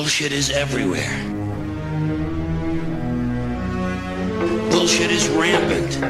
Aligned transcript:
Bullshit 0.00 0.32
is 0.32 0.48
everywhere. 0.48 1.12
Bullshit 4.70 5.10
is 5.10 5.28
rampant. 5.28 6.00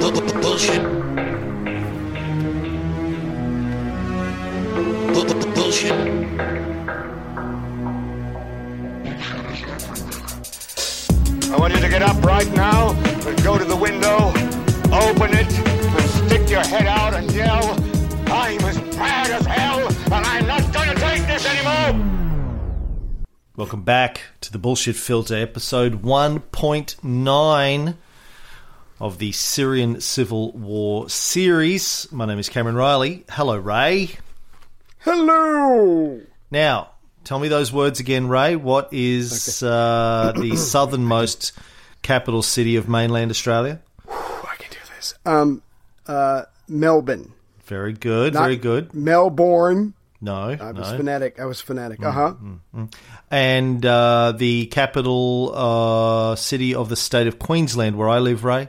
Bu- 0.00 0.40
Bullshit. 0.40 0.82
Bu- 5.12 5.26
bu- 5.26 5.52
Bullshit. 5.54 5.92
I 11.52 11.56
want 11.58 11.74
you 11.74 11.80
to 11.80 11.88
get 11.90 12.00
up 12.00 12.16
right 12.24 12.50
now 12.54 12.92
and 13.26 13.44
go 13.44 13.58
to 13.58 13.64
the 13.66 13.76
window, 13.76 14.28
open 14.90 15.34
it, 15.36 15.52
and 15.52 16.10
stick 16.26 16.48
your 16.48 16.62
head 16.64 16.86
out 16.86 17.12
and 17.12 17.30
yell, 17.32 17.76
I'm 18.32 18.58
as 18.60 18.80
mad 18.96 19.30
as 19.30 19.44
hell, 19.44 19.86
and 19.88 20.14
I'm 20.14 20.46
not 20.46 20.72
gonna 20.72 20.94
take 20.94 21.26
this 21.26 21.44
anymore! 21.44 23.26
Welcome 23.56 23.82
back 23.82 24.22
to 24.40 24.50
the 24.50 24.56
Bullshit 24.56 24.96
Filter, 24.96 25.36
episode 25.36 26.00
1.9 26.00 27.94
of 28.98 29.18
the 29.18 29.32
Syrian 29.32 30.00
Civil 30.00 30.52
War 30.52 31.10
series. 31.10 32.10
My 32.10 32.24
name 32.24 32.38
is 32.38 32.48
Cameron 32.48 32.74
Riley. 32.76 33.26
Hello, 33.28 33.58
Ray. 33.58 34.12
Hello. 35.00 36.22
Now, 36.50 36.92
tell 37.24 37.38
me 37.38 37.48
those 37.48 37.70
words 37.70 38.00
again, 38.00 38.28
Ray. 38.28 38.56
What 38.56 38.88
is 38.92 39.62
uh, 39.62 40.32
the 40.34 40.56
southernmost 40.56 41.52
capital 42.00 42.40
city 42.40 42.76
of 42.76 42.88
mainland 42.88 43.30
Australia? 43.30 43.82
I 44.08 44.54
can 44.58 44.70
do 44.70 44.78
this. 44.96 45.12
Um, 45.26 45.60
uh, 46.06 46.44
Melbourne. 46.66 47.34
Very 47.64 47.92
good, 47.92 48.34
Not 48.34 48.42
very 48.42 48.56
good. 48.56 48.92
Melbourne. 48.94 49.94
No, 50.20 50.50
I 50.50 50.70
was 50.72 50.90
no. 50.90 50.96
phonetic. 50.96 51.40
I 51.40 51.46
was 51.46 51.60
phonetic. 51.60 52.02
Uh 52.04 52.12
huh. 52.12 52.34
And 53.30 53.84
uh, 53.84 54.32
the 54.36 54.66
capital 54.66 55.52
uh, 55.54 56.36
city 56.36 56.74
of 56.76 56.88
the 56.88 56.96
state 56.96 57.26
of 57.26 57.38
Queensland, 57.40 57.96
where 57.96 58.08
I 58.08 58.18
live, 58.20 58.44
Ray. 58.44 58.68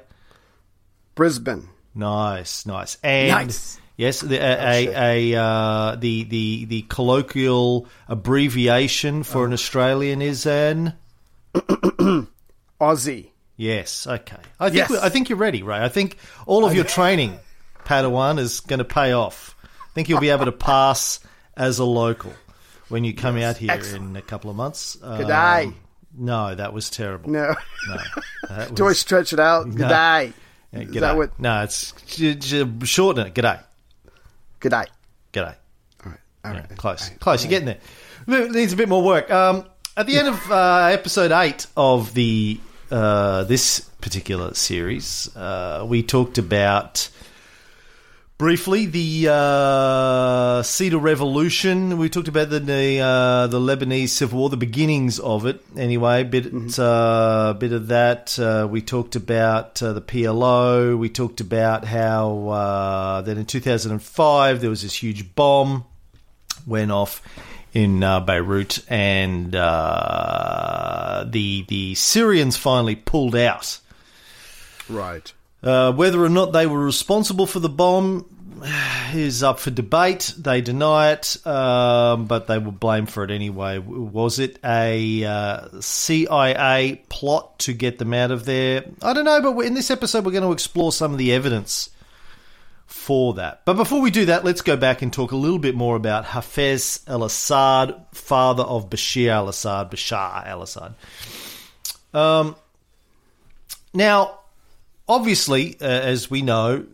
Brisbane. 1.16 1.70
Nice, 1.96 2.66
nice, 2.66 2.98
and 3.04 3.30
Nice. 3.30 3.80
yes, 3.98 4.22
the, 4.22 4.38
a, 4.38 4.88
a, 4.88 5.34
a 5.34 5.40
uh, 5.40 5.96
the 5.96 6.24
the 6.24 6.66
the 6.66 6.82
colloquial 6.90 7.88
abbreviation 8.08 9.22
for 9.22 9.46
an 9.46 9.54
Australian 9.54 10.24
is 10.24 10.48
an 10.48 10.94
Aussie. 12.82 13.30
yes. 13.58 14.08
Okay, 14.08 14.38
I 14.60 14.70
think 14.70 14.90
Yes. 14.90 14.92
I 15.04 15.10
think 15.10 15.30
you're 15.30 15.38
ready, 15.38 15.62
Ray. 15.64 15.78
I 15.84 15.90
think 15.90 16.18
all 16.48 16.66
of 16.66 16.74
your 16.74 16.84
training, 16.86 17.38
Padawan, 17.86 18.40
is 18.40 18.60
going 18.62 18.80
to 18.80 18.86
pay 18.86 19.12
off. 19.14 19.56
I 19.64 19.94
think 19.94 20.10
you'll 20.10 20.20
be 20.20 20.30
able 20.30 20.46
to 20.46 20.52
pass 20.52 21.20
as 21.56 21.80
a 21.80 21.86
local 21.86 22.34
when 22.90 23.04
you 23.04 23.14
come 23.14 23.38
out 23.38 23.58
here 23.58 23.72
Excellent. 23.72 24.12
in 24.12 24.16
a 24.16 24.22
couple 24.22 24.50
of 24.50 24.56
months. 24.56 24.96
Good 24.96 25.22
Um, 25.24 25.28
day. 25.28 25.74
No, 26.18 26.54
that 26.56 26.74
was 26.74 26.90
terrible. 26.90 27.30
No. 27.32 27.56
No, 28.50 28.68
Do 28.74 28.88
I 28.88 28.94
stretch 28.94 29.34
it 29.34 29.40
out? 29.40 29.64
Good 29.70 29.88
day. 29.90 30.34
Yeah, 30.72 30.80
Is 30.80 30.90
g'day. 30.90 31.00
that 31.02 31.18
what? 31.18 31.40
No, 31.40 31.64
it's 31.64 31.92
j- 32.08 32.36
j- 32.36 32.66
shorten 32.86 33.28
it. 33.28 33.34
G'day. 33.36 33.60
Good 34.60 34.72
day. 34.72 34.86
G'day. 35.34 35.56
All 36.06 36.12
right. 36.12 36.20
All 36.46 36.54
Yeah, 36.54 36.60
right. 36.60 36.78
close, 36.78 37.10
All 37.10 37.18
close. 37.20 37.44
You're 37.44 37.50
getting 37.50 37.66
there. 37.68 37.80
It 38.46 38.52
needs 38.52 38.74
a 38.74 38.76
bit 38.78 38.90
more 38.90 39.04
work. 39.04 39.30
Um, 39.32 39.66
at 39.98 40.06
the 40.08 40.18
end 40.18 40.28
of 40.30 40.52
uh, 40.52 40.86
episode 40.92 41.32
eight 41.32 41.68
of 41.78 42.14
the 42.14 42.60
uh, 42.92 43.44
this 43.46 43.80
particular 44.02 44.54
series, 44.54 45.36
uh, 45.36 45.84
we 45.88 46.04
talked 46.04 46.38
about 46.38 47.10
briefly 48.38 48.86
the 48.86 49.28
uh, 49.32 50.64
Cedar 50.64 50.98
Revolution. 50.98 51.98
We 51.98 52.10
talked 52.10 52.28
about 52.28 52.50
the 52.50 52.60
the, 52.60 53.00
uh, 53.00 53.48
the 53.48 53.60
Lebanese 53.60 54.10
Civil 54.10 54.40
War, 54.40 54.50
the 54.50 54.58
beginnings 54.58 55.20
of 55.20 55.46
it. 55.46 55.64
Anyway, 55.78 56.24
bit 56.24 56.48
uh, 56.80 57.54
bit 57.54 57.74
of 57.74 57.88
that. 57.88 58.38
Uh, 58.38 58.68
we 58.70 58.82
talked 58.82 59.16
about 59.16 59.82
uh, 59.82 59.94
the 59.94 60.02
PLO. 60.02 60.98
We 60.98 61.10
talked 61.10 61.42
about 61.42 61.86
how 61.86 62.50
uh, 62.50 63.22
that 63.22 63.38
in 63.38 63.46
2005 63.46 64.62
there 64.62 64.70
was 64.70 64.82
this 64.82 65.02
huge 65.02 65.36
bomb 65.36 65.86
went 66.66 66.92
off 66.92 67.22
in 67.74 68.04
uh, 68.04 68.20
Beirut, 68.20 68.84
and 68.88 69.56
uh, 69.56 71.26
the 71.28 71.66
the 71.68 71.96
Syrians 71.96 72.58
finally 72.58 72.96
pulled 72.96 73.36
out. 73.36 73.80
Right. 74.90 75.34
Uh, 75.64 75.94
whether 75.94 76.24
or 76.24 76.30
not 76.30 76.52
they 76.52 76.68
were 76.68 76.84
responsible 76.84 77.46
for 77.46 77.60
the 77.60 77.70
bomb 77.70 78.26
is 79.14 79.44
up 79.44 79.60
for 79.60 79.72
debate. 79.72 80.34
They 80.38 80.62
deny 80.62 81.12
it, 81.12 81.46
um, 81.46 82.26
but 82.26 82.48
they 82.48 82.58
were 82.58 82.72
blamed 82.72 83.10
for 83.10 83.24
it 83.24 83.32
anyway. 83.32 83.78
Was 83.78 84.40
it 84.40 84.60
a 84.64 85.24
uh, 85.24 85.82
CIA 85.82 87.02
plot 87.10 87.60
to 87.60 87.74
get 87.74 87.98
them 87.98 88.14
out 88.14 88.32
of 88.32 88.46
there? 88.46 88.86
I 89.02 89.14
don't 89.14 89.26
know, 89.26 89.42
but 89.42 89.66
in 89.66 89.74
this 89.74 89.92
episode, 89.92 90.26
we're 90.26 90.32
going 90.32 90.44
to 90.44 90.52
explore 90.52 90.92
some 90.92 91.12
of 91.12 91.18
the 91.18 91.34
evidence 91.34 91.90
for 92.86 93.34
that. 93.36 93.62
But 93.66 93.74
before 93.74 94.02
we 94.02 94.12
do 94.12 94.26
that, 94.26 94.44
let's 94.44 94.62
go 94.62 94.78
back 94.78 95.02
and 95.02 95.12
talk 95.12 95.32
a 95.32 95.38
little 95.38 95.60
bit 95.60 95.76
more 95.76 95.96
about 95.96 96.26
Hafez 96.26 97.08
al 97.08 97.24
Assad, 97.24 97.96
father 98.14 98.64
of 98.64 98.90
Bashir 98.90 99.30
al 99.30 99.50
Assad, 99.50 99.92
Bashar 99.92 100.46
al 100.46 100.62
Assad. 100.62 100.96
Um, 102.14 102.56
now, 103.94 104.40
obviously, 105.08 105.78
uh, 105.82 105.86
as 105.86 106.30
we 106.30 106.42
know, 106.42 106.86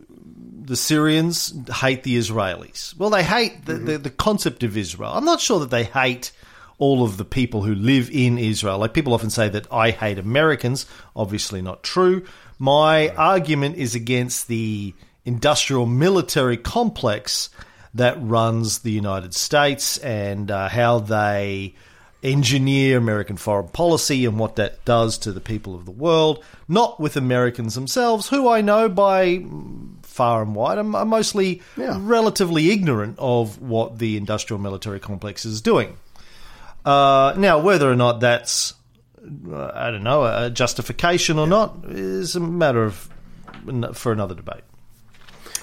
the 0.70 0.76
Syrians 0.76 1.52
hate 1.80 2.04
the 2.04 2.16
Israelis. 2.16 2.96
Well, 2.96 3.10
they 3.10 3.24
hate 3.24 3.66
the, 3.66 3.74
the, 3.74 3.98
the 3.98 4.10
concept 4.10 4.62
of 4.62 4.76
Israel. 4.76 5.10
I'm 5.12 5.24
not 5.24 5.40
sure 5.40 5.58
that 5.60 5.70
they 5.70 5.84
hate 5.84 6.32
all 6.78 7.02
of 7.02 7.16
the 7.16 7.24
people 7.24 7.62
who 7.62 7.74
live 7.74 8.08
in 8.10 8.38
Israel. 8.38 8.78
Like 8.78 8.94
people 8.94 9.12
often 9.12 9.30
say 9.30 9.48
that 9.48 9.70
I 9.72 9.90
hate 9.90 10.18
Americans. 10.18 10.86
Obviously, 11.14 11.60
not 11.60 11.82
true. 11.82 12.24
My 12.58 13.08
argument 13.10 13.76
is 13.76 13.94
against 13.94 14.48
the 14.48 14.94
industrial 15.24 15.86
military 15.86 16.56
complex 16.56 17.50
that 17.94 18.16
runs 18.20 18.80
the 18.80 18.92
United 18.92 19.34
States 19.34 19.98
and 19.98 20.50
uh, 20.50 20.68
how 20.68 21.00
they 21.00 21.74
engineer 22.22 22.98
American 22.98 23.36
foreign 23.36 23.68
policy 23.68 24.24
and 24.26 24.38
what 24.38 24.56
that 24.56 24.84
does 24.84 25.16
to 25.18 25.32
the 25.32 25.40
people 25.40 25.74
of 25.74 25.84
the 25.86 25.90
world, 25.90 26.44
not 26.68 27.00
with 27.00 27.16
Americans 27.16 27.74
themselves, 27.74 28.28
who 28.28 28.48
I 28.48 28.60
know 28.60 28.88
by 28.88 29.44
far 30.02 30.42
and 30.42 30.54
wide 30.54 30.76
are 30.78 30.84
mostly 30.84 31.62
Yeah. 31.76 31.96
relatively 32.00 32.70
ignorant 32.70 33.16
of 33.18 33.60
what 33.62 33.98
the 33.98 34.16
industrial 34.16 34.60
military 34.60 35.00
complex 35.00 35.44
is 35.46 35.60
doing. 35.62 35.96
Uh, 36.84 37.34
now, 37.36 37.58
whether 37.58 37.90
or 37.90 37.96
not 37.96 38.20
that's, 38.20 38.74
uh, 39.50 39.70
I 39.74 39.90
don't 39.90 40.02
know, 40.02 40.24
a 40.24 40.50
justification 40.50 41.38
or 41.38 41.46
not 41.46 41.84
is 41.88 42.36
a 42.36 42.40
matter 42.40 42.84
of 42.84 43.08
for 43.94 44.12
another 44.12 44.34
debate. 44.34 44.62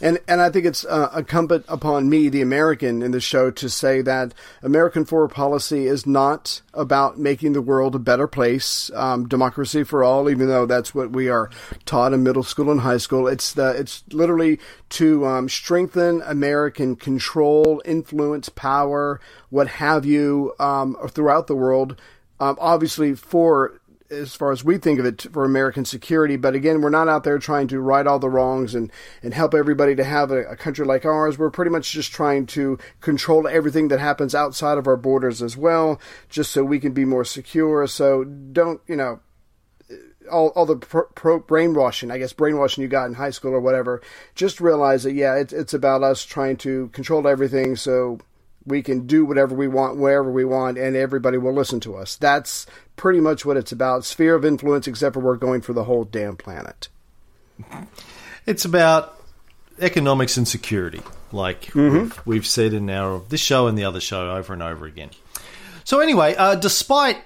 And 0.02 0.20
and 0.28 0.42
I 0.42 0.50
think 0.50 0.66
it's 0.66 0.86
uh, 0.86 1.12
incumbent 1.16 1.66
upon 1.68 2.10
me, 2.10 2.30
the 2.30 2.42
American, 2.42 3.02
in 3.02 3.12
the 3.12 3.20
show 3.20 3.50
to 3.52 3.70
say 3.70 4.02
that 4.02 4.34
American 4.62 5.06
foreign 5.06 5.30
policy 5.30 5.88
is 5.88 6.06
not 6.06 6.62
about 6.74 7.18
making 7.18 7.54
the 7.54 7.62
world 7.62 7.96
a 7.96 8.00
better 8.00 8.28
place, 8.28 8.92
um, 8.94 9.28
democracy 9.28 9.84
for 9.84 10.04
all. 10.04 10.30
Even 10.30 10.48
though 10.48 10.66
that's 10.66 10.94
what 10.94 11.12
we 11.12 11.30
are 11.30 11.50
taught 11.86 12.14
in 12.14 12.24
middle 12.24 12.44
school 12.44 12.70
and 12.70 12.82
high 12.82 12.98
school, 12.98 13.28
it's 13.28 13.54
the 13.54 13.70
it's 13.72 14.04
literally 14.12 14.60
to 14.90 15.26
um, 15.26 15.50
strengthen 15.50 16.22
American 16.24 16.96
control, 16.96 17.82
influence, 17.84 18.50
power, 18.50 19.20
what 19.50 19.68
have 19.68 20.06
you, 20.06 20.54
um, 20.60 20.96
throughout 21.10 21.48
the 21.48 21.56
world. 21.56 22.00
Um, 22.40 22.56
obviously, 22.60 23.16
for 23.16 23.82
as 24.10 24.36
far 24.36 24.52
as 24.52 24.64
we 24.64 24.78
think 24.78 25.00
of 25.00 25.06
it 25.06 25.22
for 25.34 25.44
American 25.44 25.86
security. 25.86 26.36
But 26.36 26.56
again, 26.56 26.82
we're 26.82 26.90
not 26.90 27.10
out 27.10 27.24
there 27.24 27.40
trying 27.40 27.68
to 27.70 27.80
right 27.80 28.08
all 28.08 28.20
the 28.20 28.30
wrongs 28.30 28.74
and, 28.76 28.92
and 29.22 29.34
help 29.34 29.54
everybody 29.54 29.96
to 29.96 30.04
have 30.04 30.32
a, 30.32 30.44
a 30.44 30.56
country 30.56 30.86
like 30.86 31.06
ours. 31.06 31.38
We're 31.38 31.50
pretty 31.50 31.72
much 31.72 31.92
just 31.92 32.12
trying 32.12 32.46
to 32.48 32.78
control 33.02 33.48
everything 33.48 33.90
that 33.90 34.00
happens 34.00 34.34
outside 34.34 34.78
of 34.78 34.88
our 34.88 34.98
borders 34.98 35.42
as 35.42 35.58
well, 35.58 36.00
just 36.30 36.52
so 36.52 36.64
we 36.64 36.80
can 36.80 36.94
be 36.94 37.06
more 37.06 37.26
secure. 37.26 37.86
So 37.88 38.24
don't, 38.24 38.82
you 38.88 38.96
know, 38.96 39.20
all, 40.32 40.50
all 40.50 40.66
the 40.66 40.78
pro, 40.78 41.06
pro 41.16 41.40
brainwashing, 41.40 42.12
I 42.12 42.18
guess 42.18 42.34
brainwashing 42.34 42.82
you 42.82 42.88
got 42.88 43.06
in 43.06 43.14
high 43.14 43.30
school 43.30 43.54
or 43.54 43.60
whatever. 43.60 44.02
Just 44.36 44.62
realize 44.62 45.04
that 45.04 45.14
yeah, 45.14 45.36
it's 45.36 45.54
it's 45.54 45.74
about 45.74 46.04
us 46.04 46.24
trying 46.24 46.58
to 46.58 46.90
control 46.90 47.28
everything 47.28 47.76
so 47.76 48.20
we 48.68 48.84
can 48.84 49.08
do 49.08 49.26
whatever 49.26 49.56
we 49.56 49.68
want 49.68 49.98
wherever 49.98 50.30
we 50.30 50.46
want 50.46 50.78
and 50.78 50.96
everybody 50.96 51.38
will 51.38 51.54
listen 51.54 51.80
to 51.80 51.96
us. 51.96 52.18
That's 52.18 52.68
pretty 52.98 53.22
much 53.22 53.46
what 53.46 53.58
it's 53.58 53.72
about. 53.72 54.06
Sphere 54.06 54.36
of 54.36 54.46
influence, 54.46 54.88
except 54.88 55.14
for 55.14 55.22
we're 55.22 55.38
going 55.38 55.62
for 55.62 55.74
the 55.74 55.86
whole 55.86 56.04
damn 56.04 56.36
planet. 56.36 56.90
It's 58.46 58.66
about 58.66 59.20
economics 59.80 60.38
and 60.38 60.48
security, 60.48 61.02
like 61.32 61.70
we've, 61.74 62.22
we've 62.26 62.46
said 62.46 62.74
in 62.74 62.90
our 62.90 63.22
this 63.30 63.42
show 63.42 63.68
and 63.68 63.78
the 63.78 63.86
other 63.86 64.02
show 64.02 64.32
over 64.32 64.54
and 64.54 64.62
over 64.62 64.86
again. 64.86 65.10
So 65.84 66.00
anyway, 66.00 66.36
uh, 66.36 66.56
despite 66.56 67.18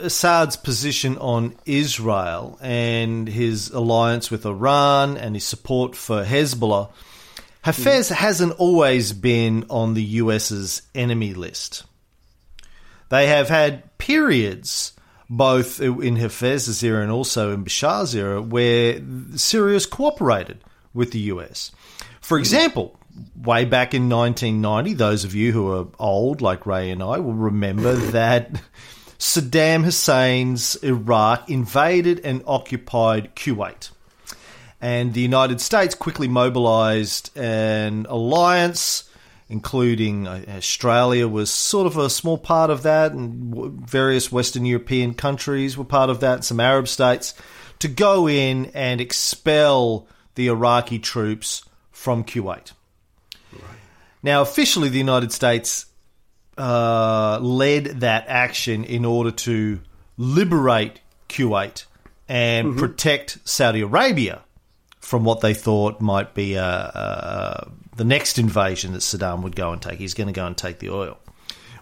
Assad's 0.00 0.56
position 0.56 1.18
on 1.18 1.54
Israel 1.66 2.58
and 2.62 3.28
his 3.28 3.70
alliance 3.70 4.30
with 4.30 4.44
Iran 4.46 5.16
and 5.16 5.36
his 5.36 5.44
support 5.44 5.94
for 5.94 6.24
Hezbollah, 6.24 6.88
Hafez 7.64 8.10
hasn't 8.10 8.58
always 8.58 9.12
been 9.12 9.66
on 9.70 9.94
the 9.94 10.02
US's 10.02 10.82
enemy 10.94 11.32
list. 11.32 11.84
They 13.08 13.28
have 13.28 13.48
had 13.48 13.98
periods, 13.98 14.94
both 15.30 15.80
in 15.80 16.16
Hafez's 16.16 16.82
era 16.82 17.02
and 17.02 17.12
also 17.12 17.52
in 17.52 17.62
Bashar's 17.62 18.14
era, 18.14 18.42
where 18.42 19.00
Syria 19.36 19.74
has 19.74 19.86
cooperated 19.86 20.64
with 20.92 21.12
the 21.12 21.20
US. 21.20 21.70
For 22.20 22.38
example, 22.38 22.98
way 23.36 23.64
back 23.64 23.94
in 23.94 24.08
1990, 24.08 24.94
those 24.94 25.24
of 25.24 25.34
you 25.34 25.52
who 25.52 25.70
are 25.72 25.86
old, 25.98 26.40
like 26.40 26.66
Ray 26.66 26.90
and 26.90 27.02
I, 27.02 27.18
will 27.18 27.34
remember 27.34 27.94
that 28.12 28.60
Saddam 29.18 29.84
Hussein's 29.84 30.76
Iraq 30.76 31.48
invaded 31.48 32.20
and 32.24 32.42
occupied 32.46 33.36
Kuwait. 33.36 33.90
And 34.82 35.14
the 35.14 35.20
United 35.20 35.60
States 35.60 35.94
quickly 35.94 36.26
mobilized 36.26 37.30
an 37.38 38.04
alliance, 38.08 39.08
including 39.48 40.26
uh, 40.26 40.44
Australia 40.48 41.28
was 41.28 41.50
sort 41.50 41.86
of 41.86 41.96
a 41.96 42.10
small 42.10 42.36
part 42.36 42.68
of 42.68 42.82
that, 42.82 43.12
and 43.12 43.88
various 43.88 44.32
Western 44.32 44.66
European 44.66 45.14
countries 45.14 45.78
were 45.78 45.84
part 45.84 46.10
of 46.10 46.18
that, 46.18 46.42
some 46.42 46.58
Arab 46.58 46.88
states, 46.88 47.32
to 47.78 47.86
go 47.86 48.28
in 48.28 48.72
and 48.74 49.00
expel 49.00 50.08
the 50.34 50.48
Iraqi 50.48 50.98
troops 50.98 51.64
from 51.92 52.24
Kuwait. 52.24 52.72
Now, 54.20 54.42
officially, 54.42 54.88
the 54.88 54.98
United 54.98 55.30
States 55.30 55.86
uh, 56.58 57.38
led 57.40 58.00
that 58.00 58.24
action 58.26 58.82
in 58.82 59.04
order 59.04 59.30
to 59.30 59.78
liberate 60.16 61.00
Kuwait 61.28 61.84
and 62.28 62.68
mm-hmm. 62.68 62.78
protect 62.80 63.38
Saudi 63.44 63.80
Arabia 63.80 64.42
from 65.12 65.24
what 65.24 65.42
they 65.42 65.52
thought 65.52 66.00
might 66.00 66.32
be 66.32 66.56
uh, 66.56 66.64
uh, 66.64 67.70
the 67.96 68.04
next 68.04 68.38
invasion 68.38 68.94
that 68.94 69.00
Saddam 69.00 69.42
would 69.42 69.54
go 69.54 69.70
and 69.70 69.82
take. 69.82 69.98
He's 69.98 70.14
going 70.14 70.28
to 70.28 70.32
go 70.32 70.46
and 70.46 70.56
take 70.56 70.78
the 70.78 70.88
oil. 70.88 71.18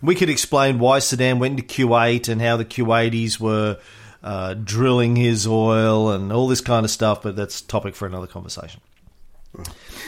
We 0.03 0.17
could 0.17 0.29
explain 0.29 0.81
why 0.81 0.99
Saddam 0.99 1.39
went 1.39 1.61
into 1.61 1.63
Kuwait 1.63 2.29
and 2.29 2.43
how 2.43 2.57
the 2.57 2.65
Kuwaitis 2.65 3.39
were 3.39 3.79
uh, 4.25 4.55
drilling 4.55 5.15
his 5.15 5.47
oil 5.47 6.11
and 6.11 6.33
all 6.33 6.49
this 6.49 6.61
kind 6.61 6.85
of 6.85 6.91
stuff, 6.91 7.23
but 7.23 7.37
that's 7.37 7.61
topic 7.61 7.95
for 7.95 8.05
another 8.05 8.27
conversation. 8.27 8.81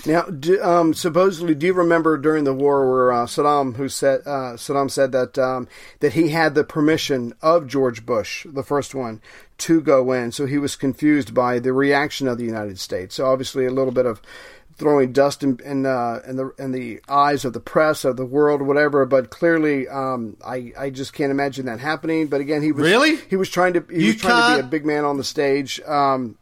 Now, 0.06 0.22
do, 0.22 0.62
um, 0.62 0.94
supposedly, 0.94 1.54
do 1.54 1.66
you 1.66 1.72
remember 1.72 2.16
during 2.16 2.44
the 2.44 2.54
war 2.54 2.88
where 2.90 3.12
uh, 3.12 3.26
Saddam, 3.26 3.76
who 3.76 3.88
said 3.88 4.20
uh, 4.20 4.54
Saddam 4.54 4.90
said 4.90 5.12
that 5.12 5.38
um, 5.38 5.68
that 6.00 6.12
he 6.14 6.30
had 6.30 6.54
the 6.54 6.64
permission 6.64 7.34
of 7.42 7.66
George 7.66 8.06
Bush, 8.06 8.46
the 8.48 8.62
first 8.62 8.94
one, 8.94 9.20
to 9.58 9.80
go 9.80 10.12
in. 10.12 10.32
So 10.32 10.46
he 10.46 10.58
was 10.58 10.76
confused 10.76 11.34
by 11.34 11.58
the 11.58 11.72
reaction 11.72 12.28
of 12.28 12.38
the 12.38 12.44
United 12.44 12.78
States. 12.78 13.16
So 13.16 13.26
obviously, 13.26 13.66
a 13.66 13.70
little 13.70 13.92
bit 13.92 14.06
of 14.06 14.22
throwing 14.76 15.12
dust 15.12 15.42
in 15.42 15.58
in, 15.64 15.86
uh, 15.86 16.20
in 16.26 16.36
the 16.36 16.52
in 16.58 16.72
the 16.72 17.00
eyes 17.08 17.44
of 17.44 17.52
the 17.52 17.60
press 17.60 18.04
of 18.04 18.16
the 18.16 18.26
world, 18.26 18.62
whatever. 18.62 19.04
But 19.06 19.30
clearly, 19.30 19.88
um, 19.88 20.36
I 20.44 20.72
I 20.78 20.90
just 20.90 21.12
can't 21.12 21.30
imagine 21.30 21.66
that 21.66 21.80
happening. 21.80 22.28
But 22.28 22.40
again, 22.40 22.62
he 22.62 22.72
was 22.72 22.82
really 22.82 23.16
he 23.16 23.36
was 23.36 23.50
trying 23.50 23.74
to 23.74 23.84
he 23.90 24.00
you 24.00 24.06
was 24.08 24.16
trying 24.16 24.56
to 24.56 24.62
be 24.62 24.66
a 24.66 24.70
big 24.70 24.86
man 24.86 25.04
on 25.04 25.16
the 25.16 25.24
stage. 25.24 25.80
Um, 25.82 26.38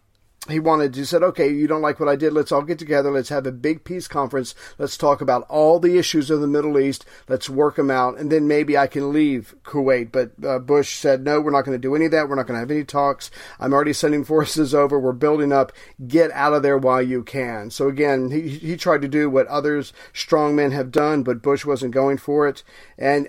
he 0.48 0.58
wanted 0.58 0.94
to 0.94 1.04
said, 1.04 1.22
okay, 1.22 1.52
you 1.52 1.66
don't 1.66 1.82
like 1.82 2.00
what 2.00 2.08
I 2.08 2.16
did. 2.16 2.32
Let's 2.32 2.50
all 2.50 2.62
get 2.62 2.78
together. 2.78 3.10
Let's 3.10 3.28
have 3.28 3.46
a 3.46 3.52
big 3.52 3.84
peace 3.84 4.08
conference. 4.08 4.54
Let's 4.78 4.96
talk 4.96 5.20
about 5.20 5.42
all 5.50 5.78
the 5.78 5.98
issues 5.98 6.30
of 6.30 6.40
the 6.40 6.46
Middle 6.46 6.78
East. 6.78 7.04
Let's 7.28 7.50
work 7.50 7.76
them 7.76 7.90
out, 7.90 8.18
and 8.18 8.32
then 8.32 8.48
maybe 8.48 8.76
I 8.76 8.86
can 8.86 9.12
leave 9.12 9.54
Kuwait. 9.64 10.10
But 10.10 10.32
uh, 10.42 10.58
Bush 10.58 10.96
said, 10.96 11.24
no, 11.24 11.42
we're 11.42 11.50
not 11.50 11.66
going 11.66 11.76
to 11.76 11.78
do 11.78 11.94
any 11.94 12.06
of 12.06 12.12
that. 12.12 12.28
We're 12.28 12.36
not 12.36 12.46
going 12.46 12.56
to 12.56 12.60
have 12.60 12.70
any 12.70 12.84
talks. 12.84 13.30
I'm 13.58 13.74
already 13.74 13.92
sending 13.92 14.24
forces 14.24 14.74
over. 14.74 14.98
We're 14.98 15.12
building 15.12 15.52
up. 15.52 15.72
Get 16.06 16.30
out 16.32 16.54
of 16.54 16.62
there 16.62 16.78
while 16.78 17.02
you 17.02 17.22
can. 17.22 17.70
So 17.70 17.88
again, 17.88 18.30
he 18.30 18.48
he 18.48 18.76
tried 18.76 19.02
to 19.02 19.08
do 19.08 19.28
what 19.28 19.46
others 19.48 19.92
strong 20.14 20.56
men 20.56 20.70
have 20.72 20.90
done, 20.90 21.22
but 21.22 21.42
Bush 21.42 21.66
wasn't 21.66 21.92
going 21.92 22.16
for 22.16 22.48
it. 22.48 22.62
And 22.96 23.28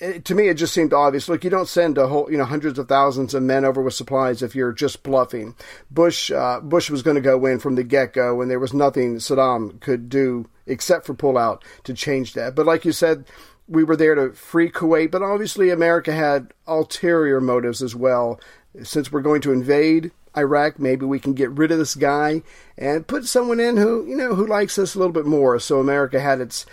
it, 0.00 0.24
to 0.24 0.34
me, 0.34 0.48
it 0.48 0.54
just 0.54 0.72
seemed 0.72 0.92
obvious. 0.92 1.28
Look, 1.28 1.44
you 1.44 1.50
don't 1.50 1.68
send 1.68 1.98
a 1.98 2.08
whole, 2.08 2.30
you 2.30 2.38
know, 2.38 2.44
hundreds 2.44 2.78
of 2.78 2.88
thousands 2.88 3.34
of 3.34 3.42
men 3.42 3.64
over 3.64 3.82
with 3.82 3.94
supplies 3.94 4.42
if 4.42 4.54
you're 4.54 4.72
just 4.72 5.02
bluffing. 5.02 5.54
Bush, 5.90 6.30
uh, 6.30 6.60
Bush 6.60 6.90
was 6.90 7.02
going 7.02 7.16
to 7.16 7.20
go 7.20 7.44
in 7.46 7.58
from 7.58 7.74
the 7.74 7.84
get 7.84 8.14
go, 8.14 8.40
and 8.40 8.50
there 8.50 8.58
was 8.58 8.72
nothing 8.72 9.16
Saddam 9.16 9.78
could 9.80 10.08
do 10.08 10.48
except 10.66 11.06
for 11.06 11.14
pull 11.14 11.36
out 11.36 11.64
to 11.84 11.92
change 11.92 12.32
that. 12.32 12.54
But 12.54 12.66
like 12.66 12.84
you 12.84 12.92
said, 12.92 13.26
we 13.68 13.84
were 13.84 13.96
there 13.96 14.14
to 14.14 14.32
free 14.32 14.70
Kuwait, 14.70 15.10
but 15.10 15.22
obviously 15.22 15.70
America 15.70 16.12
had 16.12 16.52
ulterior 16.66 17.40
motives 17.40 17.82
as 17.82 17.94
well. 17.94 18.40
Since 18.82 19.12
we're 19.12 19.20
going 19.20 19.42
to 19.42 19.52
invade 19.52 20.12
Iraq, 20.36 20.78
maybe 20.78 21.04
we 21.04 21.18
can 21.18 21.34
get 21.34 21.50
rid 21.50 21.72
of 21.72 21.78
this 21.78 21.94
guy 21.94 22.42
and 22.78 23.06
put 23.06 23.26
someone 23.26 23.60
in 23.60 23.76
who, 23.76 24.06
you 24.06 24.16
know, 24.16 24.34
who 24.34 24.46
likes 24.46 24.78
us 24.78 24.94
a 24.94 24.98
little 24.98 25.12
bit 25.12 25.26
more. 25.26 25.58
So 25.58 25.80
America 25.80 26.20
had 26.20 26.40
its 26.40 26.66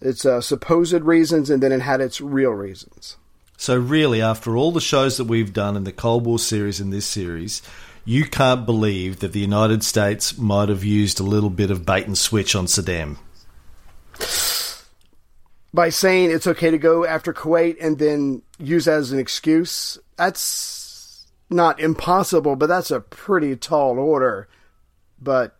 its 0.00 0.24
uh, 0.24 0.40
supposed 0.40 0.92
reasons, 0.92 1.50
and 1.50 1.62
then 1.62 1.72
it 1.72 1.80
had 1.80 2.00
its 2.00 2.20
real 2.20 2.50
reasons. 2.50 3.16
So, 3.56 3.78
really, 3.78 4.20
after 4.20 4.56
all 4.56 4.72
the 4.72 4.80
shows 4.80 5.16
that 5.16 5.24
we've 5.24 5.52
done 5.52 5.76
in 5.76 5.84
the 5.84 5.92
Cold 5.92 6.26
War 6.26 6.38
series 6.38 6.80
and 6.80 6.92
this 6.92 7.06
series, 7.06 7.62
you 8.04 8.26
can't 8.26 8.66
believe 8.66 9.20
that 9.20 9.32
the 9.32 9.40
United 9.40 9.82
States 9.82 10.36
might 10.36 10.68
have 10.68 10.84
used 10.84 11.20
a 11.20 11.24
little 11.24 11.50
bit 11.50 11.70
of 11.70 11.86
bait 11.86 12.06
and 12.06 12.18
switch 12.18 12.54
on 12.54 12.66
Saddam. 12.66 13.16
By 15.72 15.88
saying 15.88 16.30
it's 16.30 16.46
okay 16.46 16.70
to 16.70 16.78
go 16.78 17.04
after 17.04 17.32
Kuwait 17.32 17.76
and 17.80 17.98
then 17.98 18.42
use 18.58 18.84
that 18.84 18.98
as 18.98 19.12
an 19.12 19.18
excuse, 19.18 19.98
that's 20.16 21.26
not 21.50 21.80
impossible, 21.80 22.56
but 22.56 22.66
that's 22.66 22.90
a 22.90 23.00
pretty 23.00 23.56
tall 23.56 23.98
order. 23.98 24.48
But 25.20 25.56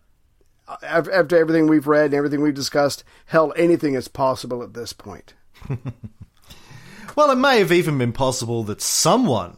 after 0.82 1.36
everything 1.36 1.66
we've 1.66 1.86
read 1.86 2.06
and 2.06 2.14
everything 2.14 2.42
we've 2.42 2.54
discussed, 2.54 3.04
hell, 3.26 3.52
anything 3.56 3.94
is 3.94 4.08
possible 4.08 4.62
at 4.62 4.74
this 4.74 4.92
point. 4.92 5.34
well, 7.16 7.30
it 7.30 7.36
may 7.36 7.58
have 7.58 7.72
even 7.72 7.98
been 7.98 8.12
possible 8.12 8.64
that 8.64 8.80
someone 8.80 9.56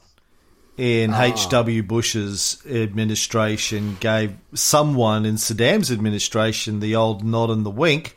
in 0.77 1.15
H.W. 1.15 1.83
Ah. 1.83 1.87
Bush's 1.87 2.63
administration 2.69 3.97
gave 4.01 4.37
someone 4.55 5.25
in 5.25 5.37
Saddam's 5.37 5.91
administration 5.91 6.81
the 6.81 6.97
old 6.97 7.25
nod 7.25 7.51
and 7.51 7.65
the 7.65 7.71
wink. 7.71 8.17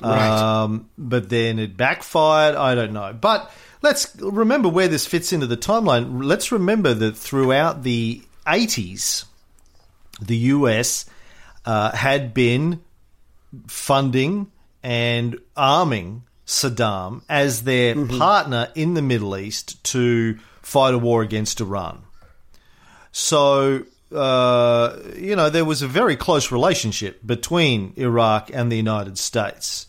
Right. 0.00 0.62
Um, 0.62 0.88
but 0.96 1.28
then 1.28 1.58
it 1.58 1.76
backfired. 1.76 2.56
I 2.56 2.74
don't 2.74 2.92
know. 2.92 3.12
But 3.12 3.50
let's 3.82 4.14
remember 4.16 4.68
where 4.68 4.88
this 4.88 5.06
fits 5.06 5.32
into 5.32 5.46
the 5.46 5.56
timeline. 5.56 6.24
Let's 6.24 6.50
remember 6.50 6.94
that 6.94 7.16
throughout 7.16 7.82
the 7.82 8.22
80s, 8.46 9.24
the 10.20 10.36
US 10.36 11.06
uh, 11.64 11.94
had 11.94 12.34
been 12.34 12.80
funding 13.66 14.50
and 14.82 15.38
arming 15.56 16.24
Saddam 16.46 17.22
as 17.28 17.62
their 17.62 17.94
mm-hmm. 17.94 18.18
partner 18.18 18.68
in 18.74 18.94
the 18.94 19.02
Middle 19.02 19.36
East 19.36 19.82
to 19.84 20.38
fight 20.62 20.94
a 20.94 20.98
war 20.98 21.22
against 21.22 21.60
Iran. 21.60 22.02
So, 23.12 23.84
uh, 24.14 24.96
you 25.16 25.36
know, 25.36 25.48
there 25.50 25.64
was 25.64 25.82
a 25.82 25.88
very 25.88 26.16
close 26.16 26.52
relationship 26.52 27.24
between 27.24 27.94
Iraq 27.96 28.50
and 28.52 28.70
the 28.70 28.76
United 28.76 29.18
States. 29.18 29.86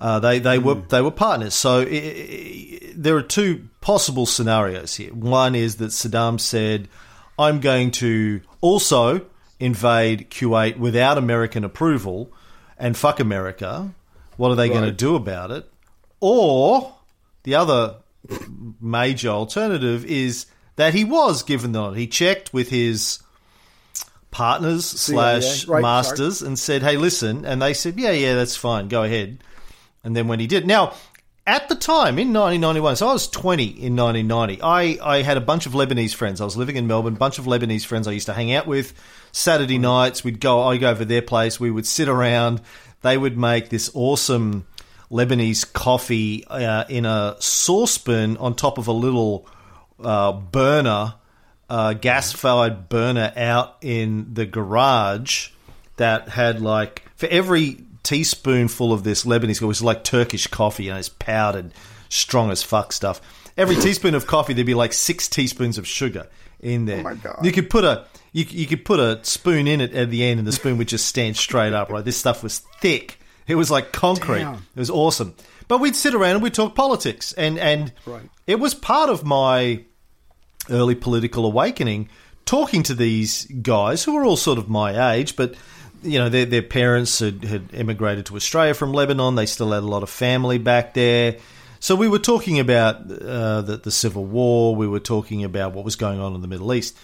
Uh, 0.00 0.18
they 0.18 0.38
they 0.38 0.56
mm. 0.56 0.62
were 0.62 0.74
they 0.88 1.02
were 1.02 1.10
partners. 1.10 1.54
So 1.54 1.80
it, 1.80 1.92
it, 1.92 3.02
there 3.02 3.16
are 3.16 3.22
two 3.22 3.68
possible 3.82 4.24
scenarios 4.24 4.94
here. 4.94 5.12
One 5.12 5.54
is 5.54 5.76
that 5.76 5.90
Saddam 5.90 6.40
said, 6.40 6.88
"I'm 7.38 7.60
going 7.60 7.90
to 7.92 8.40
also 8.62 9.26
invade 9.60 10.30
Kuwait 10.30 10.78
without 10.78 11.18
American 11.18 11.64
approval 11.64 12.32
and 12.78 12.96
fuck 12.96 13.20
America, 13.20 13.94
what 14.36 14.50
are 14.50 14.56
they 14.56 14.68
right. 14.70 14.74
going 14.74 14.86
to 14.86 14.92
do 14.92 15.14
about 15.14 15.50
it? 15.50 15.70
Or 16.18 16.94
the 17.44 17.54
other 17.54 17.96
major 18.80 19.28
alternative 19.28 20.04
is 20.04 20.46
that 20.76 20.94
he 20.94 21.04
was 21.04 21.42
given 21.42 21.72
the 21.72 21.90
He 21.90 22.06
checked 22.06 22.52
with 22.52 22.70
his 22.70 23.20
partners 24.30 24.86
slash 24.86 25.66
right, 25.66 25.82
masters 25.82 26.38
sorry. 26.38 26.48
and 26.48 26.58
said, 26.58 26.82
"Hey, 26.82 26.96
listen," 26.96 27.44
and 27.44 27.60
they 27.60 27.74
said, 27.74 27.98
"Yeah, 27.98 28.12
yeah, 28.12 28.34
that's 28.34 28.56
fine. 28.56 28.88
Go 28.88 29.02
ahead." 29.02 29.42
And 30.02 30.16
then 30.16 30.28
when 30.28 30.40
he 30.40 30.46
did, 30.46 30.66
now 30.66 30.94
at 31.46 31.68
the 31.68 31.74
time 31.74 32.18
in 32.18 32.32
1991, 32.32 32.96
so 32.96 33.08
I 33.08 33.12
was 33.12 33.28
20 33.28 33.64
in 33.64 33.96
1990. 33.96 34.62
I, 34.62 34.98
I 35.02 35.22
had 35.22 35.36
a 35.36 35.40
bunch 35.40 35.66
of 35.66 35.72
Lebanese 35.72 36.14
friends. 36.14 36.40
I 36.40 36.44
was 36.44 36.56
living 36.56 36.76
in 36.76 36.86
Melbourne, 36.86 37.14
bunch 37.14 37.38
of 37.38 37.46
Lebanese 37.46 37.84
friends 37.84 38.06
I 38.06 38.12
used 38.12 38.26
to 38.26 38.32
hang 38.32 38.52
out 38.52 38.66
with. 38.66 38.94
Saturday 39.32 39.78
nights, 39.78 40.24
we'd 40.24 40.40
go, 40.40 40.62
I'd 40.62 40.80
go 40.80 40.90
over 40.90 41.04
their 41.04 41.22
place. 41.22 41.60
We 41.60 41.70
would 41.70 41.86
sit 41.86 42.08
around. 42.08 42.60
They 43.02 43.16
would 43.16 43.38
make 43.38 43.68
this 43.68 43.90
awesome 43.94 44.66
Lebanese 45.10 45.70
coffee 45.72 46.44
uh, 46.46 46.84
in 46.88 47.04
a 47.04 47.36
saucepan 47.40 48.36
on 48.36 48.54
top 48.54 48.78
of 48.78 48.86
a 48.86 48.92
little 48.92 49.46
uh, 50.02 50.32
burner, 50.32 51.14
uh, 51.68 51.94
gas 51.94 52.32
fired 52.32 52.88
burner 52.88 53.32
out 53.36 53.76
in 53.80 54.34
the 54.34 54.46
garage 54.46 55.50
that 55.96 56.28
had 56.28 56.60
like, 56.60 57.08
for 57.16 57.26
every 57.26 57.84
teaspoonful 58.02 58.92
of 58.92 59.04
this 59.04 59.24
Lebanese, 59.24 59.60
it 59.60 59.66
was 59.66 59.82
like 59.82 60.04
Turkish 60.04 60.46
coffee, 60.46 60.88
and 60.88 60.98
it's 60.98 61.08
powdered, 61.08 61.72
strong 62.08 62.50
as 62.50 62.62
fuck 62.62 62.92
stuff. 62.92 63.20
Every 63.56 63.76
teaspoon 63.76 64.14
of 64.14 64.26
coffee, 64.26 64.54
there'd 64.54 64.66
be 64.66 64.74
like 64.74 64.92
six 64.92 65.28
teaspoons 65.28 65.76
of 65.76 65.86
sugar 65.86 66.28
in 66.62 66.84
there. 66.86 67.00
Oh 67.00 67.02
my 67.02 67.14
god! 67.14 67.44
You 67.44 67.52
could 67.52 67.68
put 67.70 67.84
a 67.84 68.04
you, 68.32 68.44
you 68.48 68.66
could 68.66 68.84
put 68.84 69.00
a 69.00 69.18
spoon 69.24 69.66
in 69.66 69.80
it 69.80 69.92
at 69.94 70.10
the 70.10 70.24
end, 70.24 70.38
and 70.38 70.46
the 70.46 70.52
spoon 70.52 70.78
would 70.78 70.88
just 70.88 71.06
stand 71.06 71.36
straight 71.36 71.72
up. 71.72 71.90
Right, 71.90 72.04
this 72.04 72.16
stuff 72.16 72.42
was 72.42 72.60
thick 72.80 73.18
It 73.48 73.56
was 73.56 73.70
like 73.70 73.92
concrete. 73.92 74.40
Damn. 74.40 74.54
It 74.54 74.78
was 74.78 74.90
awesome. 74.90 75.34
But 75.66 75.78
we'd 75.80 75.96
sit 75.96 76.14
around 76.14 76.32
and 76.34 76.42
we'd 76.42 76.54
talk 76.54 76.74
politics, 76.74 77.32
and 77.32 77.58
and 77.58 77.92
Right. 78.06 78.22
it 78.46 78.60
was 78.60 78.74
part 78.74 79.10
of 79.10 79.24
my 79.24 79.84
early 80.68 80.94
political 80.94 81.46
awakening, 81.46 82.08
talking 82.44 82.82
to 82.84 82.94
these 82.94 83.46
guys 83.46 84.04
who 84.04 84.14
were 84.14 84.24
all 84.24 84.36
sort 84.36 84.58
of 84.58 84.68
my 84.68 85.14
age, 85.14 85.34
but 85.36 85.54
you 86.02 86.18
know 86.18 86.28
their 86.28 86.44
their 86.46 86.62
parents 86.62 87.18
had, 87.18 87.44
had 87.44 87.68
emigrated 87.74 88.26
to 88.26 88.36
Australia 88.36 88.74
from 88.74 88.92
Lebanon. 88.92 89.34
They 89.34 89.46
still 89.46 89.72
had 89.72 89.82
a 89.82 89.86
lot 89.86 90.02
of 90.02 90.10
family 90.10 90.58
back 90.58 90.94
there. 90.94 91.36
So 91.82 91.96
we 91.96 92.08
were 92.08 92.18
talking 92.18 92.60
about 92.60 93.10
uh, 93.10 93.62
the, 93.62 93.80
the 93.82 93.90
Civil 93.90 94.26
War. 94.26 94.76
We 94.76 94.86
were 94.86 95.00
talking 95.00 95.44
about 95.44 95.72
what 95.72 95.82
was 95.82 95.96
going 95.96 96.20
on 96.20 96.34
in 96.34 96.42
the 96.42 96.48
Middle 96.48 96.74
East, 96.74 96.96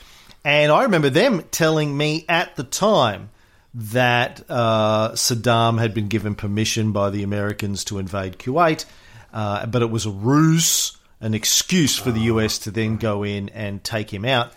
and 0.45 0.71
I 0.71 0.83
remember 0.83 1.09
them 1.09 1.42
telling 1.50 1.97
me 1.97 2.26
at 2.28 2.56
the 2.56 2.62
time 2.62 3.30
that 3.73 4.42
uh, 4.50 5.12
Saddam 5.12 5.78
had 5.78 5.95
been 5.95 6.09
given 6.09 6.35
permission 6.35 6.92
by 6.92 7.09
the 7.09 7.23
Americans 7.23 7.85
to 7.85 7.99
invade 7.99 8.38
Kuwait, 8.38 8.85
uh, 9.33 9.64
but 9.66 9.80
it 9.80 9.90
was 9.90 10.04
a 10.04 10.11
ruse, 10.11 10.97
an 11.21 11.33
excuse 11.33 11.97
for 11.97 12.11
the 12.11 12.21
US 12.21 12.59
to 12.61 12.71
then 12.71 12.99
go 12.99 13.23
in 13.23 13.49
and 13.50 13.83
take 13.83 14.12
him 14.12 14.26
out. 14.26 14.52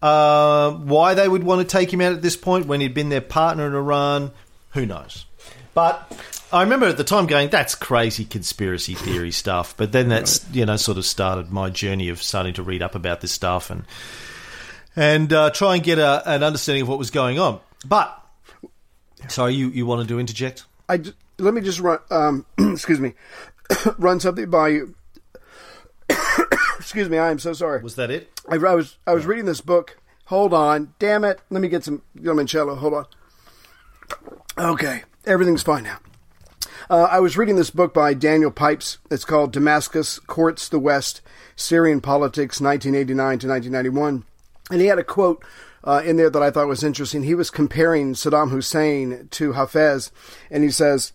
Uh, 0.00 0.72
why 0.72 1.14
they 1.14 1.28
would 1.28 1.44
want 1.44 1.60
to 1.60 1.64
take 1.64 1.92
him 1.92 2.00
out 2.00 2.12
at 2.12 2.22
this 2.22 2.36
point 2.36 2.66
when 2.66 2.80
he'd 2.80 2.94
been 2.94 3.08
their 3.08 3.20
partner 3.20 3.68
in 3.68 3.74
Iran, 3.74 4.32
who 4.70 4.86
knows? 4.86 5.24
But 5.74 6.12
I 6.52 6.62
remember 6.62 6.86
at 6.86 6.96
the 6.96 7.04
time 7.04 7.26
going, 7.26 7.48
"That's 7.48 7.74
crazy 7.74 8.24
conspiracy 8.24 8.94
theory 8.94 9.30
stuff." 9.42 9.76
But 9.76 9.92
then 9.92 10.08
that's 10.08 10.46
you 10.52 10.66
know 10.66 10.76
sort 10.76 10.98
of 10.98 11.06
started 11.06 11.50
my 11.50 11.70
journey 11.70 12.08
of 12.08 12.22
starting 12.22 12.54
to 12.54 12.62
read 12.62 12.82
up 12.82 12.94
about 12.94 13.20
this 13.20 13.32
stuff 13.32 13.70
and 13.70 13.84
and 14.94 15.32
uh, 15.32 15.50
try 15.50 15.76
and 15.76 15.84
get 15.84 15.98
a, 15.98 16.22
an 16.30 16.42
understanding 16.42 16.82
of 16.82 16.88
what 16.88 16.98
was 16.98 17.10
going 17.10 17.38
on. 17.38 17.60
But 17.86 18.18
sorry, 19.28 19.54
you 19.54 19.68
you 19.70 19.86
wanted 19.86 20.08
to 20.08 20.20
interject? 20.20 20.64
I 20.88 21.02
let 21.38 21.54
me 21.54 21.60
just 21.60 21.80
run. 21.80 21.98
Um, 22.10 22.46
excuse 22.58 23.00
me, 23.00 23.14
run 23.98 24.20
something 24.20 24.50
by 24.50 24.68
you. 24.68 24.94
excuse 26.78 27.08
me, 27.08 27.18
I 27.18 27.30
am 27.30 27.38
so 27.38 27.52
sorry. 27.52 27.82
Was 27.82 27.96
that 27.96 28.10
it? 28.10 28.30
I, 28.48 28.56
I 28.56 28.74
was 28.74 28.98
I 29.06 29.14
was 29.14 29.26
reading 29.26 29.46
this 29.46 29.60
book. 29.60 29.98
Hold 30.26 30.52
on, 30.54 30.94
damn 30.98 31.24
it! 31.24 31.40
Let 31.50 31.62
me 31.62 31.68
get 31.68 31.84
some 31.84 32.02
limoncello. 32.16 32.76
Hold 32.78 32.94
on. 32.94 33.06
Okay, 34.58 35.02
everything's 35.24 35.62
fine 35.62 35.84
now. 35.84 35.98
Uh, 36.92 37.08
I 37.10 37.20
was 37.20 37.38
reading 37.38 37.56
this 37.56 37.70
book 37.70 37.94
by 37.94 38.12
Daniel 38.12 38.50
Pipes. 38.50 38.98
It's 39.10 39.24
called 39.24 39.50
Damascus 39.50 40.18
Courts 40.18 40.68
the 40.68 40.78
West 40.78 41.22
Syrian 41.56 42.02
Politics 42.02 42.60
1989 42.60 43.38
to 43.38 43.48
1991. 43.48 44.24
And 44.70 44.78
he 44.78 44.88
had 44.88 44.98
a 44.98 45.02
quote 45.02 45.42
uh, 45.84 46.02
in 46.04 46.16
there 46.16 46.28
that 46.28 46.42
I 46.42 46.50
thought 46.50 46.68
was 46.68 46.84
interesting. 46.84 47.22
He 47.22 47.34
was 47.34 47.50
comparing 47.50 48.12
Saddam 48.12 48.50
Hussein 48.50 49.28
to 49.30 49.54
Hafez, 49.54 50.10
and 50.50 50.62
he 50.62 50.68
says, 50.68 51.14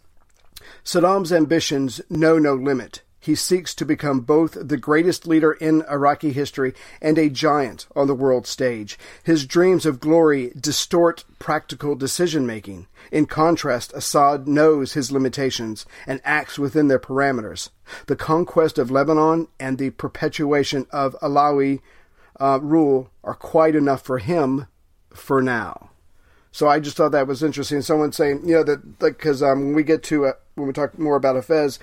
Saddam's 0.83 1.31
ambitions 1.31 2.01
know 2.09 2.39
no 2.39 2.55
limit. 2.55 3.03
He 3.27 3.35
seeks 3.35 3.75
to 3.75 3.83
become 3.83 4.21
both 4.21 4.53
the 4.53 4.77
greatest 4.77 5.27
leader 5.27 5.51
in 5.51 5.81
Iraqi 5.91 6.31
history 6.31 6.73
and 7.01 7.17
a 7.17 7.29
giant 7.29 7.85
on 7.93 8.07
the 8.07 8.15
world 8.15 8.47
stage. 8.47 8.97
His 9.21 9.45
dreams 9.45 9.85
of 9.85 9.99
glory 9.99 10.53
distort 10.57 11.25
practical 11.37 11.95
decision 11.95 12.47
making. 12.47 12.87
In 13.11 13.25
contrast, 13.25 13.91
Assad 13.91 14.47
knows 14.47 14.93
his 14.93 15.11
limitations 15.11 15.85
and 16.07 16.21
acts 16.23 16.57
within 16.57 16.87
their 16.87 16.99
parameters. 16.99 17.69
The 18.05 18.15
conquest 18.15 18.77
of 18.77 18.91
Lebanon 18.91 19.49
and 19.59 19.77
the 19.77 19.89
perpetuation 19.89 20.87
of 20.89 21.13
Alawi 21.21 21.81
uh, 22.39 22.59
rule 22.61 23.09
are 23.25 23.35
quite 23.35 23.75
enough 23.75 24.03
for 24.03 24.19
him 24.19 24.67
for 25.09 25.41
now. 25.41 25.89
So 26.53 26.69
I 26.69 26.79
just 26.79 26.95
thought 26.95 27.11
that 27.11 27.27
was 27.27 27.43
interesting. 27.43 27.81
Someone 27.81 28.13
saying, 28.13 28.47
you 28.47 28.55
know, 28.55 28.63
that 28.63 28.99
because 28.99 29.43
um, 29.43 29.65
when 29.65 29.75
we 29.75 29.83
get 29.83 30.01
to 30.03 30.27
uh, 30.27 30.33
when 30.55 30.67
we 30.67 30.73
talk 30.73 30.97
more 30.97 31.17
about 31.17 31.35
Hafez, 31.35 31.77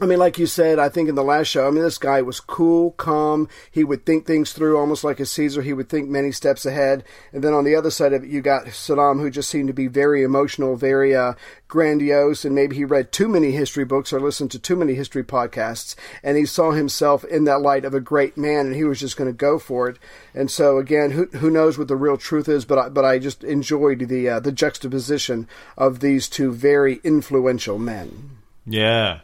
I 0.00 0.06
mean, 0.06 0.20
like 0.20 0.38
you 0.38 0.46
said, 0.46 0.78
I 0.78 0.88
think 0.88 1.08
in 1.08 1.16
the 1.16 1.24
last 1.24 1.48
show, 1.48 1.66
I 1.66 1.70
mean, 1.70 1.82
this 1.82 1.98
guy 1.98 2.22
was 2.22 2.38
cool, 2.38 2.92
calm. 2.92 3.48
He 3.70 3.82
would 3.82 4.06
think 4.06 4.26
things 4.26 4.52
through 4.52 4.78
almost 4.78 5.02
like 5.02 5.18
a 5.18 5.26
Caesar. 5.26 5.60
He 5.60 5.72
would 5.72 5.88
think 5.88 6.08
many 6.08 6.30
steps 6.30 6.64
ahead. 6.64 7.02
And 7.32 7.42
then 7.42 7.52
on 7.52 7.64
the 7.64 7.74
other 7.74 7.90
side 7.90 8.12
of 8.12 8.22
it, 8.22 8.30
you 8.30 8.40
got 8.40 8.66
Saddam, 8.66 9.20
who 9.20 9.28
just 9.28 9.50
seemed 9.50 9.66
to 9.66 9.74
be 9.74 9.88
very 9.88 10.22
emotional, 10.22 10.76
very 10.76 11.16
uh, 11.16 11.34
grandiose. 11.66 12.44
And 12.44 12.54
maybe 12.54 12.76
he 12.76 12.84
read 12.84 13.10
too 13.10 13.26
many 13.26 13.50
history 13.50 13.84
books 13.84 14.12
or 14.12 14.20
listened 14.20 14.52
to 14.52 14.60
too 14.60 14.76
many 14.76 14.94
history 14.94 15.24
podcasts. 15.24 15.96
And 16.22 16.36
he 16.36 16.46
saw 16.46 16.70
himself 16.70 17.24
in 17.24 17.42
that 17.44 17.60
light 17.60 17.84
of 17.84 17.94
a 17.94 18.00
great 18.00 18.36
man, 18.36 18.66
and 18.66 18.76
he 18.76 18.84
was 18.84 19.00
just 19.00 19.16
going 19.16 19.30
to 19.30 19.36
go 19.36 19.58
for 19.58 19.88
it. 19.88 19.98
And 20.32 20.48
so, 20.48 20.78
again, 20.78 21.10
who, 21.10 21.26
who 21.26 21.50
knows 21.50 21.76
what 21.76 21.88
the 21.88 21.96
real 21.96 22.16
truth 22.16 22.48
is? 22.48 22.64
But 22.64 22.78
I, 22.78 22.88
but 22.88 23.04
I 23.04 23.18
just 23.18 23.42
enjoyed 23.42 24.08
the 24.08 24.28
uh, 24.28 24.40
the 24.40 24.52
juxtaposition 24.52 25.48
of 25.76 25.98
these 25.98 26.28
two 26.28 26.52
very 26.52 27.00
influential 27.02 27.78
men. 27.78 28.38
Yeah. 28.64 29.20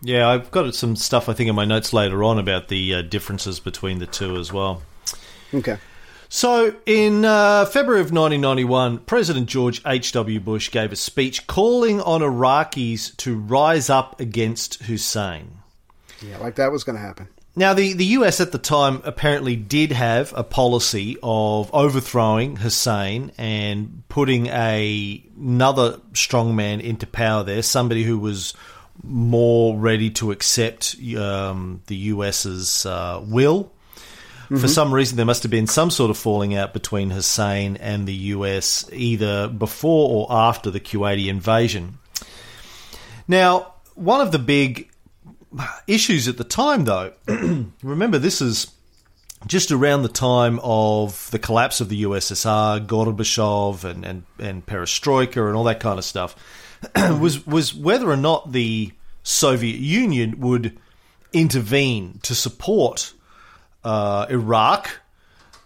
Yeah, 0.00 0.28
I've 0.28 0.50
got 0.50 0.74
some 0.74 0.96
stuff 0.96 1.28
I 1.28 1.32
think 1.32 1.48
in 1.48 1.56
my 1.56 1.64
notes 1.64 1.92
later 1.92 2.22
on 2.22 2.38
about 2.38 2.68
the 2.68 2.94
uh, 2.94 3.02
differences 3.02 3.58
between 3.60 3.98
the 3.98 4.06
two 4.06 4.36
as 4.36 4.52
well. 4.52 4.82
Okay. 5.52 5.78
So, 6.30 6.74
in 6.84 7.24
uh, 7.24 7.64
February 7.64 8.00
of 8.00 8.12
1991, 8.12 8.98
President 8.98 9.46
George 9.48 9.80
H.W. 9.86 10.40
Bush 10.40 10.70
gave 10.70 10.92
a 10.92 10.96
speech 10.96 11.46
calling 11.46 12.02
on 12.02 12.20
Iraqis 12.20 13.16
to 13.16 13.38
rise 13.38 13.88
up 13.88 14.20
against 14.20 14.82
Hussein. 14.82 15.58
Yeah, 16.20 16.36
like 16.36 16.56
that 16.56 16.70
was 16.70 16.84
going 16.84 16.96
to 16.96 17.02
happen. 17.02 17.28
Now, 17.56 17.74
the, 17.74 17.94
the 17.94 18.04
US 18.04 18.40
at 18.40 18.52
the 18.52 18.58
time 18.58 19.00
apparently 19.04 19.56
did 19.56 19.90
have 19.90 20.32
a 20.36 20.44
policy 20.44 21.16
of 21.22 21.74
overthrowing 21.74 22.56
Hussein 22.56 23.32
and 23.38 24.02
putting 24.08 24.46
a, 24.46 25.24
another 25.36 25.98
strongman 26.12 26.80
into 26.80 27.06
power 27.06 27.42
there, 27.42 27.62
somebody 27.62 28.04
who 28.04 28.18
was 28.18 28.52
more 29.02 29.76
ready 29.78 30.10
to 30.10 30.32
accept 30.32 30.96
um, 31.16 31.82
the 31.86 31.96
US's 31.96 32.86
uh, 32.86 33.20
will. 33.22 33.72
For 34.56 34.66
some 34.66 34.94
reason, 34.94 35.18
there 35.18 35.26
must 35.26 35.42
have 35.42 35.50
been 35.50 35.66
some 35.66 35.90
sort 35.90 36.10
of 36.10 36.16
falling 36.16 36.54
out 36.54 36.72
between 36.72 37.10
Hussein 37.10 37.76
and 37.76 38.08
the 38.08 38.14
US 38.14 38.88
either 38.94 39.46
before 39.46 40.08
or 40.08 40.26
after 40.30 40.70
the 40.70 40.80
Kuwaiti 40.80 41.26
invasion. 41.26 41.98
Now, 43.26 43.74
one 43.94 44.22
of 44.22 44.32
the 44.32 44.38
big 44.38 44.88
issues 45.86 46.28
at 46.28 46.38
the 46.38 46.44
time, 46.44 46.86
though, 46.86 47.12
remember 47.82 48.18
this 48.18 48.40
is 48.40 48.72
just 49.46 49.70
around 49.70 50.02
the 50.02 50.08
time 50.08 50.60
of 50.62 51.30
the 51.30 51.38
collapse 51.38 51.82
of 51.82 51.90
the 51.90 52.04
USSR, 52.04 52.86
Gorbachev 52.86 53.84
and, 53.84 54.04
and, 54.04 54.22
and 54.38 54.64
Perestroika 54.64 55.46
and 55.46 55.56
all 55.56 55.64
that 55.64 55.80
kind 55.80 55.98
of 55.98 56.06
stuff, 56.06 56.34
was 57.20 57.46
was 57.46 57.74
whether 57.74 58.10
or 58.10 58.16
not 58.16 58.52
the 58.52 58.92
Soviet 59.22 59.78
Union 59.78 60.40
would 60.40 60.78
intervene 61.32 62.18
to 62.22 62.34
support 62.34 63.12
uh, 63.84 64.26
Iraq 64.30 65.00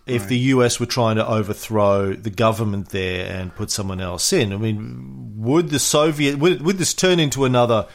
if 0.06 0.26
the 0.26 0.38
US 0.38 0.80
were 0.80 0.86
trying 0.86 1.16
to 1.16 1.26
overthrow 1.26 2.12
the 2.12 2.30
government 2.30 2.88
there 2.88 3.30
and 3.30 3.54
put 3.54 3.70
someone 3.70 4.00
else 4.00 4.32
in. 4.32 4.52
I 4.52 4.56
mean, 4.56 5.34
would 5.36 5.70
the 5.70 5.78
Soviet 5.78 6.38
would, 6.38 6.62
would 6.62 6.78
this 6.78 6.92
turn 6.92 7.20
into 7.20 7.44
another 7.44 7.86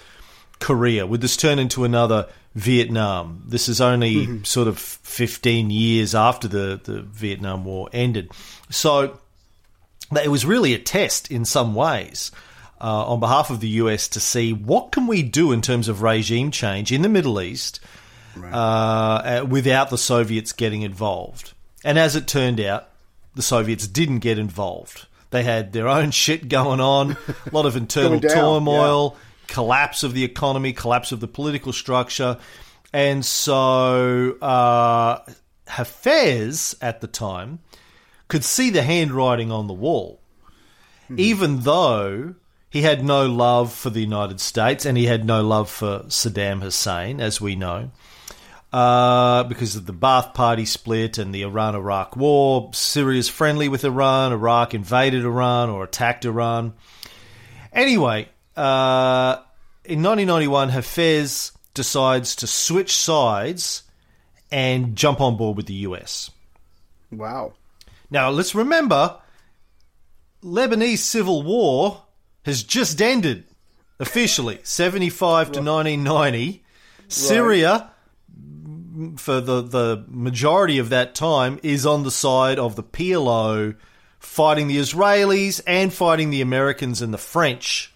Korea? 0.60 1.06
Would 1.06 1.22
this 1.22 1.36
turn 1.36 1.60
into 1.60 1.84
another 1.84 2.28
Vietnam? 2.56 3.44
This 3.46 3.68
is 3.68 3.82
only 3.82 4.44
sort 4.44 4.68
of 4.68 4.80
15 4.80 5.70
years 5.70 6.16
after 6.16 6.48
the, 6.48 6.80
the 6.82 7.02
Vietnam 7.02 7.66
War 7.66 7.90
ended. 7.92 8.32
So 8.70 9.20
it 10.12 10.30
was 10.30 10.46
really 10.46 10.74
a 10.74 10.80
test 10.80 11.30
in 11.30 11.44
some 11.44 11.76
ways 11.76 12.32
uh, 12.80 13.08
on 13.08 13.20
behalf 13.20 13.50
of 13.50 13.60
the 13.60 13.70
US 13.70 14.08
to 14.10 14.20
see 14.20 14.54
what 14.54 14.92
can 14.92 15.08
we 15.08 15.24
do 15.24 15.52
in 15.52 15.62
terms 15.62 15.88
of 15.88 16.02
regime 16.02 16.52
change 16.52 16.92
in 16.92 17.02
the 17.02 17.10
Middle 17.10 17.42
East 17.42 17.80
uh, 18.42 18.48
uh, 18.56 19.46
without 19.48 19.90
the 19.90 19.98
Soviets 19.98 20.54
getting 20.54 20.84
involved. 20.84 21.54
And 21.84 21.98
as 21.98 22.16
it 22.16 22.28
turned 22.28 22.60
out, 22.60 22.90
the 23.36 23.42
Soviets 23.42 23.88
didn't 23.88 24.20
get 24.20 24.38
involved. 24.38 25.08
They 25.32 25.44
had 25.44 25.74
their 25.74 25.88
own 25.88 26.12
shit 26.12 26.50
going 26.50 26.80
on, 26.80 27.12
a 27.12 27.50
lot 27.52 27.66
of 27.66 27.76
internal 27.76 28.20
down, 28.20 28.32
turmoil, 28.32 29.18
collapse 29.48 30.04
of 30.04 30.14
the 30.14 30.24
economy, 30.24 30.74
collapse 30.74 31.12
of 31.12 31.20
the 31.20 31.28
political 31.28 31.74
structure. 31.74 32.38
And 32.94 33.26
so 33.26 34.38
uh, 34.42 35.20
Hafez 35.68 36.76
at 36.82 37.02
the 37.02 37.08
time 37.08 37.60
could 38.28 38.44
see 38.44 38.70
the 38.70 38.82
handwriting 38.82 39.52
on 39.52 39.68
the 39.68 39.74
wall, 39.74 40.20
even 41.16 41.62
though 41.62 42.36
he 42.78 42.84
had 42.84 43.04
no 43.04 43.26
love 43.26 43.74
for 43.74 43.90
the 43.90 44.02
United 44.02 44.40
States 44.40 44.86
and 44.86 44.96
he 44.96 45.08
had 45.08 45.26
no 45.26 45.42
love 45.42 45.68
for 45.68 46.04
Saddam 46.10 46.62
Hussein, 46.62 47.20
as 47.20 47.42
we 47.42 47.56
know. 47.56 47.90
Uh, 48.72 49.46
because 49.46 49.76
of 49.76 49.88
the 49.88 49.94
Ba'ath 49.94 50.36
Party 50.36 50.64
split 50.64 51.18
and 51.18 51.34
the 51.34 51.42
Iran 51.42 51.74
Iraq 51.74 52.16
war. 52.16 52.70
Syria's 52.74 53.30
friendly 53.30 53.68
with 53.68 53.84
Iran. 53.84 54.32
Iraq 54.32 54.76
invaded 54.76 55.26
Iran 55.26 55.72
or 55.72 55.84
attacked 55.84 56.24
Iran. 56.24 56.74
Anyway, 57.74 58.30
uh, 58.56 59.38
in 59.84 60.04
1991, 60.04 60.70
Hafez 60.70 61.54
decides 61.74 62.36
to 62.36 62.46
switch 62.46 62.96
sides 62.96 63.82
and 64.52 64.96
jump 64.96 65.20
on 65.20 65.36
board 65.36 65.58
with 65.58 65.66
the 65.66 65.82
US. 65.88 66.30
Wow. 67.12 67.54
Now, 68.12 68.30
let's 68.30 68.54
remember 68.54 69.18
Lebanese 70.44 71.00
civil 71.00 71.42
war 71.42 72.04
has 72.48 72.64
just 72.64 73.02
ended. 73.02 73.44
officially 74.00 74.60
75 74.64 75.52
to 75.54 75.60
1990. 75.60 76.64
Syria, 77.08 77.92
for 79.18 79.40
the, 79.40 79.62
the 79.62 80.06
majority 80.08 80.80
of 80.80 80.90
that 80.90 81.14
time, 81.16 81.60
is 81.64 81.86
on 81.86 82.04
the 82.04 82.12
side 82.12 82.60
of 82.60 82.76
the 82.76 82.84
PLO, 82.84 83.76
fighting 84.20 84.68
the 84.68 84.78
Israelis 84.78 85.62
and 85.68 85.94
fighting 85.94 86.30
the 86.30 86.42
Americans 86.42 87.02
and 87.02 87.14
the 87.14 87.18
French 87.18 87.94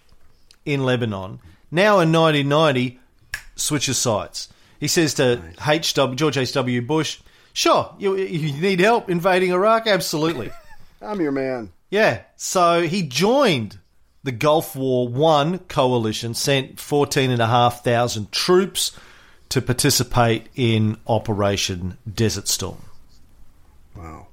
in 0.65 0.85
Lebanon. 0.85 1.39
Now 1.71 1.99
in 1.99 2.11
1990, 2.11 2.99
switches 3.55 3.97
sides. 3.97 4.49
He 4.79 4.87
says 4.87 5.13
to 5.15 5.41
HW, 5.59 6.15
George 6.15 6.37
H.W. 6.37 6.81
Bush, 6.81 7.19
Sure, 7.53 7.93
you, 7.99 8.15
you 8.15 8.53
need 8.61 8.79
help 8.79 9.09
invading 9.09 9.51
Iraq? 9.51 9.85
Absolutely. 9.87 10.51
I'm 11.01 11.19
your 11.19 11.31
man. 11.31 11.71
Yeah. 11.89 12.21
So 12.37 12.81
he 12.81 13.03
joined 13.03 13.77
the 14.23 14.31
Gulf 14.31 14.75
War 14.75 15.07
One 15.07 15.59
coalition, 15.59 16.33
sent 16.33 16.79
14,500 16.79 18.31
troops 18.31 18.91
to 19.49 19.61
participate 19.61 20.47
in 20.55 20.97
Operation 21.07 21.97
Desert 22.11 22.47
Storm. 22.47 22.83
Wow. 23.95 24.27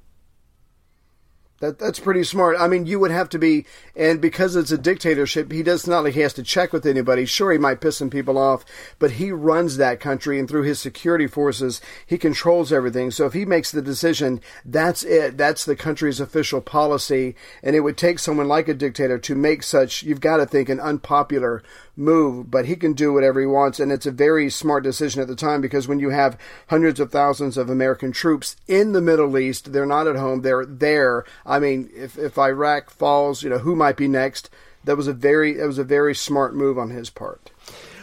That 1.60 1.80
that's 1.80 1.98
pretty 1.98 2.22
smart. 2.22 2.56
I 2.56 2.68
mean, 2.68 2.86
you 2.86 3.00
would 3.00 3.10
have 3.10 3.28
to 3.30 3.38
be, 3.38 3.66
and 3.96 4.20
because 4.20 4.54
it's 4.54 4.70
a 4.70 4.78
dictatorship, 4.78 5.50
he 5.50 5.64
does 5.64 5.88
not 5.88 6.04
like 6.04 6.14
he 6.14 6.20
has 6.20 6.34
to 6.34 6.44
check 6.44 6.72
with 6.72 6.86
anybody. 6.86 7.26
Sure, 7.26 7.50
he 7.50 7.58
might 7.58 7.80
piss 7.80 7.96
some 7.96 8.10
people 8.10 8.38
off, 8.38 8.64
but 9.00 9.12
he 9.12 9.32
runs 9.32 9.76
that 9.76 9.98
country, 9.98 10.38
and 10.38 10.48
through 10.48 10.62
his 10.62 10.78
security 10.78 11.26
forces, 11.26 11.80
he 12.06 12.16
controls 12.16 12.72
everything. 12.72 13.10
So 13.10 13.26
if 13.26 13.32
he 13.32 13.44
makes 13.44 13.72
the 13.72 13.82
decision, 13.82 14.40
that's 14.64 15.02
it. 15.02 15.36
That's 15.36 15.64
the 15.64 15.74
country's 15.74 16.20
official 16.20 16.60
policy, 16.60 17.34
and 17.60 17.74
it 17.74 17.80
would 17.80 17.96
take 17.96 18.20
someone 18.20 18.46
like 18.46 18.68
a 18.68 18.74
dictator 18.74 19.18
to 19.18 19.34
make 19.34 19.64
such. 19.64 20.04
You've 20.04 20.20
got 20.20 20.36
to 20.36 20.46
think 20.46 20.68
an 20.68 20.78
unpopular 20.78 21.64
move, 21.98 22.50
but 22.50 22.66
he 22.66 22.76
can 22.76 22.92
do 22.94 23.12
whatever 23.12 23.40
he 23.40 23.46
wants, 23.46 23.80
and 23.80 23.90
it's 23.90 24.06
a 24.06 24.12
very 24.12 24.48
smart 24.48 24.84
decision 24.84 25.20
at 25.20 25.28
the 25.28 25.36
time 25.36 25.60
because 25.60 25.88
when 25.88 25.98
you 25.98 26.10
have 26.10 26.38
hundreds 26.68 27.00
of 27.00 27.10
thousands 27.10 27.58
of 27.58 27.68
American 27.68 28.12
troops 28.12 28.56
in 28.66 28.92
the 28.92 29.00
Middle 29.00 29.36
East, 29.36 29.72
they're 29.72 29.84
not 29.84 30.06
at 30.06 30.16
home, 30.16 30.42
they're 30.42 30.64
there. 30.64 31.24
I 31.44 31.58
mean, 31.58 31.90
if 31.94 32.16
if 32.16 32.38
Iraq 32.38 32.90
falls, 32.90 33.42
you 33.42 33.50
know 33.50 33.58
who 33.58 33.74
might 33.74 33.96
be 33.96 34.08
next. 34.08 34.48
That 34.84 34.96
was 34.96 35.08
a 35.08 35.12
very 35.12 35.54
that 35.54 35.66
was 35.66 35.78
a 35.78 35.84
very 35.84 36.14
smart 36.14 36.54
move 36.54 36.78
on 36.78 36.90
his 36.90 37.10
part. 37.10 37.50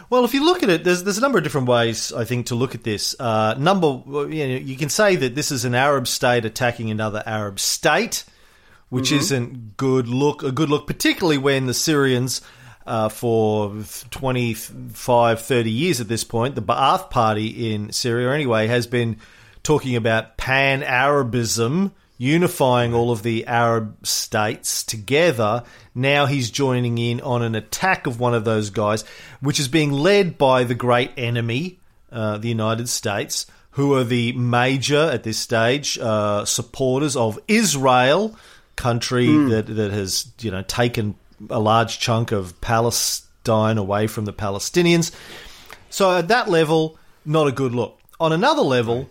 Well, 0.09 0.23
if 0.23 0.33
you 0.33 0.45
look 0.45 0.61
at 0.61 0.69
it, 0.69 0.83
there's 0.83 1.03
there's 1.03 1.17
a 1.17 1.21
number 1.21 1.37
of 1.37 1.43
different 1.43 1.67
ways 1.67 2.13
I 2.13 2.25
think 2.25 2.47
to 2.47 2.55
look 2.55 2.75
at 2.75 2.83
this. 2.83 3.15
Uh, 3.19 3.55
number, 3.57 4.03
you, 4.07 4.47
know, 4.47 4.55
you 4.55 4.75
can 4.75 4.89
say 4.89 5.15
that 5.15 5.33
this 5.33 5.51
is 5.51 5.65
an 5.65 5.73
Arab 5.73 6.07
state 6.07 6.45
attacking 6.45 6.91
another 6.91 7.23
Arab 7.25 7.59
state, 7.59 8.23
which 8.89 9.11
isn't 9.11 9.77
good 9.77 10.07
look 10.07 10.43
a 10.43 10.51
good 10.51 10.69
look, 10.69 10.85
particularly 10.85 11.37
when 11.37 11.65
the 11.65 11.73
Syrians. 11.73 12.41
Uh, 12.87 13.09
for 13.09 13.75
25, 14.11 15.41
30 15.41 15.71
years 15.71 15.99
at 15.99 16.07
this 16.07 16.23
point, 16.23 16.53
the 16.53 16.61
Ba'ath 16.61 17.09
Party 17.09 17.73
in 17.73 17.91
Syria, 17.91 18.31
anyway, 18.31 18.67
has 18.67 18.85
been 18.85 19.17
talking 19.63 19.95
about 19.95 20.37
pan 20.37 20.83
Arabism, 20.83 21.91
unifying 22.17 22.93
all 22.93 23.11
of 23.11 23.23
the 23.23 23.45
Arab 23.47 24.05
states 24.05 24.83
together. 24.83 25.63
Now 25.93 26.27
he's 26.27 26.51
joining 26.51 26.97
in 26.97 27.19
on 27.21 27.41
an 27.41 27.55
attack 27.55 28.07
of 28.07 28.19
one 28.19 28.35
of 28.35 28.45
those 28.45 28.69
guys, 28.69 29.03
which 29.41 29.59
is 29.59 29.67
being 29.67 29.91
led 29.91 30.37
by 30.37 30.63
the 30.63 30.75
great 30.75 31.11
enemy, 31.17 31.79
uh, 32.11 32.37
the 32.37 32.47
United 32.47 32.87
States, 32.87 33.47
who 33.71 33.95
are 33.95 34.03
the 34.03 34.31
major, 34.33 35.09
at 35.11 35.23
this 35.23 35.37
stage, 35.37 35.97
uh, 35.99 36.45
supporters 36.45 37.15
of 37.17 37.39
Israel, 37.47 38.35
country 38.75 39.25
that, 39.49 39.65
that 39.67 39.91
has, 39.91 40.31
you 40.39 40.51
know, 40.51 40.61
taken 40.61 41.15
a 41.49 41.59
large 41.59 41.99
chunk 41.99 42.31
of 42.31 42.59
Palestine 42.61 43.77
away 43.77 44.07
from 44.07 44.25
the 44.25 44.33
Palestinians. 44.33 45.13
So 45.89 46.17
at 46.17 46.27
that 46.27 46.49
level, 46.49 46.97
not 47.25 47.47
a 47.47 47.51
good 47.51 47.73
look. 47.73 47.99
On 48.19 48.31
another 48.31 48.61
level, 48.61 49.09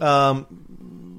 um, 0.00 0.46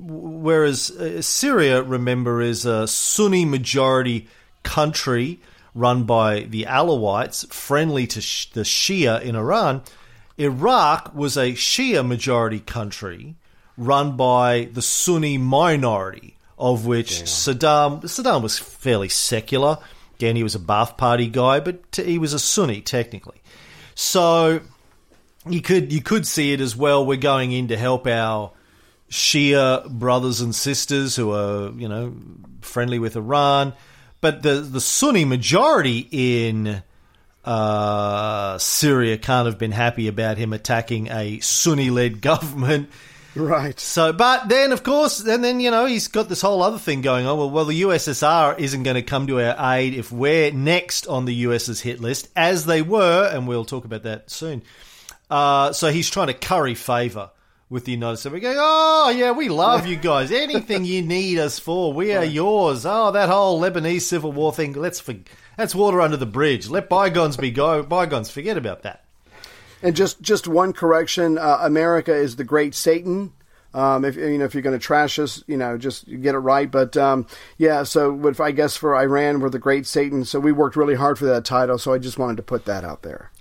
whereas 0.07 0.91
uh, 0.91 1.21
Syria, 1.21 1.81
remember, 1.81 2.41
is 2.41 2.65
a 2.65 2.87
Sunni 2.87 3.45
majority 3.45 4.27
country 4.63 5.39
run 5.75 6.03
by 6.03 6.41
the 6.41 6.63
Alawites, 6.63 7.51
friendly 7.53 8.07
to 8.07 8.19
the 8.53 8.61
Shia 8.61 9.21
in 9.21 9.35
Iran. 9.35 9.81
Iraq 10.37 11.13
was 11.13 11.37
a 11.37 11.53
Shia 11.53 12.05
majority 12.05 12.59
country 12.59 13.35
run 13.77 14.15
by 14.17 14.69
the 14.73 14.81
Sunni 14.81 15.37
minority, 15.37 16.37
of 16.57 16.85
which 16.85 17.23
Saddam 17.23 18.01
Saddam 18.03 18.41
was 18.41 18.57
fairly 18.57 19.09
secular. 19.09 19.77
He 20.19 20.43
was 20.43 20.55
a 20.55 20.59
Ba'ath 20.59 20.97
Party 20.97 21.27
guy, 21.27 21.59
but 21.59 21.79
he 21.95 22.17
was 22.17 22.33
a 22.33 22.39
Sunni 22.39 22.81
technically. 22.81 23.41
So 23.95 24.61
you 25.47 25.61
could 25.61 25.91
you 25.91 26.01
could 26.01 26.27
see 26.27 26.53
it 26.53 26.61
as 26.61 26.75
well. 26.75 27.05
We're 27.05 27.17
going 27.17 27.51
in 27.51 27.69
to 27.69 27.77
help 27.77 28.07
our 28.07 28.51
Shia 29.09 29.89
brothers 29.89 30.41
and 30.41 30.53
sisters 30.53 31.15
who 31.15 31.31
are 31.31 31.71
you 31.71 31.87
know 31.87 32.15
friendly 32.61 32.99
with 32.99 33.15
Iran, 33.15 33.73
but 34.21 34.43
the 34.43 34.55
the 34.55 34.81
Sunni 34.81 35.25
majority 35.25 36.07
in 36.11 36.83
uh, 37.43 38.57
Syria 38.57 39.17
can't 39.17 39.47
have 39.47 39.57
been 39.57 39.71
happy 39.71 40.07
about 40.07 40.37
him 40.37 40.53
attacking 40.53 41.07
a 41.07 41.39
Sunni 41.39 41.89
led 41.89 42.21
government. 42.21 42.89
Right. 43.35 43.79
So, 43.79 44.11
but 44.11 44.49
then, 44.49 44.71
of 44.71 44.83
course, 44.83 45.19
and 45.25 45.43
then 45.43 45.59
you 45.59 45.71
know 45.71 45.85
he's 45.85 46.07
got 46.07 46.29
this 46.29 46.41
whole 46.41 46.63
other 46.63 46.79
thing 46.79 47.01
going 47.01 47.25
on. 47.25 47.37
Well, 47.37 47.49
well, 47.49 47.65
the 47.65 47.81
USSR 47.83 48.59
isn't 48.59 48.83
going 48.83 48.95
to 48.95 49.01
come 49.01 49.27
to 49.27 49.39
our 49.39 49.75
aid 49.75 49.93
if 49.93 50.11
we're 50.11 50.51
next 50.51 51.07
on 51.07 51.25
the 51.25 51.33
US's 51.35 51.81
hit 51.81 51.99
list, 51.99 52.27
as 52.35 52.65
they 52.65 52.81
were, 52.81 53.29
and 53.31 53.47
we'll 53.47 53.65
talk 53.65 53.85
about 53.85 54.03
that 54.03 54.29
soon. 54.31 54.63
Uh, 55.29 55.71
so 55.73 55.91
he's 55.91 56.09
trying 56.09 56.27
to 56.27 56.33
curry 56.33 56.73
favour 56.73 57.29
with 57.69 57.85
the 57.85 57.91
United 57.91 58.17
States. 58.17 58.33
We're 58.33 58.39
going, 58.39 58.57
oh 58.59 59.13
yeah, 59.15 59.31
we 59.31 59.47
love 59.47 59.85
you 59.85 59.95
guys. 59.95 60.31
Anything 60.31 60.85
you 60.85 61.03
need 61.03 61.37
us 61.37 61.59
for, 61.59 61.93
we 61.93 62.13
are 62.13 62.25
yours. 62.25 62.85
Oh, 62.85 63.11
that 63.11 63.29
whole 63.29 63.61
Lebanese 63.61 64.01
civil 64.01 64.31
war 64.31 64.51
thing. 64.51 64.73
Let's 64.73 64.99
for, 64.99 65.13
that's 65.55 65.75
water 65.75 66.01
under 66.01 66.17
the 66.17 66.25
bridge. 66.25 66.67
Let 66.67 66.89
bygones 66.89 67.37
be 67.37 67.51
go 67.51 67.83
bygones. 67.83 68.31
Forget 68.31 68.57
about 68.57 68.83
that. 68.83 69.05
And 69.81 69.95
just 69.95 70.21
just 70.21 70.47
one 70.47 70.73
correction: 70.73 71.37
uh, 71.37 71.59
America 71.61 72.13
is 72.13 72.35
the 72.35 72.43
great 72.43 72.75
Satan. 72.75 73.33
Um, 73.73 74.03
if 74.03 74.15
you 74.15 74.37
know 74.37 74.45
if 74.45 74.53
you're 74.53 74.63
going 74.63 74.77
to 74.77 74.83
trash 74.83 75.19
us, 75.19 75.43
you 75.47 75.55
know, 75.55 75.77
just 75.77 76.07
get 76.07 76.35
it 76.35 76.39
right. 76.39 76.69
But 76.69 76.97
um, 76.97 77.27
yeah, 77.57 77.83
so 77.83 78.27
if 78.27 78.39
I 78.39 78.51
guess 78.51 78.75
for 78.75 78.95
Iran, 78.95 79.39
we're 79.39 79.49
the 79.49 79.59
great 79.59 79.85
Satan. 79.85 80.25
So 80.25 80.39
we 80.39 80.51
worked 80.51 80.75
really 80.75 80.95
hard 80.95 81.19
for 81.19 81.25
that 81.25 81.45
title. 81.45 81.77
So 81.77 81.93
I 81.93 81.99
just 81.99 82.17
wanted 82.17 82.37
to 82.37 82.43
put 82.43 82.65
that 82.65 82.83
out 82.83 83.03
there. 83.03 83.31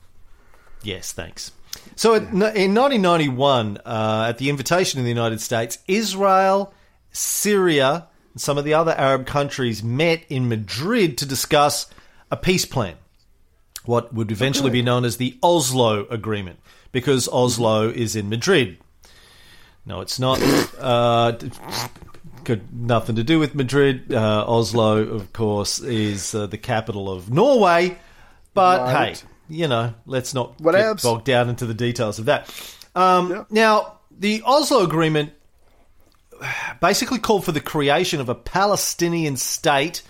Yes, 0.83 1.13
thanks. 1.13 1.53
So 1.97 2.15
in 2.15 2.25
in 2.27 2.75
1991, 2.75 3.79
uh, 3.85 4.27
at 4.29 4.39
the 4.39 4.51
invitation 4.51 5.01
of 5.01 5.05
the 5.05 5.11
United 5.11 5.41
States, 5.41 5.79
Israel, 5.89 6.75
Syria, 7.11 8.09
and 8.35 8.41
some 8.41 8.59
of 8.59 8.65
the 8.65 8.75
other 8.75 8.93
Arab 8.93 9.27
countries 9.27 9.83
met 9.83 10.23
in 10.29 10.49
Madrid 10.49 11.19
to 11.19 11.27
discuss 11.27 11.87
a 12.31 12.37
peace 12.37 12.67
plan, 12.67 12.97
what 13.89 14.13
would 14.13 14.31
eventually 14.31 14.71
be 14.71 14.83
known 14.83 15.07
as 15.07 15.17
the 15.17 15.39
Oslo 15.43 16.07
Agreement, 16.11 16.59
because 16.93 17.27
Oslo 17.29 17.89
is 17.89 18.15
in 18.15 18.29
Madrid. 18.29 18.77
No, 19.87 20.03
it's 20.03 20.19
not. 20.19 20.39
Uh, 20.79 21.33
got 22.45 22.59
nothing 22.71 23.17
to 23.17 23.25
do 23.25 23.39
with 23.39 23.55
Madrid. 23.55 24.13
Uh, 24.13 24.45
Oslo, 24.47 24.99
of 24.99 25.33
course, 25.33 25.81
is 25.81 26.35
uh, 26.35 26.47
the 26.47 26.59
capital 26.59 27.11
of 27.11 27.33
Norway. 27.33 27.97
But 28.53 28.81
Right. 28.83 29.17
hey, 29.17 29.27
you 29.49 29.69
know, 29.69 29.95
let's 30.05 30.35
not 30.35 30.61
What 30.61 30.73
get 30.73 30.85
else? 30.85 31.03
bogged 31.03 31.25
down 31.25 31.49
into 31.49 31.65
the 31.65 31.75
details 31.75 32.19
of 32.19 32.27
that. 32.27 32.51
Um. 32.95 33.47
Now, 33.49 33.95
the 34.11 34.43
Oslo 34.45 34.83
Agreement 34.85 35.33
basically 36.81 37.19
called 37.21 37.45
for 37.47 37.53
the 37.53 37.61
creation 37.61 38.21
of 38.21 38.29
a 38.29 38.35
Palestinian 38.35 39.37
state 39.37 40.03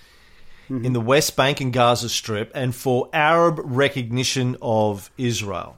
in 0.69 0.93
the 0.93 1.01
West 1.01 1.37
Bank 1.37 1.61
and 1.61 1.73
Gaza 1.73 2.09
Strip 2.09 2.53
and 2.55 2.75
for 2.75 3.09
Arab 3.13 3.61
recognition 3.63 4.57
of 4.61 5.11
Israel. 5.17 5.77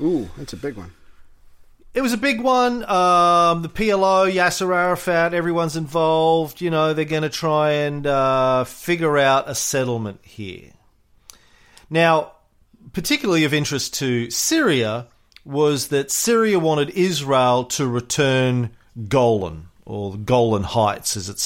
Ooh, 0.00 0.28
that's 0.36 0.52
a 0.52 0.56
big 0.56 0.76
one. 0.76 0.92
It 1.94 2.00
was 2.00 2.14
a 2.14 2.18
big 2.18 2.40
one. 2.40 2.84
Um, 2.84 3.62
the 3.62 3.68
PLO, 3.68 4.32
Yasser 4.32 4.74
Arafat, 4.74 5.34
everyone's 5.34 5.76
involved. 5.76 6.62
You 6.62 6.70
know, 6.70 6.94
they're 6.94 7.04
going 7.04 7.22
to 7.22 7.28
try 7.28 7.72
and 7.72 8.06
uh, 8.06 8.64
figure 8.64 9.18
out 9.18 9.48
a 9.48 9.54
settlement 9.54 10.20
here. 10.22 10.72
Now, 11.90 12.32
particularly 12.94 13.44
of 13.44 13.52
interest 13.52 13.94
to 13.94 14.30
Syria 14.30 15.08
was 15.44 15.88
that 15.88 16.10
Syria 16.10 16.58
wanted 16.58 16.90
Israel 16.90 17.64
to 17.64 17.86
return 17.86 18.70
Golan 19.08 19.68
or 19.84 20.16
Golan 20.16 20.62
Heights, 20.62 21.16
as 21.16 21.28
it's 21.28 21.42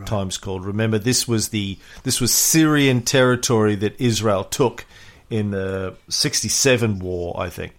sometimes 0.00 0.38
called. 0.38 0.64
Remember, 0.64 0.98
this 0.98 1.28
was 1.28 1.48
the 1.48 1.78
this 2.02 2.20
was 2.20 2.32
Syrian 2.32 3.02
territory 3.02 3.74
that 3.76 4.00
Israel 4.00 4.44
took 4.44 4.86
in 5.28 5.50
the 5.50 5.94
'67 6.08 6.98
war, 6.98 7.40
I 7.40 7.50
think. 7.50 7.74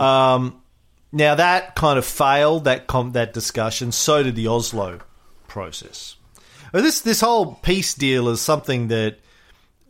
Um, 0.00 0.62
now 1.10 1.34
that 1.34 1.74
kind 1.74 1.98
of 1.98 2.04
failed 2.04 2.64
that 2.64 2.86
com- 2.86 3.12
that 3.12 3.32
discussion. 3.32 3.92
So 3.92 4.22
did 4.22 4.36
the 4.36 4.48
Oslo 4.48 5.00
process. 5.48 6.16
This 6.72 7.00
this 7.00 7.20
whole 7.20 7.54
peace 7.62 7.94
deal 7.94 8.28
is 8.28 8.40
something 8.40 8.88
that 8.88 9.18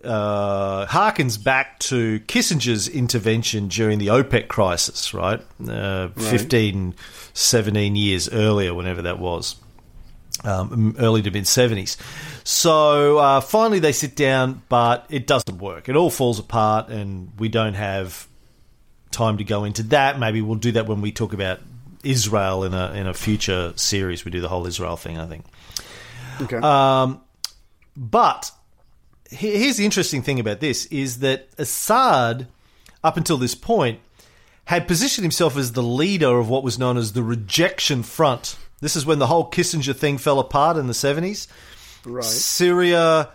uh, 0.04 0.86
harkens 0.86 1.42
back 1.42 1.78
to 1.78 2.18
Kissinger's 2.20 2.88
intervention 2.88 3.68
during 3.68 3.98
the 3.98 4.08
OPEC 4.08 4.48
crisis, 4.48 5.14
right? 5.14 5.40
Uh, 5.68 6.08
15, 6.08 6.94
17 7.34 7.94
years 7.94 8.28
earlier, 8.28 8.74
whenever 8.74 9.02
that 9.02 9.20
was. 9.20 9.54
Um, 10.44 10.96
early 10.98 11.22
to 11.22 11.30
mid 11.30 11.44
70s. 11.44 11.96
So 12.42 13.18
uh, 13.18 13.40
finally 13.40 13.78
they 13.78 13.92
sit 13.92 14.16
down, 14.16 14.62
but 14.68 15.06
it 15.08 15.28
doesn't 15.28 15.58
work. 15.58 15.88
It 15.88 15.94
all 15.94 16.10
falls 16.10 16.40
apart, 16.40 16.88
and 16.88 17.30
we 17.38 17.48
don't 17.48 17.74
have 17.74 18.26
time 19.12 19.38
to 19.38 19.44
go 19.44 19.62
into 19.62 19.84
that. 19.84 20.18
Maybe 20.18 20.40
we'll 20.40 20.56
do 20.56 20.72
that 20.72 20.86
when 20.86 21.00
we 21.00 21.12
talk 21.12 21.32
about 21.32 21.60
Israel 22.02 22.64
in 22.64 22.74
a 22.74 22.92
in 22.92 23.06
a 23.06 23.14
future 23.14 23.72
series. 23.76 24.24
We 24.24 24.32
do 24.32 24.40
the 24.40 24.48
whole 24.48 24.66
Israel 24.66 24.96
thing, 24.96 25.18
I 25.18 25.26
think. 25.26 25.44
Okay. 26.40 26.56
Um, 26.56 27.20
but 27.96 28.50
here's 29.30 29.76
the 29.76 29.84
interesting 29.84 30.22
thing 30.22 30.40
about 30.40 30.60
this 30.60 30.86
is 30.86 31.20
that 31.20 31.48
Assad, 31.58 32.48
up 33.02 33.16
until 33.16 33.36
this 33.36 33.54
point, 33.54 34.00
had 34.64 34.86
positioned 34.86 35.24
himself 35.24 35.56
as 35.56 35.72
the 35.72 35.82
leader 35.82 36.38
of 36.38 36.48
what 36.48 36.62
was 36.62 36.78
known 36.78 36.96
as 36.96 37.12
the 37.12 37.22
rejection 37.22 38.02
front. 38.02 38.56
This 38.82 38.96
is 38.96 39.06
when 39.06 39.18
the 39.18 39.26
whole 39.28 39.48
Kissinger 39.48 39.96
thing 39.96 40.18
fell 40.18 40.40
apart 40.40 40.76
in 40.76 40.88
the 40.88 40.92
70s. 40.92 41.46
right. 42.04 42.24
Syria 42.24 43.30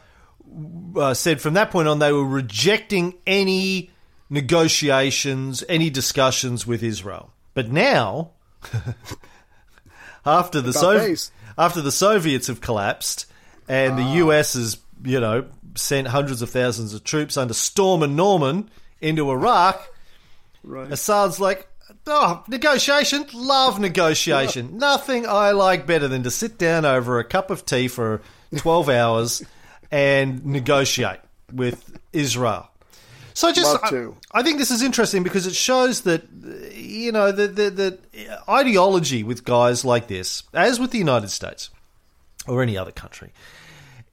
uh, 0.96 1.14
said 1.14 1.42
from 1.42 1.56
that 1.56 1.72
point 1.72 1.88
on 1.88 2.00
they 2.00 2.12
were 2.12 2.24
rejecting 2.24 3.16
any 3.26 3.90
negotiations, 4.30 5.64
any 5.70 5.90
discussions 5.90 6.68
with 6.68 6.84
Israel. 6.84 7.32
But 7.54 7.72
now, 7.72 8.32
after 10.26 10.62
the 10.62 10.70
About 10.70 11.32
after 11.58 11.82
the 11.82 11.94
Soviets 11.94 12.48
have 12.48 12.62
collapsed 12.62 13.26
and 13.70 13.98
the 13.98 14.04
US 14.26 14.54
has, 14.54 14.78
you 15.04 15.20
know, 15.20 15.46
sent 15.76 16.08
hundreds 16.08 16.42
of 16.42 16.50
thousands 16.50 16.94
of 16.94 17.04
troops 17.06 17.38
under 17.38 17.54
Stormin' 17.54 18.16
Norman 18.18 18.70
into 19.02 19.32
Iraq, 19.32 19.90
Right. 20.68 20.92
Assad's 20.92 21.40
like, 21.40 21.70
oh, 22.08 22.44
negotiation, 22.48 23.26
love 23.34 23.80
negotiation. 23.80 24.78
Nothing 24.80 25.26
I 25.28 25.52
like 25.52 25.86
better 25.86 26.08
than 26.08 26.24
to 26.24 26.32
sit 26.32 26.58
down 26.58 26.86
over 26.86 27.20
a 27.20 27.24
cup 27.24 27.50
of 27.50 27.66
tea 27.66 27.88
for 27.88 28.22
12 28.56 28.90
hours 28.90 29.44
and 29.92 30.46
negotiate 30.46 31.20
with 31.52 32.00
Israel. 32.14 32.70
So 33.34 33.52
just, 33.52 33.78
I. 33.84 34.08
I 34.32 34.42
think 34.42 34.58
this 34.58 34.72
is 34.72 34.82
interesting 34.82 35.22
because 35.22 35.46
it 35.46 35.54
shows 35.54 36.02
that, 36.02 36.24
you 36.74 37.12
know, 37.12 37.32
the, 37.32 37.48
the, 37.48 37.70
the 37.70 38.00
ideology 38.50 39.22
with 39.24 39.44
guys 39.44 39.86
like 39.86 40.08
this, 40.08 40.42
as 40.54 40.80
with 40.80 40.90
the 40.90 40.98
United 40.98 41.30
States 41.30 41.70
or 42.48 42.64
any 42.64 42.76
other 42.76 42.92
country, 42.92 43.32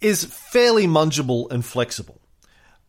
is 0.03 0.25
fairly 0.25 0.87
fungible 0.87 1.51
and 1.51 1.65
flexible. 1.65 2.21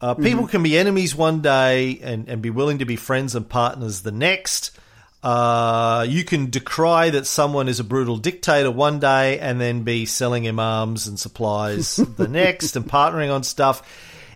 Uh, 0.01 0.13
people 0.13 0.45
can 0.45 0.61
be 0.61 0.77
enemies 0.77 1.15
one 1.15 1.41
day 1.41 1.99
and, 2.03 2.27
and 2.27 2.41
be 2.41 2.49
willing 2.49 2.79
to 2.79 2.85
be 2.85 2.97
friends 2.97 3.33
and 3.33 3.47
partners 3.47 4.01
the 4.01 4.11
next. 4.11 4.77
Uh, 5.25 6.05
you 6.07 6.23
can 6.23 6.51
decry 6.51 7.09
that 7.09 7.25
someone 7.25 7.67
is 7.67 7.79
a 7.79 7.83
brutal 7.83 8.17
dictator 8.17 8.69
one 8.69 8.99
day 8.99 9.39
and 9.39 9.59
then 9.59 9.81
be 9.81 10.05
selling 10.05 10.43
him 10.45 10.59
arms 10.59 11.07
and 11.07 11.19
supplies 11.19 11.95
the 12.17 12.27
next 12.27 12.75
and 12.75 12.85
partnering 12.85 13.33
on 13.33 13.41
stuff. 13.43 13.81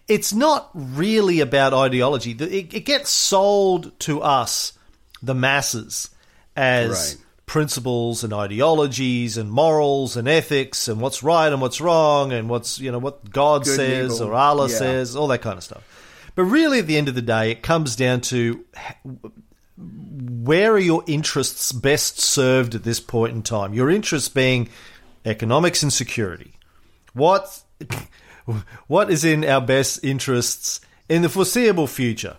It's 0.08 0.34
not 0.34 0.72
really 0.74 1.42
about 1.42 1.76
ideology. 1.76 2.32
It, 2.32 2.74
it 2.74 2.86
gets 2.86 3.12
sold 3.12 3.98
to 4.00 4.22
us, 4.24 4.74
the 5.22 5.36
masses, 5.36 6.10
as 6.56 6.90
Right. 6.90 7.18
principles 7.46 8.24
and 8.24 8.34
ideologies 8.34 9.38
and 9.38 9.52
morals 9.52 10.18
and 10.18 10.28
ethics 10.28 10.88
and 10.88 11.00
what's 11.00 11.22
right 11.22 11.54
and 11.54 11.62
what's 11.62 11.80
wrong 11.80 12.32
and 12.34 12.50
what's 12.50 12.80
you 12.80 12.92
know 12.92 12.98
what 12.98 13.30
God 13.30 13.64
Good 13.64 13.76
says 13.76 14.14
evil. 14.16 14.30
or 14.30 14.34
Allah 14.34 14.70
Yeah. 14.70 14.78
says, 14.78 15.16
all 15.16 15.28
that 15.28 15.44
kind 15.44 15.60
of 15.60 15.64
stuff. 15.64 15.84
But 16.34 16.46
really, 16.46 16.80
at 16.80 16.88
the 16.88 16.98
end 16.98 17.10
of 17.10 17.14
the 17.14 17.22
day, 17.22 17.52
it 17.52 17.62
comes 17.62 17.96
down 17.96 18.22
to 18.22 18.66
where 19.80 20.74
are 20.74 20.80
your 20.80 21.04
interests 21.08 21.72
best 21.72 22.20
served 22.20 22.76
at 22.76 22.84
this 22.84 23.00
point 23.00 23.34
in 23.34 23.44
time? 23.44 23.74
Your 23.74 23.90
interests 23.90 24.30
being 24.30 24.70
economics 25.26 25.84
and 25.84 25.92
security. 25.92 26.54
What 27.14 27.64
what 28.88 29.10
is 29.10 29.24
in 29.24 29.46
our 29.46 29.62
best 29.62 30.04
interests 30.04 30.82
in 31.08 31.22
the 31.22 31.30
foreseeable 31.30 31.88
future? 31.88 32.38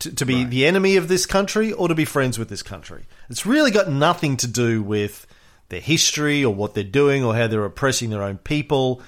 To, 0.00 0.14
to 0.14 0.24
be 0.24 0.44
the 0.44 0.64
enemy 0.64 0.94
of 0.94 1.08
this 1.08 1.26
country 1.26 1.72
or 1.72 1.88
to 1.88 1.94
be 1.94 2.04
friends 2.04 2.38
with 2.38 2.48
this 2.48 2.62
country? 2.62 3.06
It's 3.28 3.44
really 3.44 3.72
got 3.72 3.90
nothing 3.90 4.36
to 4.36 4.46
do 4.46 4.80
with 4.80 5.26
their 5.70 5.80
history 5.80 6.44
or 6.44 6.54
what 6.54 6.74
they're 6.74 6.84
doing 6.84 7.24
or 7.24 7.34
how 7.34 7.48
they're 7.48 7.64
oppressing 7.64 8.10
their 8.10 8.22
own 8.22 8.38
people. 8.38 9.02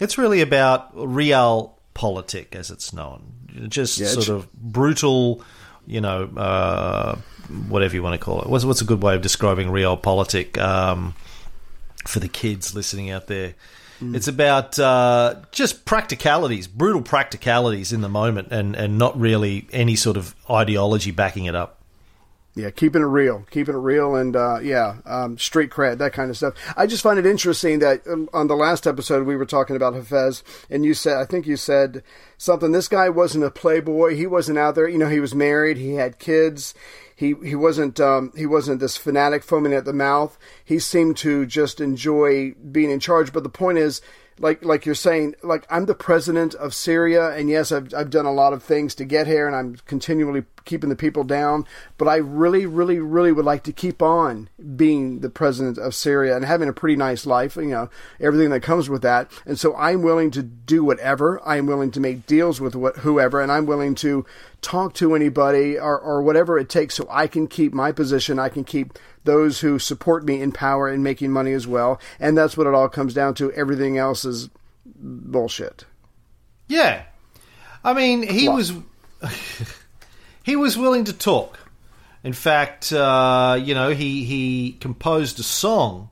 It's 0.00 0.18
really 0.18 0.42
about 0.42 0.90
real 0.94 1.78
politic, 1.94 2.54
as 2.54 2.70
it's 2.70 2.92
known. 2.92 3.24
Just 3.68 3.98
Yeah, 3.98 4.08
sort 4.08 4.28
of 4.28 4.52
brutal, 4.52 5.42
you 5.86 6.00
know, 6.00 6.24
uh, 6.36 7.16
whatever 7.68 7.94
you 7.94 8.02
want 8.02 8.18
to 8.18 8.24
call 8.24 8.42
it. 8.42 8.48
What's, 8.48 8.64
what's 8.64 8.80
a 8.80 8.84
good 8.84 9.02
way 9.02 9.14
of 9.14 9.22
describing 9.22 9.68
realpolitik 9.68 10.58
um, 10.58 11.14
for 12.06 12.20
the 12.20 12.28
kids 12.28 12.74
listening 12.74 13.10
out 13.10 13.26
there? 13.26 13.54
It's 14.00 14.28
about 14.28 14.78
uh, 14.78 15.36
just 15.52 15.84
practicalities, 15.84 16.66
brutal 16.66 17.00
practicalities 17.00 17.92
in 17.92 18.00
the 18.00 18.08
moment, 18.08 18.48
and, 18.50 18.74
and 18.74 18.98
not 18.98 19.18
really 19.18 19.66
any 19.72 19.96
sort 19.96 20.16
of 20.16 20.34
ideology 20.50 21.10
backing 21.10 21.46
it 21.46 21.54
up. 21.54 21.80
Yeah, 22.56 22.70
keeping 22.70 23.02
it 23.02 23.06
real, 23.06 23.44
keeping 23.50 23.74
it 23.74 23.78
real, 23.78 24.14
and 24.14 24.36
uh, 24.36 24.60
yeah, 24.62 24.98
um, 25.06 25.36
street 25.38 25.70
cred, 25.70 25.98
that 25.98 26.12
kind 26.12 26.30
of 26.30 26.36
stuff. 26.36 26.54
I 26.76 26.86
just 26.86 27.02
find 27.02 27.18
it 27.18 27.26
interesting 27.26 27.80
that 27.80 28.06
um, 28.06 28.28
on 28.32 28.46
the 28.46 28.54
last 28.54 28.86
episode 28.86 29.26
we 29.26 29.34
were 29.34 29.44
talking 29.44 29.74
about 29.74 29.94
Hafez, 29.94 30.44
and 30.70 30.84
you 30.84 30.94
said, 30.94 31.16
I 31.16 31.24
think 31.24 31.48
you 31.48 31.56
said 31.56 32.04
something. 32.38 32.70
This 32.70 32.86
guy 32.86 33.08
wasn't 33.08 33.42
a 33.42 33.50
playboy. 33.50 34.14
He 34.14 34.28
wasn't 34.28 34.58
out 34.58 34.76
there. 34.76 34.88
You 34.88 34.98
know, 34.98 35.08
he 35.08 35.18
was 35.18 35.34
married. 35.34 35.78
He 35.78 35.94
had 35.94 36.20
kids. 36.20 36.74
He 37.16 37.34
he 37.44 37.56
wasn't 37.56 37.98
um, 37.98 38.32
he 38.36 38.46
wasn't 38.46 38.78
this 38.78 38.96
fanatic 38.96 39.42
foaming 39.42 39.72
at 39.72 39.84
the 39.84 39.92
mouth. 39.92 40.38
He 40.64 40.78
seemed 40.78 41.16
to 41.18 41.46
just 41.46 41.80
enjoy 41.80 42.52
being 42.52 42.90
in 42.90 43.00
charge. 43.00 43.32
But 43.32 43.42
the 43.42 43.48
point 43.48 43.78
is, 43.78 44.00
like 44.38 44.64
like 44.64 44.86
you're 44.86 44.94
saying, 44.94 45.34
like 45.42 45.66
I'm 45.70 45.86
the 45.86 45.94
president 45.94 46.54
of 46.54 46.74
Syria, 46.74 47.30
and 47.30 47.48
yes, 47.48 47.72
I've 47.72 47.92
I've 47.94 48.10
done 48.10 48.26
a 48.26 48.32
lot 48.32 48.52
of 48.52 48.62
things 48.62 48.94
to 48.96 49.04
get 49.04 49.26
here, 49.26 49.46
and 49.46 49.54
I'm 49.54 49.76
continually 49.86 50.44
keeping 50.64 50.90
the 50.90 50.96
people 50.96 51.24
down. 51.24 51.66
But 51.98 52.08
I 52.08 52.16
really, 52.16 52.66
really, 52.66 52.98
really 52.98 53.32
would 53.32 53.44
like 53.44 53.62
to 53.64 53.72
keep 53.72 54.02
on 54.02 54.48
being 54.76 55.20
the 55.20 55.30
president 55.30 55.78
of 55.78 55.94
Syria 55.94 56.36
and 56.36 56.44
having 56.44 56.68
a 56.68 56.72
pretty 56.72 56.96
nice 56.96 57.26
life. 57.26 57.56
You 57.56 57.66
know, 57.66 57.90
everything 58.20 58.50
that 58.50 58.60
comes 58.60 58.88
with 58.88 59.02
that. 59.02 59.30
And 59.46 59.58
so 59.58 59.74
I'm 59.76 60.02
willing 60.02 60.30
to 60.32 60.42
do 60.42 60.84
whatever. 60.84 61.40
I'm 61.46 61.66
willing 61.66 61.90
to 61.92 62.00
make 62.00 62.26
deals 62.26 62.60
with 62.60 62.74
what, 62.74 62.98
whoever, 62.98 63.40
and 63.40 63.50
I'm 63.50 63.66
willing 63.66 63.94
to 63.96 64.24
talk 64.62 64.94
to 64.94 65.14
anybody 65.14 65.78
or, 65.78 65.98
or 65.98 66.22
whatever 66.22 66.58
it 66.58 66.68
takes 66.68 66.94
so 66.94 67.06
I 67.10 67.26
can 67.26 67.46
keep 67.46 67.74
my 67.74 67.92
position. 67.92 68.38
I 68.38 68.48
can 68.48 68.64
keep 68.64 68.98
those 69.24 69.60
who 69.60 69.78
support 69.78 70.24
me 70.24 70.40
in 70.40 70.52
power 70.52 70.88
and 70.88 71.02
making 71.02 71.32
money 71.32 71.52
as 71.52 71.66
well. 71.66 72.00
And 72.18 72.36
that's 72.36 72.56
what 72.56 72.66
it 72.66 72.74
all 72.74 72.88
comes 72.88 73.14
down 73.14 73.34
to. 73.34 73.52
Everything 73.52 73.98
else 73.98 74.24
is 74.24 74.48
bullshit. 74.86 75.84
Yeah, 76.66 77.04
I 77.84 77.92
mean, 77.92 78.26
he 78.26 78.48
was 78.48 78.72
he 80.44 80.54
was 80.54 80.78
willing 80.78 81.04
to 81.04 81.12
talk. 81.12 81.58
In 82.22 82.32
fact, 82.32 82.92
uh, 82.92 83.58
you 83.60 83.74
know, 83.74 83.90
he 83.90 84.24
he 84.24 84.76
composed 84.80 85.40
a 85.40 85.42
song 85.42 86.10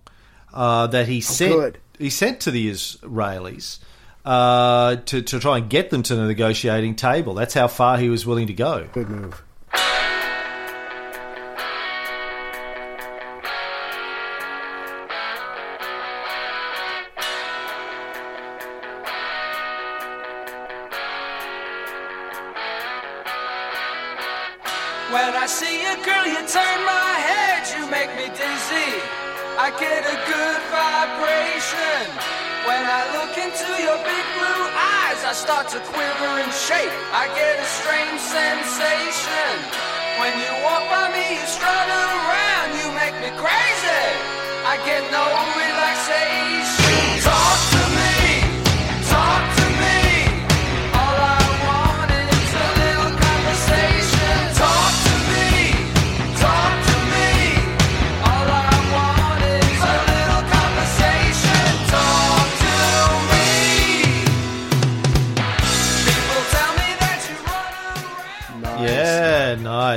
uh, 0.53 0.88
that 0.88 1.07
he 1.07 1.21
sent 1.21 1.53
good. 1.53 1.79
he 1.99 2.11
sent 2.11 2.40
to 2.40 2.51
the 2.51 2.68
Israelis 2.71 3.79
uh, 4.25 4.97
to 4.97 5.23
to 5.23 5.38
try 5.38 5.59
and 5.59 5.71
get 5.71 5.90
them 5.90 6.03
to 6.03 6.14
the 6.16 6.27
negotiating 6.27 6.97
table. 6.97 7.35
That's 7.35 7.55
how 7.55 7.68
far 7.68 7.99
he 7.99 8.09
was 8.09 8.27
willing 8.27 8.49
to 8.49 8.53
go. 8.55 8.88
Good 8.92 9.09
move. 9.09 9.42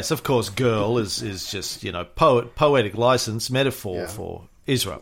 Yes, 0.05 0.11
of 0.11 0.23
course, 0.23 0.49
girl 0.49 0.97
is, 0.99 1.21
is 1.23 1.49
just, 1.49 1.83
you 1.83 1.91
know, 1.91 2.03
poet, 2.03 2.55
poetic 2.55 2.95
license, 2.95 3.49
metaphor 3.49 4.01
Yeah. 4.01 4.07
for 4.07 4.41
Israel. 4.67 5.01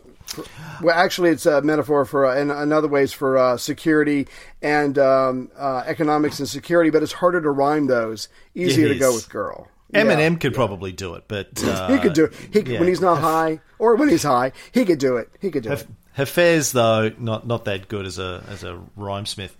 Well, 0.82 0.96
actually, 0.96 1.30
it's 1.30 1.46
a 1.46 1.60
metaphor 1.62 2.04
for, 2.06 2.26
uh, 2.26 2.36
in 2.40 2.50
another 2.50 2.88
ways, 2.88 3.12
for 3.12 3.36
uh, 3.36 3.56
security 3.58 4.26
and 4.62 4.98
um, 4.98 5.50
uh, 5.56 5.82
economics 5.86 6.38
and 6.38 6.48
security, 6.48 6.90
but 6.90 7.02
it's 7.02 7.12
harder 7.12 7.40
to 7.42 7.50
rhyme 7.50 7.86
those. 7.86 8.28
Easier 8.54 8.88
to 8.88 8.98
go 8.98 9.12
with 9.14 9.28
girl. 9.28 9.68
Eminem 9.92 10.32
Yeah. 10.32 10.38
could 10.38 10.54
probably 10.54 10.90
do 10.92 11.14
it, 11.14 11.24
but 11.28 11.62
uh, 11.64 11.88
He 11.88 11.98
could 11.98 12.14
do 12.14 12.24
it. 12.24 12.32
He, 12.52 12.60
yeah. 12.72 12.78
When 12.80 12.88
he's 12.88 13.00
not 13.02 13.18
high, 13.20 13.60
or 13.78 13.94
when 13.96 14.08
he's 14.08 14.22
high, 14.24 14.52
he 14.72 14.84
could 14.86 14.98
do 14.98 15.18
it. 15.18 15.28
He 15.40 15.50
could 15.50 15.62
do 15.62 15.72
it. 15.72 15.86
Hafez, 16.16 16.72
though, 16.72 17.12
not 17.18 17.46
not 17.46 17.64
that 17.66 17.86
good 17.88 18.06
as 18.06 18.18
a 18.18 18.42
as 18.48 18.64
a 18.64 18.80
rhymesmith. 18.98 19.50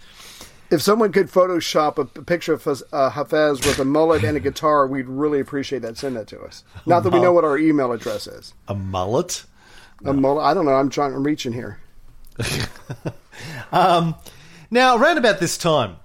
If 0.70 0.82
someone 0.82 1.12
could 1.12 1.28
Photoshop 1.28 1.98
a 1.98 2.22
picture 2.22 2.54
of 2.54 2.66
uh, 2.66 3.10
Hafez 3.10 3.64
with 3.66 3.78
a 3.78 3.84
mullet 3.84 4.24
and 4.24 4.36
a 4.36 4.40
guitar, 4.40 4.86
we'd 4.86 5.06
really 5.06 5.40
appreciate 5.40 5.82
that. 5.82 5.96
Send 5.98 6.16
that 6.16 6.26
to 6.28 6.40
us. 6.40 6.64
Not 6.86 7.04
that 7.04 7.12
we 7.12 7.20
know 7.20 7.32
what 7.32 7.44
our 7.44 7.58
email 7.58 7.92
address 7.92 8.26
is. 8.26 8.54
A 8.66 8.74
mullet. 8.74 9.44
A 10.04 10.12
mullet. 10.12 10.44
I 10.44 10.54
don't 10.54 10.64
know. 10.64 10.74
I'm 10.74 10.90
trying. 10.90 11.14
I'm 11.14 11.22
reaching 11.24 11.52
here. 11.52 11.78
Now, 14.74 14.96
around 14.96 15.18
about 15.18 15.38
this 15.38 15.56
time, 15.56 15.98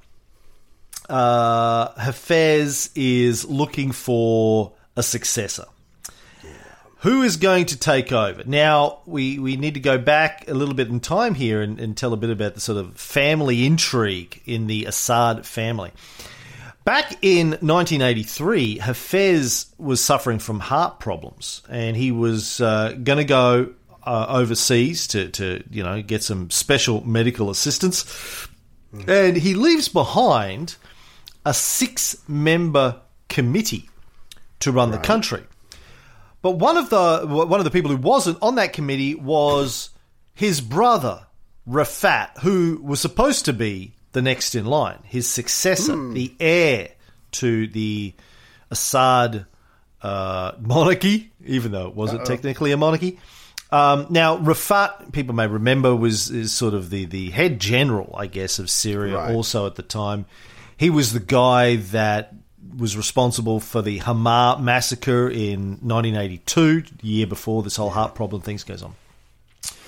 uh, 1.09 1.91
Hafez 1.93 2.91
is 2.93 3.45
looking 3.45 3.91
for 3.91 4.73
a 4.95 5.01
successor. 5.01 5.65
Who 7.01 7.23
is 7.23 7.37
going 7.37 7.67
to 7.67 7.79
take 7.79 8.11
over? 8.11 8.43
Now, 8.45 8.99
we, 9.05 9.39
we 9.39 9.55
need 9.55 9.75
to 9.75 9.79
go 9.79 9.97
back 9.97 10.49
a 10.49 10.53
little 10.53 10.73
bit 10.73 10.89
in 10.89 10.99
time 10.99 11.33
here 11.33 11.61
and, 11.61 11.79
and 11.79 11.95
tell 11.95 12.11
a 12.11 12.17
bit 12.17 12.29
about 12.29 12.55
the 12.55 12.59
sort 12.59 12.77
of 12.77 12.97
family 12.97 13.65
intrigue 13.65 14.41
in 14.45 14.67
the 14.67 14.83
Assad 14.83 15.45
family. 15.45 15.91
Back 16.83 17.23
in 17.23 17.51
1983, 17.51 18.79
Hafez 18.79 19.67
was 19.77 20.03
suffering 20.03 20.39
from 20.39 20.59
heart 20.59 20.99
problems, 20.99 21.61
and 21.69 21.95
he 21.95 22.11
was 22.11 22.59
uh, 22.59 22.97
going 23.01 23.19
to 23.19 23.23
go 23.23 23.73
uh, 24.03 24.25
overseas 24.27 25.07
to, 25.07 25.29
to, 25.29 25.63
you 25.69 25.83
know, 25.83 26.01
get 26.01 26.21
some 26.21 26.49
special 26.49 27.05
medical 27.07 27.49
assistance. 27.49 28.47
And 29.07 29.37
he 29.37 29.53
leaves 29.53 29.87
behind 29.87 30.75
a 31.45 31.53
six-member 31.53 32.99
committee 33.29 33.89
to 34.59 34.73
run 34.73 34.91
the 34.91 34.97
country. 34.97 35.43
But 36.41 36.51
one 36.51 36.77
of 36.77 36.89
the 36.89 37.25
one 37.27 37.59
of 37.59 37.65
the 37.65 37.71
people 37.71 37.91
who 37.91 37.97
wasn't 37.97 38.37
on 38.41 38.55
that 38.55 38.73
committee 38.73 39.15
was 39.15 39.89
his 40.33 40.61
brother 40.61 41.25
Rafat, 41.67 42.39
who 42.39 42.79
was 42.83 42.99
supposed 43.01 43.45
to 43.45 43.53
be 43.53 43.93
the 44.13 44.21
next 44.21 44.55
in 44.55 44.65
line, 44.65 44.99
his 45.03 45.27
successor, 45.27 45.95
the 46.13 46.33
heir 46.39 46.89
to 47.31 47.67
the 47.67 48.13
Assad 48.71 49.45
uh, 50.01 50.53
monarchy, 50.59 51.31
even 51.45 51.71
though 51.71 51.87
it 51.87 51.95
wasn't 51.95 52.25
technically 52.25 52.71
a 52.71 52.77
monarchy. 52.77 53.19
Um, 53.71 54.07
now, 54.09 54.37
Rafat, 54.37 55.11
people 55.11 55.35
may 55.35 55.45
remember, 55.45 55.95
was 55.95 56.31
is 56.31 56.51
sort 56.51 56.73
of 56.73 56.89
the, 56.89 57.05
the 57.05 57.29
head 57.29 57.59
general, 57.59 58.15
I 58.17 58.25
guess, 58.25 58.57
of 58.57 58.69
Syria. 58.69 59.17
Right. 59.17 59.35
Also, 59.35 59.67
at 59.67 59.75
the 59.75 59.83
time, 59.83 60.25
he 60.75 60.89
was 60.89 61.13
the 61.13 61.19
guy 61.19 61.75
that 61.75 62.33
was 62.77 62.95
responsible 62.95 63.59
for 63.59 63.81
the 63.81 63.99
Hama 63.99 64.57
massacre 64.61 65.29
in 65.29 65.77
1982, 65.81 66.81
the 66.81 67.07
year 67.07 67.27
before 67.27 67.63
this 67.63 67.75
whole 67.75 67.89
heart 67.89 68.15
problem 68.15 68.41
things 68.41 68.63
goes 68.63 68.83
on. 68.83 68.95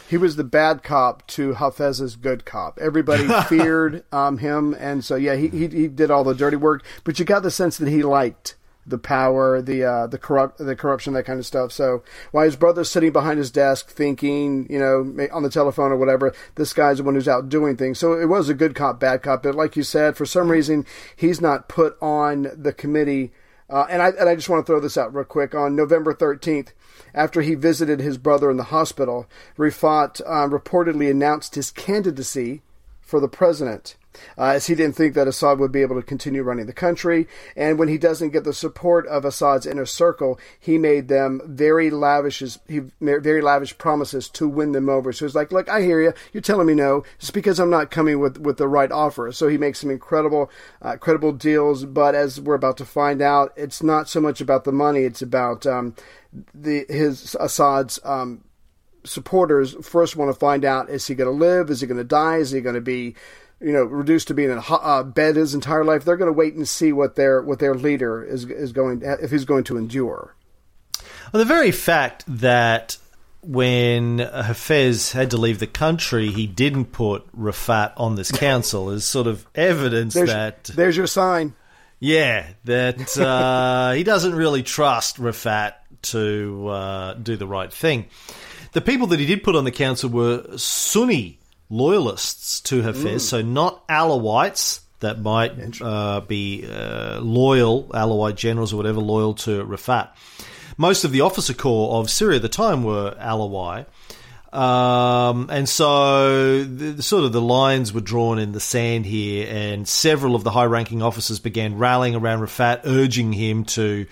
He 0.10 0.18
was 0.18 0.36
the 0.36 0.44
bad 0.44 0.84
cop 0.84 1.26
to 1.28 1.54
Hafez's 1.54 2.18
good 2.18 2.44
cop. 2.44 2.78
Everybody 2.82 3.28
feared 3.48 4.04
um, 4.12 4.40
him, 4.40 4.76
and 4.78 5.06
so 5.06 5.16
yeah, 5.16 5.36
he, 5.36 5.48
he 5.48 5.68
he 5.68 5.88
did 5.88 6.12
all 6.12 6.26
the 6.26 6.36
dirty 6.36 6.58
work. 6.58 6.84
But 7.06 7.18
you 7.18 7.24
got 7.24 7.44
the 7.44 7.52
sense 7.52 7.78
that 7.78 7.88
he 7.88 8.04
liked 8.04 8.56
the 8.86 8.98
power, 8.98 9.62
the 9.62 9.84
uh, 9.84 10.08
the 10.08 10.18
corrupt, 10.18 10.58
the 10.58 10.76
corruption, 10.76 11.14
that 11.14 11.26
kind 11.26 11.40
of 11.40 11.46
stuff. 11.46 11.72
So 11.72 12.04
while 12.32 12.46
his 12.46 12.56
brother's 12.56 12.90
sitting 12.90 13.12
behind 13.12 13.38
his 13.38 13.52
desk 13.52 13.90
thinking, 13.90 14.68
you 14.70 14.80
know, 14.80 15.28
on 15.32 15.44
the 15.44 15.50
telephone 15.50 15.92
or 15.92 15.98
whatever, 15.98 16.34
this 16.56 16.74
guy's 16.74 16.98
the 16.98 17.04
one 17.04 17.16
who's 17.16 17.28
out 17.28 17.50
doing 17.50 17.78
things. 17.78 18.00
So 18.00 18.14
it 18.14 18.26
was 18.26 18.50
a 18.50 18.54
good 18.54 18.74
cop, 18.74 19.00
bad 19.00 19.22
cop. 19.22 19.44
But 19.44 19.56
like 19.56 19.76
you 19.76 19.84
said, 19.84 20.18
for 20.18 20.26
some 20.26 20.50
reason, 20.50 20.86
he's 21.16 21.40
not 21.40 21.70
put 21.70 21.96
on 22.02 22.48
the 22.56 22.74
committee. 22.74 23.32
Uh, 23.70 23.86
and 23.90 24.02
I 24.02 24.10
and 24.10 24.28
I 24.28 24.36
just 24.36 24.50
want 24.50 24.66
to 24.66 24.70
throw 24.70 24.80
this 24.82 24.98
out 24.98 25.14
real 25.14 25.26
quick. 25.26 25.56
On 25.56 25.76
November 25.76 26.14
thirteenth, 26.14 26.74
after 27.14 27.42
he 27.42 27.56
visited 27.56 28.00
his 28.00 28.18
brother 28.18 28.52
in 28.52 28.58
the 28.58 28.64
hospital, 28.66 29.28
Rifaat 29.58 30.22
uh, 30.26 30.48
reportedly 30.50 31.10
announced 31.10 31.56
his 31.56 31.72
candidacy 31.72 32.64
for 33.00 33.20
the 33.20 33.30
president, 33.30 33.96
uh, 34.38 34.46
as 34.46 34.68
he 34.68 34.76
didn't 34.76 34.96
think 34.96 35.14
that 35.16 35.28
Assad 35.28 35.60
would 35.60 35.72
be 35.72 35.82
able 35.82 35.96
to 35.96 36.06
continue 36.06 36.44
running 36.44 36.66
the 36.66 36.74
country. 36.74 37.28
And 37.56 37.78
when 37.78 37.88
he 37.88 37.98
doesn't 37.98 38.30
get 38.30 38.44
the 38.44 38.54
support 38.54 39.08
of 39.08 39.26
Assad's 39.26 39.66
inner 39.66 39.86
circle, 39.86 40.40
he 40.60 40.78
made 40.78 41.08
them 41.08 41.42
very 41.46 41.90
lavish, 41.90 42.44
he 42.68 42.82
very 43.00 43.42
lavish 43.42 43.78
promises 43.78 44.30
to 44.30 44.48
win 44.48 44.72
them 44.72 44.90
over. 44.90 45.12
So 45.12 45.26
he's 45.26 45.36
like, 45.36 45.52
"Look, 45.52 45.70
I 45.70 45.82
hear 45.82 46.02
you. 46.02 46.14
You're 46.34 46.42
telling 46.42 46.68
me 46.68 46.74
no. 46.74 47.04
It's 47.20 47.32
because 47.32 47.60
I'm 47.60 47.70
not 47.70 47.92
coming 47.92 48.20
with 48.20 48.38
with 48.38 48.58
the 48.58 48.68
right 48.68 48.92
offer." 48.92 49.32
So 49.32 49.48
he 49.48 49.58
makes 49.58 49.80
some 49.80 49.92
incredible, 49.92 50.50
uh, 50.82 50.98
credible 50.98 51.32
deals. 51.32 51.86
But 51.86 52.16
as 52.16 52.40
we're 52.40 52.56
about 52.56 52.78
to 52.78 52.86
find 52.86 53.22
out, 53.22 53.54
it's 53.56 53.84
not 53.84 54.10
so 54.10 54.22
much 54.22 54.42
about 54.42 54.64
the 54.64 54.72
money; 54.72 55.02
it's 55.02 55.22
about 55.22 55.66
um, 55.66 55.96
the 56.54 56.86
his 56.90 57.36
Assad's. 57.40 58.00
Um, 58.04 58.44
supporters 59.04 59.76
first 59.82 60.16
want 60.16 60.32
to 60.32 60.40
find 60.40 60.64
out 60.64 60.88
is 60.90 61.08
he 61.08 61.16
going 61.16 61.28
to 61.28 61.46
live 61.46 61.72
is 61.72 61.82
he 61.82 61.88
going 61.88 61.98
to 61.98 62.04
die 62.04 62.38
is 62.38 62.52
he 62.52 62.62
going 62.62 62.76
to 62.76 62.82
be 62.82 63.16
you 63.62 63.72
know 63.72 63.84
reduced 63.84 64.28
to 64.28 64.34
being 64.34 64.52
in 64.52 64.58
a 64.58 64.74
uh, 64.74 65.04
bed 65.04 65.36
his 65.36 65.54
entire 65.54 65.84
life 65.84 66.04
they're 66.04 66.18
going 66.18 66.28
to 66.28 66.38
wait 66.38 66.54
and 66.56 66.68
see 66.68 66.92
what 66.92 67.16
their 67.16 67.42
what 67.42 67.60
their 67.60 67.76
leader 67.76 68.24
is 68.24 68.46
is 68.46 68.72
going 68.72 69.02
if 69.04 69.32
he's 69.32 69.46
going 69.46 69.64
to 69.64 69.78
endure 69.78 70.36
Well, 71.32 71.40
the 71.40 71.46
very 71.46 71.72
fact 71.72 72.24
that 72.28 72.98
when 73.44 74.20
Hafez 74.20 75.12
had 75.14 75.32
to 75.32 75.38
leave 75.38 75.60
the 75.60 75.68
country, 75.68 76.30
he 76.30 76.46
didn't 76.46 76.86
put 76.86 77.26
Rafat 77.36 77.94
on 77.98 78.16
this 78.16 78.32
council 78.48 78.92
is 78.92 79.06
sort 79.06 79.28
of 79.28 79.48
evidence 79.56 80.14
there's, 80.14 80.30
that 80.30 80.64
there's 80.66 80.98
your 80.98 81.08
sign 81.08 81.56
Yeah, 82.00 82.48
that 82.66 83.18
uh, 83.18 83.94
he 83.94 84.04
doesn't 84.04 84.36
really 84.36 84.64
trust 84.64 85.18
Rafat 85.18 85.74
to 86.04 86.68
uh, 86.68 87.14
do 87.16 87.36
the 87.36 87.48
right 87.48 87.72
thing. 87.72 88.08
The 88.74 88.82
people 88.82 89.08
that 89.08 89.20
he 89.20 89.26
did 89.26 89.44
put 89.44 89.56
on 89.56 89.66
the 89.66 89.72
council 89.72 90.10
were 90.10 90.58
Sunni 90.58 91.40
loyalists 91.72 92.62
to 92.62 92.84
Hafez, 92.84 93.22
so 93.22 93.42
not 93.42 93.88
Alawites 93.88 94.82
that 95.00 95.20
might 95.20 95.82
uh, 95.82 96.22
be 96.22 96.68
uh, 96.70 97.20
loyal, 97.22 97.86
Alawite 97.86 98.36
generals 98.36 98.72
or 98.72 98.78
whatever, 98.78 99.00
loyal 99.00 99.34
to 99.34 99.66
Rafat. 99.66 100.10
Most 100.78 101.04
of 101.04 101.12
the 101.12 101.22
officer 101.22 101.54
corps 101.54 102.00
of 102.00 102.10
Syria 102.10 102.36
at 102.36 102.44
the 102.44 102.50
time 102.50 102.84
were 102.84 103.16
Alawite. 103.20 103.88
Um, 104.54 105.50
and 105.50 105.68
so 105.68 106.64
the, 106.64 106.92
the 106.92 107.04
sort 107.04 107.24
of 107.24 107.32
the 107.32 107.42
lines 107.42 107.94
were 107.94 108.02
drawn 108.02 108.38
in 108.38 108.52
the 108.52 108.60
sand 108.60 109.06
here, 109.06 109.48
and 109.50 109.88
several 109.88 110.36
of 110.36 110.44
the 110.44 110.52
high 110.52 110.66
ranking 110.66 111.02
officers 111.02 111.40
began 111.40 111.78
rallying 111.78 112.16
around 112.16 112.42
Rafat, 112.42 112.82
urging 112.84 113.32
him 113.32 113.64
to 113.66 114.06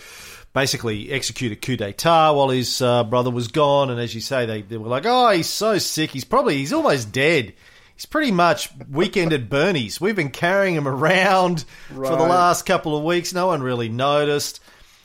basically 0.59 1.09
execute 1.09 1.53
a 1.53 1.55
coup 1.55 1.77
d'etat 1.77 2.31
while 2.33 2.49
his 2.49 2.81
uh, 2.81 3.05
brother 3.05 3.31
was 3.31 3.47
gone. 3.47 3.89
And 3.89 3.97
as 3.97 4.13
you 4.13 4.19
say, 4.19 4.45
they, 4.45 4.61
they 4.61 4.75
were 4.75 4.89
like, 4.89 5.05
oh, 5.05 5.29
he's 5.29 5.47
so 5.47 5.77
sick. 5.77 6.11
He's 6.11 6.25
probably, 6.25 6.57
he's 6.57 6.73
almost 6.73 7.13
dead. 7.13 7.53
He's 7.95 8.05
pretty 8.05 8.31
much 8.31 8.69
weekend 8.91 9.31
at 9.31 9.49
Bernie's. 9.55 10.01
We've 10.01 10.17
been 10.17 10.31
carrying 10.31 10.75
him 10.75 10.85
around 10.85 11.63
for 11.87 12.09
the 12.09 12.23
last 12.23 12.65
couple 12.65 12.97
of 12.97 13.05
weeks. 13.05 13.33
No 13.33 13.47
one 13.47 13.61
really 13.63 13.87
noticed. 13.87 14.59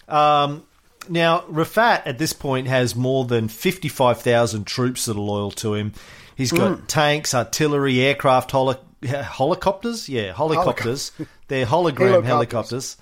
Um, 0.09 0.65
now, 1.09 1.43
Rafat 1.43 2.03
at 2.07 2.19
this 2.19 2.33
point 2.33 2.67
has 2.67 2.97
more 2.97 3.25
than 3.25 3.47
55,000 3.47 4.67
troops 4.67 5.05
that 5.05 5.17
are 5.17 5.21
loyal 5.21 5.53
to 5.53 5.75
him. 5.75 5.93
He's 6.37 6.51
got 6.51 6.89
tanks, 6.89 7.33
artillery, 7.33 8.01
aircraft, 8.01 8.51
holo- 8.51 8.81
helicopters. 9.05 10.09
Yeah, 10.09 10.33
helicopters. 10.33 11.13
They're 11.47 11.65
hologram 11.65 12.25
Helicopters. 12.25 12.27
helicopters. 12.27 12.97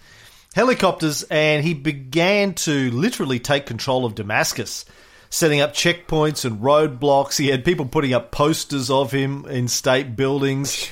Helicopters, 0.54 1.22
and 1.24 1.64
he 1.64 1.74
began 1.74 2.54
to 2.54 2.90
literally 2.90 3.38
take 3.38 3.66
control 3.66 4.04
of 4.04 4.14
Damascus, 4.14 4.84
setting 5.30 5.60
up 5.60 5.72
checkpoints 5.72 6.44
and 6.44 6.60
roadblocks. 6.60 7.38
He 7.38 7.48
had 7.48 7.64
people 7.64 7.86
putting 7.86 8.12
up 8.12 8.30
posters 8.30 8.90
of 8.90 9.12
him 9.12 9.46
in 9.46 9.68
state 9.68 10.14
buildings. 10.14 10.90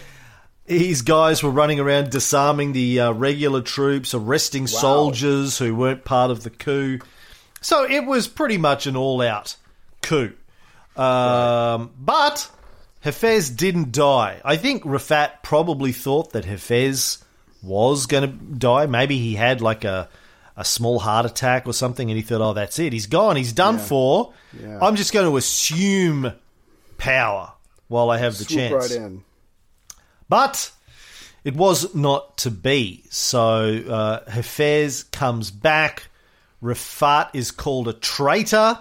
His 0.65 1.03
guys 1.03 1.43
were 1.43 1.51
running 1.51 1.81
around 1.81 2.11
disarming 2.11 2.73
the 2.73 3.01
uh, 3.01 3.13
regular 3.13 3.61
troops, 3.61 4.15
arresting 4.15 4.67
soldiers 4.67 5.59
who 5.59 5.75
weren't 5.75 6.05
part 6.05 6.31
of 6.31 6.43
the 6.43 6.51
coup. 6.51 7.01
So 7.61 7.85
it 7.85 8.07
was 8.07 8.29
pretty 8.29 8.57
much 8.57 8.87
an 8.87 8.97
all 8.97 9.21
out 9.21 9.57
coup. 10.01 10.33
Um, 10.97 11.91
But 11.99 12.49
Hafez 13.05 13.55
didn't 13.55 13.93
die. 13.93 14.41
I 14.45 14.57
think 14.57 14.85
Rafat 14.85 15.43
probably 15.43 15.93
thought 15.93 16.33
that 16.33 16.45
Hafez 16.45 17.23
was 17.63 18.07
going 18.07 18.23
to 18.23 18.37
die. 18.57 18.87
Maybe 18.87 19.19
he 19.19 19.35
had 19.35 19.61
like 19.61 19.85
a, 19.85 20.09
a 20.57 20.65
small 20.65 20.99
heart 20.99 21.27
attack 21.27 21.67
or 21.67 21.73
something 21.73 22.11
and 22.11 22.17
he 22.17 22.23
thought, 22.23 22.41
oh, 22.41 22.53
that's 22.55 22.79
it. 22.79 22.93
He's 22.93 23.07
gone. 23.07 23.37
He's 23.37 23.53
done 23.53 23.79
for. 23.79 24.33
Yeah. 24.59 24.79
I'm 24.81 24.97
just 24.97 25.13
going 25.13 25.31
to 25.31 25.37
assume 25.37 26.33
power 26.99 27.53
while 27.89 28.11
I 28.11 28.19
have 28.19 28.39
the 28.39 28.45
swoop 28.45 28.59
chance. 28.59 28.73
right 28.73 29.01
in 29.01 29.23
But 30.29 30.71
it 31.45 31.55
was 31.55 31.95
not 31.95 32.39
to 32.39 32.51
be. 32.51 33.05
So 33.11 33.83
uh, 33.89 34.31
Hafez 34.31 35.11
comes 35.11 35.51
back 35.51 36.05
Rafat 36.63 37.31
is 37.35 37.51
called 37.51 37.89
a 37.89 37.93
traitor 37.95 38.79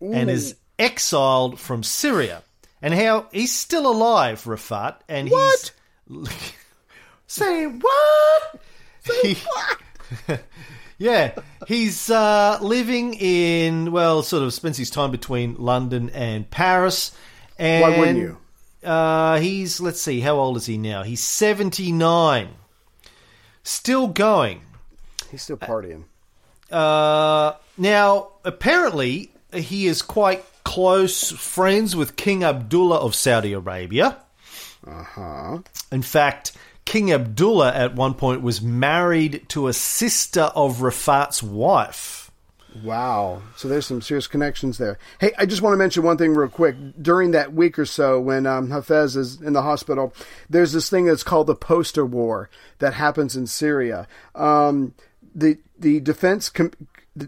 and 0.00 0.30
is 0.30 0.56
exiled 0.78 1.60
from 1.60 1.82
Syria. 1.82 2.42
And 2.82 2.94
how 2.94 3.26
he's 3.30 3.54
still 3.54 3.86
alive, 3.86 4.44
Rafat, 4.44 4.96
and 5.06 5.28
What? 5.30 5.72
he's 6.08 6.28
Say 7.30 7.66
what? 7.66 8.60
he, 9.22 9.38
yeah, 10.98 11.38
he's 11.68 12.10
uh, 12.10 12.58
living 12.60 13.14
in 13.14 13.92
well, 13.92 14.24
sort 14.24 14.42
of 14.42 14.52
spends 14.52 14.76
his 14.76 14.90
time 14.90 15.12
between 15.12 15.54
London 15.54 16.10
and 16.10 16.50
Paris. 16.50 17.12
And 17.56 17.82
Why 17.82 17.98
wouldn't 18.00 18.18
you? 18.18 18.36
Uh, 18.82 19.38
he's 19.38 19.80
let's 19.80 20.02
see, 20.02 20.18
how 20.18 20.40
old 20.40 20.56
is 20.56 20.66
he 20.66 20.76
now? 20.76 21.04
He's 21.04 21.22
seventy 21.22 21.92
nine, 21.92 22.48
still 23.62 24.08
going. 24.08 24.62
He's 25.30 25.42
still 25.42 25.56
partying. 25.56 26.06
Uh, 26.68 27.52
now, 27.78 28.30
apparently, 28.44 29.30
he 29.54 29.86
is 29.86 30.02
quite 30.02 30.44
close 30.64 31.30
friends 31.30 31.94
with 31.94 32.16
King 32.16 32.42
Abdullah 32.42 32.98
of 32.98 33.14
Saudi 33.14 33.52
Arabia. 33.52 34.16
Uh 34.84 35.04
huh. 35.04 35.58
In 35.92 36.02
fact, 36.02 36.56
King 36.84 37.12
Abdullah 37.12 37.72
at 37.72 37.94
one 37.94 38.14
point 38.14 38.42
was 38.42 38.60
married 38.60 39.48
to 39.50 39.68
a 39.68 39.72
sister 39.72 40.50
of 40.54 40.78
Rifaat's 40.78 41.42
wife. 41.42 42.30
Wow. 42.82 43.42
So 43.56 43.68
there's 43.68 43.86
some 43.86 44.00
serious 44.00 44.26
connections 44.26 44.78
there. 44.78 44.98
Hey, 45.18 45.32
I 45.38 45.46
just 45.46 45.62
want 45.62 45.74
to 45.74 45.76
mention 45.78 46.02
one 46.02 46.16
thing 46.16 46.34
real 46.34 46.48
quick. 46.48 46.76
During 47.00 47.32
that 47.32 47.52
week 47.52 47.78
or 47.78 47.86
so 47.86 48.20
when 48.20 48.46
um, 48.46 48.68
Hafez 48.68 49.16
is 49.16 49.40
in 49.40 49.52
the 49.52 49.62
hospital, 49.62 50.14
there's 50.48 50.72
this 50.72 50.88
thing 50.88 51.06
that's 51.06 51.22
called 51.22 51.46
the 51.48 51.54
poster 51.54 52.06
war 52.06 52.48
that 52.78 52.94
happens 52.94 53.36
in 53.36 53.46
Syria. 53.46 54.06
Um, 54.34 54.94
the 55.34 55.58
the 55.78 56.00
defense 56.00 56.48
com- 56.48 56.72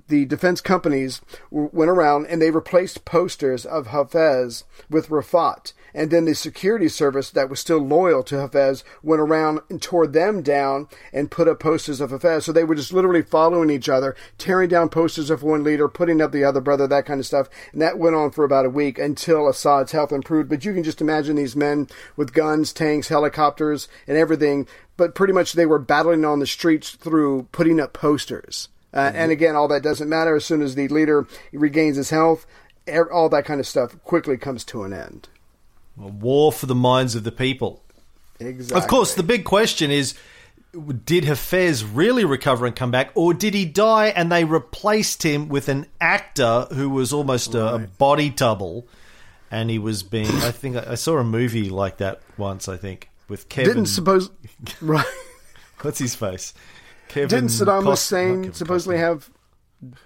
the 0.09 0.25
defense 0.25 0.61
companies 0.61 1.21
went 1.51 1.91
around 1.91 2.27
and 2.27 2.41
they 2.41 2.51
replaced 2.51 3.05
posters 3.05 3.67
of 3.67 3.89
Hafez 3.89 4.65
with 4.89 5.09
Rifaat. 5.09 5.73
And 5.95 6.11
then 6.11 6.25
the 6.25 6.35
security 6.35 6.89
service 6.89 7.31
that 7.31 7.51
was 7.51 7.61
still 7.61 7.79
loyal 7.79 8.23
to 8.25 8.37
Hafez 8.37 8.83
went 9.03 9.21
around 9.21 9.61
and 9.69 9.81
tore 9.81 10.07
them 10.07 10.43
down 10.43 10.89
and 11.13 11.31
put 11.31 11.49
up 11.49 11.61
posters 11.61 12.01
of 12.01 12.11
Hafez. 12.11 12.45
So 12.45 12.53
they 12.53 12.65
were 12.65 12.75
just 12.75 12.93
literally 12.93 13.23
following 13.23 13.71
each 13.71 13.89
other, 13.89 14.17
tearing 14.39 14.69
down 14.71 14.89
posters 14.89 15.29
of 15.29 15.43
one 15.43 15.63
leader, 15.63 15.89
putting 15.89 16.21
up 16.23 16.33
the 16.33 16.45
other 16.45 16.61
brother, 16.61 16.87
that 16.87 17.07
kind 17.07 17.21
of 17.21 17.27
stuff. 17.27 17.49
And 17.73 17.83
that 17.83 17.99
went 17.99 18.17
on 18.17 18.31
for 18.31 18.45
about 18.45 18.67
a 18.67 18.71
week 18.71 18.99
until 18.99 19.51
Assad's 19.51 19.93
health 19.93 20.13
improved. 20.13 20.49
But 20.49 20.65
you 20.65 20.73
can 20.73 20.83
just 20.83 21.01
imagine 21.01 21.37
these 21.37 21.57
men 21.57 21.89
with 22.17 22.33
guns, 22.33 22.73
tanks, 22.73 23.09
helicopters, 23.09 23.89
and 24.07 24.17
everything. 24.17 24.67
But 24.97 25.15
pretty 25.15 25.33
much 25.33 25.53
they 25.53 25.67
were 25.67 25.79
battling 25.79 26.25
on 26.25 26.39
the 26.39 26.47
streets 26.47 26.91
through 26.91 27.49
putting 27.53 27.81
up 27.81 27.93
posters. 27.93 28.69
Uh, 28.95 29.11
And 29.15 29.31
again, 29.33 29.57
all 29.57 29.69
that 29.69 29.83
doesn't 29.83 30.09
matter. 30.09 30.37
As 30.37 30.45
soon 30.45 30.63
as 30.63 30.75
the 30.75 30.89
leader 30.89 31.27
regains 31.53 31.97
his 31.97 32.11
health, 32.11 32.47
er- 32.89 33.11
all 33.11 33.29
that 33.31 33.45
kind 33.45 33.61
of 33.61 33.67
stuff 33.67 33.97
quickly 34.05 34.37
comes 34.37 34.65
to 34.65 34.83
an 34.85 34.93
end. 34.93 35.29
A 36.01 36.07
war 36.09 36.53
for 36.53 36.67
the 36.67 36.75
minds 36.75 37.15
of 37.15 37.25
the 37.25 37.33
people. 37.33 37.83
Exactly. 38.41 38.83
Of 38.83 38.89
course, 38.89 39.15
the 39.15 39.23
big 39.23 39.45
question 39.45 39.91
is 39.91 40.15
did 41.05 41.25
Hafez 41.25 41.85
really 41.93 42.25
recover 42.25 42.65
and 42.65 42.75
come 42.75 42.91
back, 42.91 43.11
or 43.15 43.35
did 43.35 43.53
he 43.53 43.67
die 43.67 44.07
and 44.07 44.33
they 44.33 44.45
replaced 44.45 45.23
him 45.23 45.49
with 45.49 45.69
an 45.69 45.87
actor 46.01 46.67
who 46.73 46.89
was 46.89 47.13
almost 47.13 47.55
a, 47.55 47.75
a 47.75 47.79
body 47.79 48.31
double? 48.31 48.87
And 49.51 49.69
he 49.69 49.79
was 49.79 50.03
being, 50.03 50.29
I 50.29 50.51
think, 50.51 50.77
I 50.77 50.95
saw 50.95 51.19
a 51.19 51.25
movie 51.25 51.69
like 51.69 51.99
that 51.99 52.23
once, 52.39 52.69
I 52.71 52.79
think, 52.79 53.11
with 53.29 53.51
Kevin. 53.51 53.75
didn't 53.75 53.89
suppose 53.89 54.31
right? 54.81 55.05
What's 55.83 55.99
his 55.99 56.15
face? 56.15 56.55
Kevin 57.13 57.29
Didn't 57.29 57.49
Saddam 57.51 57.83
Cos- 57.83 57.85
not 57.85 57.91
Hussein 57.91 58.53
supposedly 58.53 58.97
Costner. 58.97 59.01
have 59.01 59.31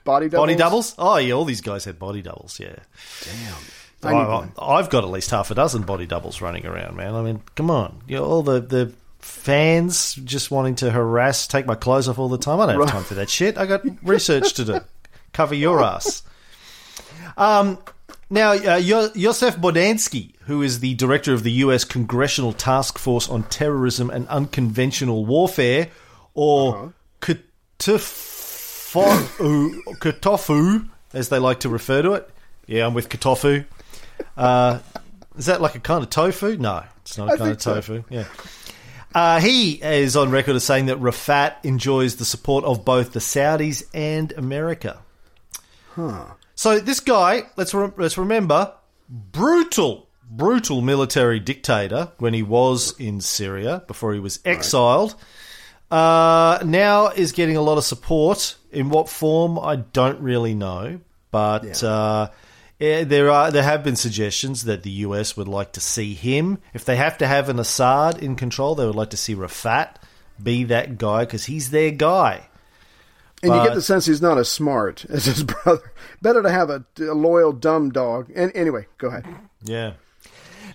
body 0.05 0.29
doubles? 0.29 0.42
body 0.42 0.55
doubles? 0.57 0.95
Oh, 0.99 1.16
yeah, 1.16 1.33
all 1.35 1.45
these 1.45 1.61
guys 1.61 1.85
had 1.85 1.99
body 1.99 2.23
doubles, 2.23 2.59
yeah. 2.61 2.77
I 4.03 4.12
need 4.12 4.19
I, 4.21 4.29
one. 4.29 4.53
I've 4.61 4.90
got 4.90 5.05
at 5.05 5.11
least 5.11 5.31
half 5.31 5.51
a 5.51 5.55
dozen 5.55 5.83
body 5.83 6.07
doubles 6.07 6.40
running 6.40 6.66
around, 6.66 6.97
man. 6.97 7.14
I 7.14 7.23
mean, 7.23 7.42
come 7.55 7.71
on. 7.71 8.03
You 8.07 8.16
know, 8.16 8.25
all 8.25 8.42
the, 8.42 8.61
the 8.61 8.92
fans 9.19 10.14
just 10.16 10.51
wanting 10.51 10.75
to 10.77 10.90
harass, 10.90 11.47
take 11.47 11.66
my 11.66 11.75
clothes 11.75 12.09
off 12.09 12.19
all 12.19 12.29
the 12.29 12.38
time. 12.38 12.61
I 12.61 12.66
don't 12.66 12.75
have 12.75 12.81
Right. 12.81 12.88
time 12.90 13.05
for 13.05 13.14
that 13.14 13.31
shit. 13.31 13.57
I 13.59 13.66
got 13.66 13.83
research 14.03 14.53
to 14.55 14.64
do. 14.64 14.81
Cover 15.33 15.55
your 15.55 15.83
ass. 15.83 16.23
Um, 17.37 17.79
now, 18.31 18.53
uh, 18.53 18.77
Yo- 18.77 19.11
Yosef 19.14 19.57
Bodansky, 19.57 20.33
who 20.47 20.62
is 20.62 20.81
the 20.81 20.95
director 20.95 21.33
of 21.33 21.42
the 21.42 21.53
U.S. 21.53 21.85
Congressional 21.85 22.53
Task 22.53 22.99
Force 22.99 23.29
on 23.29 23.42
Terrorism 23.45 24.11
and 24.11 24.27
Unconventional 24.29 25.25
Warfare, 25.27 25.88
or 26.37 26.94
Katofu, 27.20 27.42
Katofu, 29.99 30.88
as 31.12 31.29
they 31.29 31.38
like 31.38 31.61
to 31.61 31.68
refer 31.68 32.03
to 32.03 32.12
it. 32.12 32.31
Yeah, 32.66 32.87
I'm 32.87 32.94
with 32.94 33.09
Katofu. 33.09 33.64
Uh, 34.37 34.79
is 35.37 35.46
that 35.46 35.61
like 35.61 35.75
a 35.75 35.81
kind 35.81 36.03
of 36.03 36.11
tofu? 36.11 36.57
No, 36.57 36.85
it's 37.03 37.18
not 37.18 37.29
a 37.29 37.33
I 37.33 37.37
kind 37.37 37.51
of 37.53 37.61
think 37.61 37.61
so. 37.62 37.75
tofu. 37.75 38.05
Yeah. 38.11 38.25
Uh, 39.14 39.40
he 39.40 39.72
is 39.72 40.14
on 40.16 40.31
record 40.31 40.57
as 40.57 40.64
saying 40.64 40.87
that 40.87 40.99
Rifaat 41.01 41.64
enjoys 41.64 42.16
the 42.16 42.25
support 42.25 42.64
of 42.64 42.85
both 42.85 43.12
the 43.12 43.20
Saudis 43.20 43.83
and 43.94 44.31
America. 44.33 44.99
Huh. 45.94 46.27
So 46.55 46.79
this 46.81 47.01
guy, 47.01 47.44
let's 47.57 47.72
re- 47.72 47.92
let's 47.96 48.18
remember, 48.18 48.72
brutal, 49.09 50.09
brutal 50.29 50.83
military 50.83 51.40
dictator 51.40 52.12
when 52.18 52.35
he 52.35 52.42
was 52.42 52.99
in 52.99 53.20
Syria 53.22 53.83
before 53.87 54.12
he 54.12 54.20
was 54.20 54.38
exiled. 54.44 55.14
Uh, 55.90 56.59
now 56.64 57.09
is 57.09 57.33
getting 57.33 57.57
a 57.57 57.62
lot 57.62 57.79
of 57.79 57.85
support. 57.85 58.57
In 58.72 58.90
what 58.90 59.09
form, 59.09 59.59
I 59.59 59.77
don't 59.77 60.20
really 60.20 60.55
know, 60.55 61.01
but 61.31 61.83
uh, 61.83 62.29
eh, 62.81 63.05
there 63.05 63.31
are 63.31 63.51
there 63.51 63.62
have 63.62 63.85
been 63.85 63.96
suggestions 63.96 64.64
that 64.64 64.83
the 64.83 64.90
US 64.90 65.37
would 65.37 65.49
like 65.49 65.72
to 65.72 65.81
see 65.81 66.14
him. 66.14 66.59
If 66.75 66.85
they 66.85 66.96
have 66.96 67.18
to 67.18 67.27
have 67.27 67.49
an 67.49 67.59
Assad 67.59 68.22
in 68.22 68.37
control, 68.37 68.75
they 68.75 68.85
would 68.85 68.96
like 68.96 69.11
to 69.11 69.16
see 69.16 69.35
Rifaat 69.35 69.94
be 70.42 70.64
that 70.64 70.99
guy 70.99 71.25
because 71.25 71.46
he's 71.46 71.70
their 71.70 71.90
guy. 71.90 72.49
And 73.42 73.55
you 73.55 73.62
get 73.62 73.75
the 73.75 73.83
sense 73.83 74.07
he's 74.07 74.22
not 74.22 74.38
as 74.38 74.51
smart 74.51 75.05
as 75.09 75.27
his 75.27 75.44
brother. 75.44 75.92
Better 76.20 76.42
to 76.42 76.51
have 76.51 76.70
a, 76.70 76.85
a 76.99 77.14
loyal, 77.14 77.53
dumb 77.53 77.90
dog. 77.90 78.31
And 78.35 78.51
anyway, 78.55 78.87
go 78.99 79.09
ahead. 79.09 79.27
Yeah. 79.62 79.92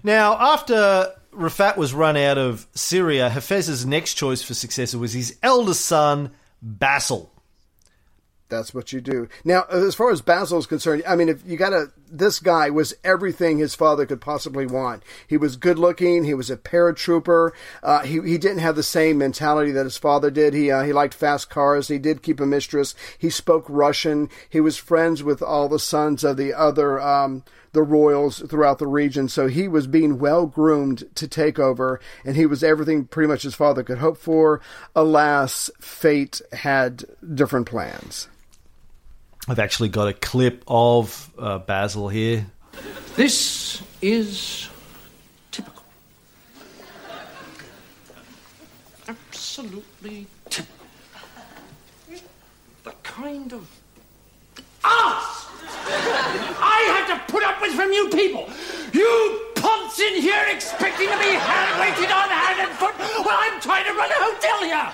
Now, 0.04 0.38
after 0.40 1.14
Rifaat 1.34 1.78
was 1.78 1.94
run 1.94 2.18
out 2.18 2.38
of 2.38 2.68
Syria, 2.74 3.30
Hafez's 3.30 3.86
next 3.86 4.16
choice 4.16 4.42
for 4.42 4.54
successor 4.54 4.98
was 5.00 5.14
his 5.14 5.38
eldest 5.42 5.86
son, 5.86 6.32
Basil. 6.62 7.32
That's 8.50 8.74
what 8.74 8.92
you 8.92 9.00
do. 9.00 9.30
Now, 9.46 9.64
as 9.70 9.96
far 9.96 10.12
as 10.12 10.22
Basil 10.22 10.60
is 10.60 10.66
concerned, 10.66 11.04
I 11.08 11.16
mean, 11.16 11.30
if 11.30 11.42
you 11.46 11.56
got 11.56 11.70
to, 11.70 11.92
this 12.12 12.40
guy 12.40 12.70
was 12.70 12.94
everything 13.04 13.58
his 13.58 13.76
father 13.76 14.06
could 14.06 14.22
possibly 14.22 14.66
want. 14.66 15.04
He 15.28 15.38
was 15.38 15.56
good 15.56 15.80
looking. 15.80 16.24
He 16.24 16.34
was 16.34 16.50
a 16.50 16.58
paratrooper. 16.58 17.52
Uh, 17.82 18.02
he 18.02 18.20
he 18.22 18.38
didn't 18.38 18.60
have 18.60 18.76
the 18.76 18.84
same 18.84 19.18
mentality 19.18 19.72
that 19.72 19.86
his 19.86 19.98
father 19.98 20.30
did. 20.30 20.54
He 20.54 20.70
uh, 20.70 20.84
he 20.84 20.94
liked 20.94 21.14
fast 21.14 21.50
cars. 21.50 21.88
He 21.88 21.98
did 21.98 22.24
keep 22.24 22.40
a 22.40 22.46
mistress. 22.46 22.94
He 23.18 23.30
spoke 23.30 23.66
Russian. 23.70 24.30
He 24.50 24.60
was 24.60 24.78
friends 24.78 25.24
with 25.24 25.42
all 25.42 25.70
the 25.70 25.80
sons 25.80 26.24
of 26.24 26.38
the 26.38 26.54
other 26.54 27.00
um, 27.00 27.44
the 27.74 27.84
royals 27.84 28.40
throughout 28.40 28.80
the 28.80 28.88
region. 28.88 29.30
So 29.30 29.48
he 29.48 29.68
was 29.68 29.88
being 29.88 30.20
well 30.20 30.46
groomed 30.46 31.04
to 31.16 31.28
take 31.28 31.60
over, 31.60 32.00
and 32.26 32.36
he 32.36 32.46
was 32.46 32.64
everything 32.64 33.06
pretty 33.06 33.28
much 33.28 33.44
his 33.44 33.56
father 33.56 33.84
could 33.84 34.00
hope 34.00 34.18
for. 34.18 34.62
Alas, 34.96 35.70
fate 35.80 36.42
had 36.52 37.06
different 37.34 37.68
plans. 37.68 38.28
I've 39.48 39.60
actually 39.60 39.90
got 39.90 40.08
a 40.08 40.14
clip 40.14 40.64
of 40.68 41.32
uh, 41.38 41.58
Basil 41.60 42.10
here. 42.10 42.46
This 43.16 43.82
is 44.02 44.70
typical. 45.52 45.84
Absolutely 49.08 50.28
typical. 50.50 50.86
The 52.84 52.92
kind 53.04 53.54
of 53.54 53.68
ass 54.84 55.48
I 55.88 56.80
have 56.94 57.08
to 57.10 57.32
put 57.32 57.44
up 57.44 57.62
with 57.62 57.74
from 57.74 57.92
you 57.92 58.10
people. 58.10 58.48
You 58.94 59.42
punts 59.56 60.00
in 60.00 60.22
here 60.22 60.46
expecting 60.50 61.10
to 61.10 61.18
be 61.18 61.34
hand 61.34 61.80
waited 61.82 62.12
on 62.12 62.30
hand 62.30 62.70
and 62.70 62.72
foot 62.78 62.94
while 63.26 63.38
I'm 63.42 63.60
trying 63.60 63.86
to 63.86 63.94
run 63.94 64.10
a 64.10 64.20
hotel 64.22 64.64
here. 64.64 64.94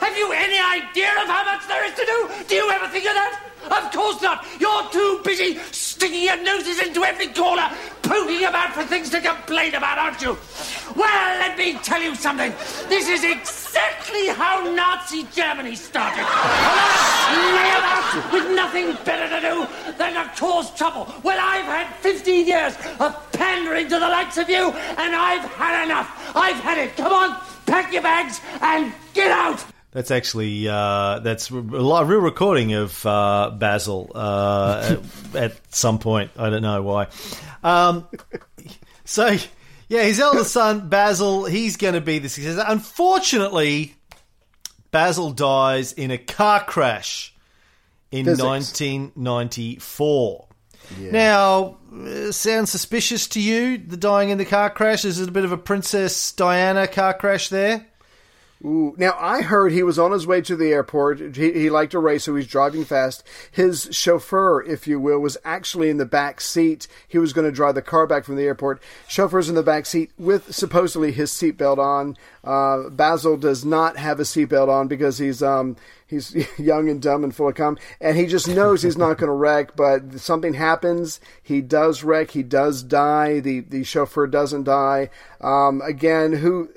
Have 0.00 0.16
you 0.16 0.32
any 0.32 0.58
idea 0.58 1.10
of 1.20 1.26
how 1.26 1.44
much 1.44 1.66
there 1.66 1.84
is 1.84 1.94
to 1.94 2.06
do? 2.06 2.46
Do 2.48 2.54
you 2.54 2.70
ever 2.70 2.88
think 2.88 3.06
of 3.06 3.14
that? 3.14 3.47
Of 3.70 3.92
course 3.92 4.22
not. 4.22 4.44
You're 4.58 4.88
too 4.90 5.20
busy 5.24 5.58
sticking 5.72 6.24
your 6.24 6.42
noses 6.42 6.80
into 6.80 7.04
every 7.04 7.28
corner, 7.28 7.70
poking 8.02 8.44
about 8.44 8.72
for 8.72 8.84
things 8.84 9.10
to 9.10 9.20
complain 9.20 9.74
about, 9.74 9.98
aren't 9.98 10.22
you? 10.22 10.38
Well, 10.96 11.38
let 11.38 11.56
me 11.58 11.74
tell 11.82 12.00
you 12.00 12.14
something. 12.14 12.52
This 12.88 13.08
is 13.08 13.24
exactly 13.24 14.28
how 14.28 14.62
Nazi 14.74 15.24
Germany 15.34 15.74
started. 15.74 16.24
Lay 16.24 17.78
with 18.32 18.50
nothing 18.54 18.96
better 19.04 19.28
to 19.28 19.40
do 19.40 19.92
than 19.98 20.14
to 20.14 20.30
cause 20.40 20.74
trouble. 20.74 21.12
Well, 21.22 21.38
I've 21.40 21.64
had 21.64 21.94
15 21.96 22.46
years 22.46 22.74
of 23.00 23.32
pandering 23.32 23.88
to 23.88 23.98
the 23.98 24.08
likes 24.08 24.38
of 24.38 24.48
you, 24.48 24.70
and 24.70 25.14
I've 25.14 25.44
had 25.52 25.84
enough. 25.84 26.32
I've 26.34 26.56
had 26.56 26.78
it. 26.78 26.96
Come 26.96 27.12
on, 27.12 27.40
pack 27.66 27.92
your 27.92 28.02
bags 28.02 28.40
and 28.60 28.92
get 29.14 29.30
out. 29.30 29.64
That's 29.90 30.10
actually 30.10 30.68
uh, 30.68 31.20
that's 31.20 31.50
a 31.50 31.54
real 31.54 32.04
recording 32.04 32.74
of 32.74 33.06
uh, 33.06 33.50
Basil 33.58 34.10
uh, 34.14 34.96
at, 35.34 35.34
at 35.34 35.74
some 35.74 35.98
point. 35.98 36.30
I 36.36 36.50
don't 36.50 36.62
know 36.62 36.82
why. 36.82 37.06
Um, 37.62 38.06
so 39.04 39.36
yeah, 39.88 40.02
his 40.02 40.20
eldest 40.20 40.52
son 40.52 40.88
Basil, 40.88 41.46
he's 41.46 41.76
going 41.76 41.94
to 41.94 42.02
be 42.02 42.18
the 42.18 42.28
successor. 42.28 42.64
Unfortunately, 42.66 43.94
Basil 44.90 45.30
dies 45.30 45.92
in 45.92 46.10
a 46.10 46.18
car 46.18 46.64
crash 46.64 47.34
in 48.10 48.26
Physics. 48.26 48.44
1994. 48.44 50.46
Now, 51.00 51.78
uh, 51.92 52.32
sounds 52.32 52.70
suspicious 52.70 53.26
to 53.28 53.40
you? 53.40 53.78
The 53.78 53.96
dying 53.96 54.30
in 54.30 54.38
the 54.38 54.44
car 54.44 54.70
crash 54.70 55.04
is 55.04 55.20
it 55.20 55.28
a 55.28 55.32
bit 55.32 55.44
of 55.44 55.52
a 55.52 55.58
Princess 55.58 56.32
Diana 56.32 56.86
car 56.86 57.14
crash 57.14 57.48
there? 57.48 57.86
Ooh. 58.64 58.94
Now, 58.98 59.16
I 59.20 59.42
heard 59.42 59.70
he 59.70 59.84
was 59.84 60.00
on 60.00 60.10
his 60.10 60.26
way 60.26 60.40
to 60.40 60.56
the 60.56 60.72
airport. 60.72 61.36
He, 61.36 61.52
he 61.52 61.70
liked 61.70 61.92
to 61.92 62.00
race, 62.00 62.24
so 62.24 62.34
he's 62.34 62.48
driving 62.48 62.84
fast. 62.84 63.22
His 63.52 63.88
chauffeur, 63.92 64.62
if 64.62 64.88
you 64.88 64.98
will, 64.98 65.20
was 65.20 65.36
actually 65.44 65.90
in 65.90 65.98
the 65.98 66.04
back 66.04 66.40
seat. 66.40 66.88
He 67.06 67.18
was 67.18 67.32
going 67.32 67.44
to 67.44 67.52
drive 67.52 67.76
the 67.76 67.82
car 67.82 68.08
back 68.08 68.24
from 68.24 68.34
the 68.34 68.42
airport. 68.42 68.82
Chauffeur's 69.06 69.48
in 69.48 69.54
the 69.54 69.62
back 69.62 69.86
seat 69.86 70.10
with 70.18 70.52
supposedly 70.52 71.12
his 71.12 71.30
seatbelt 71.30 71.78
on. 71.78 72.16
Uh, 72.42 72.88
Basil 72.88 73.36
does 73.36 73.64
not 73.64 73.96
have 73.96 74.18
a 74.18 74.24
seatbelt 74.24 74.68
on 74.68 74.88
because 74.88 75.18
he's 75.18 75.40
um, 75.40 75.76
he's 76.08 76.34
young 76.58 76.88
and 76.88 77.00
dumb 77.00 77.22
and 77.22 77.34
full 77.34 77.48
of 77.48 77.54
cum, 77.54 77.78
and 78.00 78.16
he 78.16 78.26
just 78.26 78.48
knows 78.48 78.82
he's 78.82 78.96
not 78.98 79.18
going 79.18 79.28
to 79.28 79.34
wreck. 79.34 79.76
But 79.76 80.18
something 80.18 80.54
happens. 80.54 81.20
He 81.40 81.60
does 81.60 82.02
wreck. 82.02 82.32
He 82.32 82.42
does 82.42 82.82
die. 82.82 83.38
The 83.38 83.60
the 83.60 83.84
chauffeur 83.84 84.26
doesn't 84.26 84.64
die. 84.64 85.10
Um, 85.40 85.80
again, 85.82 86.32
who 86.32 86.70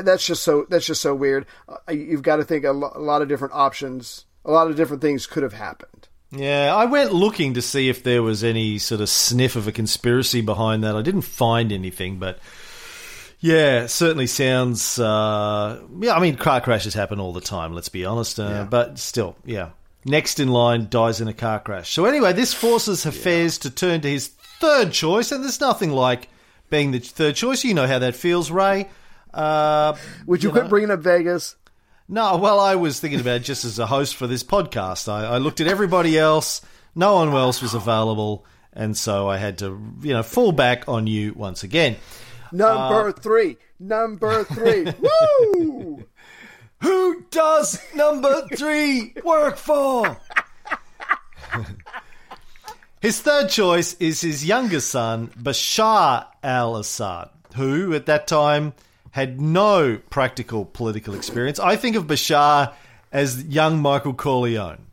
that's 0.00 0.24
just 0.24 0.42
so 0.42 0.64
that's 0.70 0.86
just 0.86 1.02
so 1.02 1.14
weird. 1.14 1.44
Uh, 1.68 1.92
you've 1.92 2.22
got 2.22 2.36
to 2.36 2.44
think 2.44 2.64
a, 2.64 2.72
lo- 2.72 2.92
a 2.94 3.00
lot 3.00 3.20
of 3.20 3.28
different 3.28 3.52
options. 3.52 4.24
A 4.44 4.50
lot 4.50 4.68
of 4.70 4.76
different 4.76 5.02
things 5.02 5.26
could 5.26 5.42
have 5.42 5.52
happened. 5.52 6.08
Yeah, 6.30 6.74
I 6.74 6.86
went 6.86 7.12
looking 7.12 7.52
to 7.54 7.62
see 7.62 7.90
if 7.90 8.02
there 8.02 8.22
was 8.22 8.42
any 8.42 8.78
sort 8.78 9.02
of 9.02 9.10
sniff 9.10 9.54
of 9.54 9.68
a 9.68 9.72
conspiracy 9.72 10.40
behind 10.40 10.82
that. 10.82 10.96
I 10.96 11.02
didn't 11.02 11.20
find 11.22 11.70
anything, 11.70 12.18
but 12.18 12.38
yeah, 13.40 13.86
certainly 13.86 14.26
sounds. 14.26 14.98
Uh, 14.98 15.82
yeah, 16.00 16.14
I 16.14 16.20
mean, 16.20 16.36
car 16.36 16.60
crashes 16.60 16.94
happen 16.94 17.20
all 17.20 17.32
the 17.32 17.40
time. 17.40 17.74
Let's 17.74 17.88
be 17.90 18.04
honest, 18.04 18.40
uh, 18.40 18.44
Yeah. 18.48 18.64
but 18.64 18.98
still, 18.98 19.36
yeah. 19.44 19.70
Next 20.04 20.40
in 20.40 20.48
line 20.48 20.88
dies 20.90 21.20
in 21.20 21.28
a 21.28 21.32
car 21.34 21.60
crash. 21.60 21.92
So 21.92 22.06
anyway, 22.06 22.32
this 22.32 22.54
forces 22.54 23.04
Hafez 23.04 23.60
to 23.60 23.70
turn 23.70 24.00
to 24.00 24.08
his 24.08 24.28
third 24.28 24.90
choice, 24.92 25.30
and 25.32 25.44
there's 25.44 25.60
nothing 25.60 25.90
like 25.90 26.28
being 26.70 26.90
the 26.92 26.98
third 26.98 27.36
choice. 27.36 27.62
You 27.62 27.74
know 27.74 27.86
how 27.86 27.98
that 28.00 28.16
feels, 28.16 28.50
Ray. 28.50 28.88
Uh, 29.34 29.94
Would 30.26 30.42
you, 30.42 30.48
you 30.48 30.52
quit 30.52 30.64
know- 30.64 30.70
bringing 30.70 30.90
up 30.90 31.00
Vegas? 31.00 31.56
no, 32.08 32.36
well, 32.36 32.60
I 32.60 32.74
was 32.74 33.00
thinking 33.00 33.20
about 33.20 33.36
it 33.36 33.44
just 33.44 33.64
as 33.64 33.78
a 33.78 33.86
host 33.86 34.16
for 34.16 34.26
this 34.26 34.42
podcast. 34.44 35.08
I, 35.10 35.24
I 35.24 35.38
looked 35.38 35.60
at 35.60 35.66
everybody 35.66 36.18
else. 36.18 36.60
No 36.94 37.14
one 37.14 37.30
else 37.30 37.62
was 37.62 37.72
available, 37.74 38.44
and 38.74 38.94
so 38.96 39.28
I 39.30 39.38
had 39.38 39.58
to, 39.58 39.80
you 40.02 40.12
know, 40.12 40.22
fall 40.22 40.52
back 40.52 40.88
on 40.88 41.06
you 41.06 41.32
once 41.34 41.62
again. 41.62 41.96
Number 42.52 43.08
Uh, 43.08 43.12
three. 43.12 43.56
Number 43.80 44.44
three. 44.44 44.84
Woo! 45.58 46.04
Who 46.82 47.24
does 47.30 47.80
number 47.94 48.46
three 48.54 49.14
work 49.24 49.56
for? 49.56 50.18
his 53.00 53.20
third 53.20 53.48
choice 53.48 53.94
is 53.94 54.20
his 54.20 54.44
younger 54.44 54.80
son, 54.80 55.28
Bashar 55.28 56.26
al 56.42 56.76
Assad, 56.76 57.30
who 57.56 57.94
at 57.94 58.06
that 58.06 58.26
time 58.26 58.74
had 59.12 59.40
no 59.40 60.00
practical 60.10 60.64
political 60.64 61.14
experience. 61.14 61.60
I 61.60 61.76
think 61.76 61.96
of 61.96 62.06
Bashar 62.06 62.74
as 63.12 63.44
young 63.44 63.80
Michael 63.80 64.14
Corleone. 64.14 64.86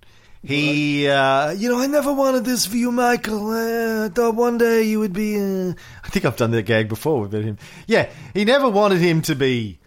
He, 0.43 1.07
uh, 1.07 1.51
you 1.51 1.69
know, 1.69 1.79
I 1.79 1.87
never 1.87 2.13
wanted 2.13 2.45
this 2.45 2.65
for 2.65 2.77
you, 2.77 2.91
Michael. 2.91 3.51
Uh, 3.51 4.05
I 4.05 4.09
thought 4.09 4.35
one 4.35 4.57
day 4.57 4.83
you 4.83 4.99
would 4.99 5.11
be. 5.11 5.37
Uh... 5.37 5.73
I 6.03 6.09
think 6.09 6.25
I've 6.25 6.37
done 6.37 6.51
that 6.51 6.63
gag 6.63 6.87
before 6.87 7.21
with 7.21 7.33
him. 7.33 7.57
Yeah, 7.87 8.09
he 8.33 8.45
never 8.45 8.69
wanted 8.69 8.99
him 8.99 9.21
to 9.23 9.35
be 9.35 9.79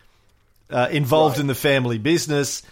uh, 0.69 0.89
involved 0.91 1.39
in 1.39 1.47
the 1.47 1.55
family 1.55 1.99
business. 1.99 2.63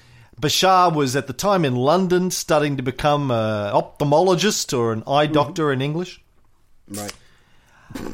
Bashar 0.41 0.95
was 0.95 1.17
at 1.17 1.27
the 1.27 1.33
time 1.33 1.65
in 1.65 1.77
London 1.77 2.31
studying 2.31 2.79
to 2.79 2.83
become 2.83 3.31
an 3.31 3.73
ophthalmologist 3.75 4.77
or 4.77 4.93
an 4.93 5.03
eye 5.07 5.27
doctor 5.27 5.73
in 5.73 5.83
English. 5.83 6.23
right. 6.89 7.13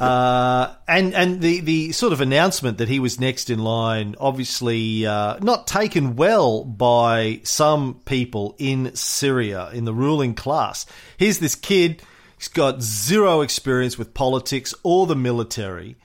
Uh, 0.01 0.75
and 0.89 1.15
and 1.15 1.41
the, 1.41 1.61
the 1.61 1.93
sort 1.93 2.13
of 2.13 2.21
announcement 2.21 2.79
that 2.79 2.89
he 2.89 2.99
was 2.99 3.21
next 3.21 3.51
in 3.51 3.59
line, 3.59 4.15
obviously 4.19 5.07
uh, 5.07 5.39
not 5.41 5.67
taken 5.67 6.17
well 6.17 6.65
by 6.65 7.41
some 7.45 8.01
people 8.05 8.55
in 8.59 8.95
Syria, 8.95 9.71
in 9.73 9.85
the 9.85 9.95
ruling 9.95 10.35
class. 10.35 10.87
Here's 11.19 11.39
this 11.39 11.55
kid, 11.55 12.03
he's 12.39 12.49
got 12.49 12.83
zero 12.83 13.43
experience 13.43 13.99
with 13.99 14.15
politics 14.15 14.75
or 14.83 15.07
the 15.07 15.17
military. 15.17 15.97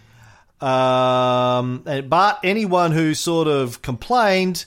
Um, 0.59 1.83
but 2.07 2.39
anyone 2.43 2.91
who 2.91 3.13
sort 3.13 3.47
of 3.47 3.81
complained 3.81 4.65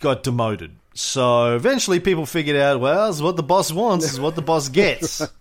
got 0.00 0.22
demoted. 0.22 0.72
So 0.94 1.54
eventually 1.54 2.00
people 2.00 2.26
figured 2.26 2.56
out, 2.56 2.80
well, 2.80 3.10
is 3.10 3.22
what 3.22 3.36
the 3.36 3.42
boss 3.42 3.70
wants, 3.70 4.10
is 4.10 4.18
what 4.18 4.34
the 4.34 4.42
boss 4.42 4.68
gets. 4.68 5.20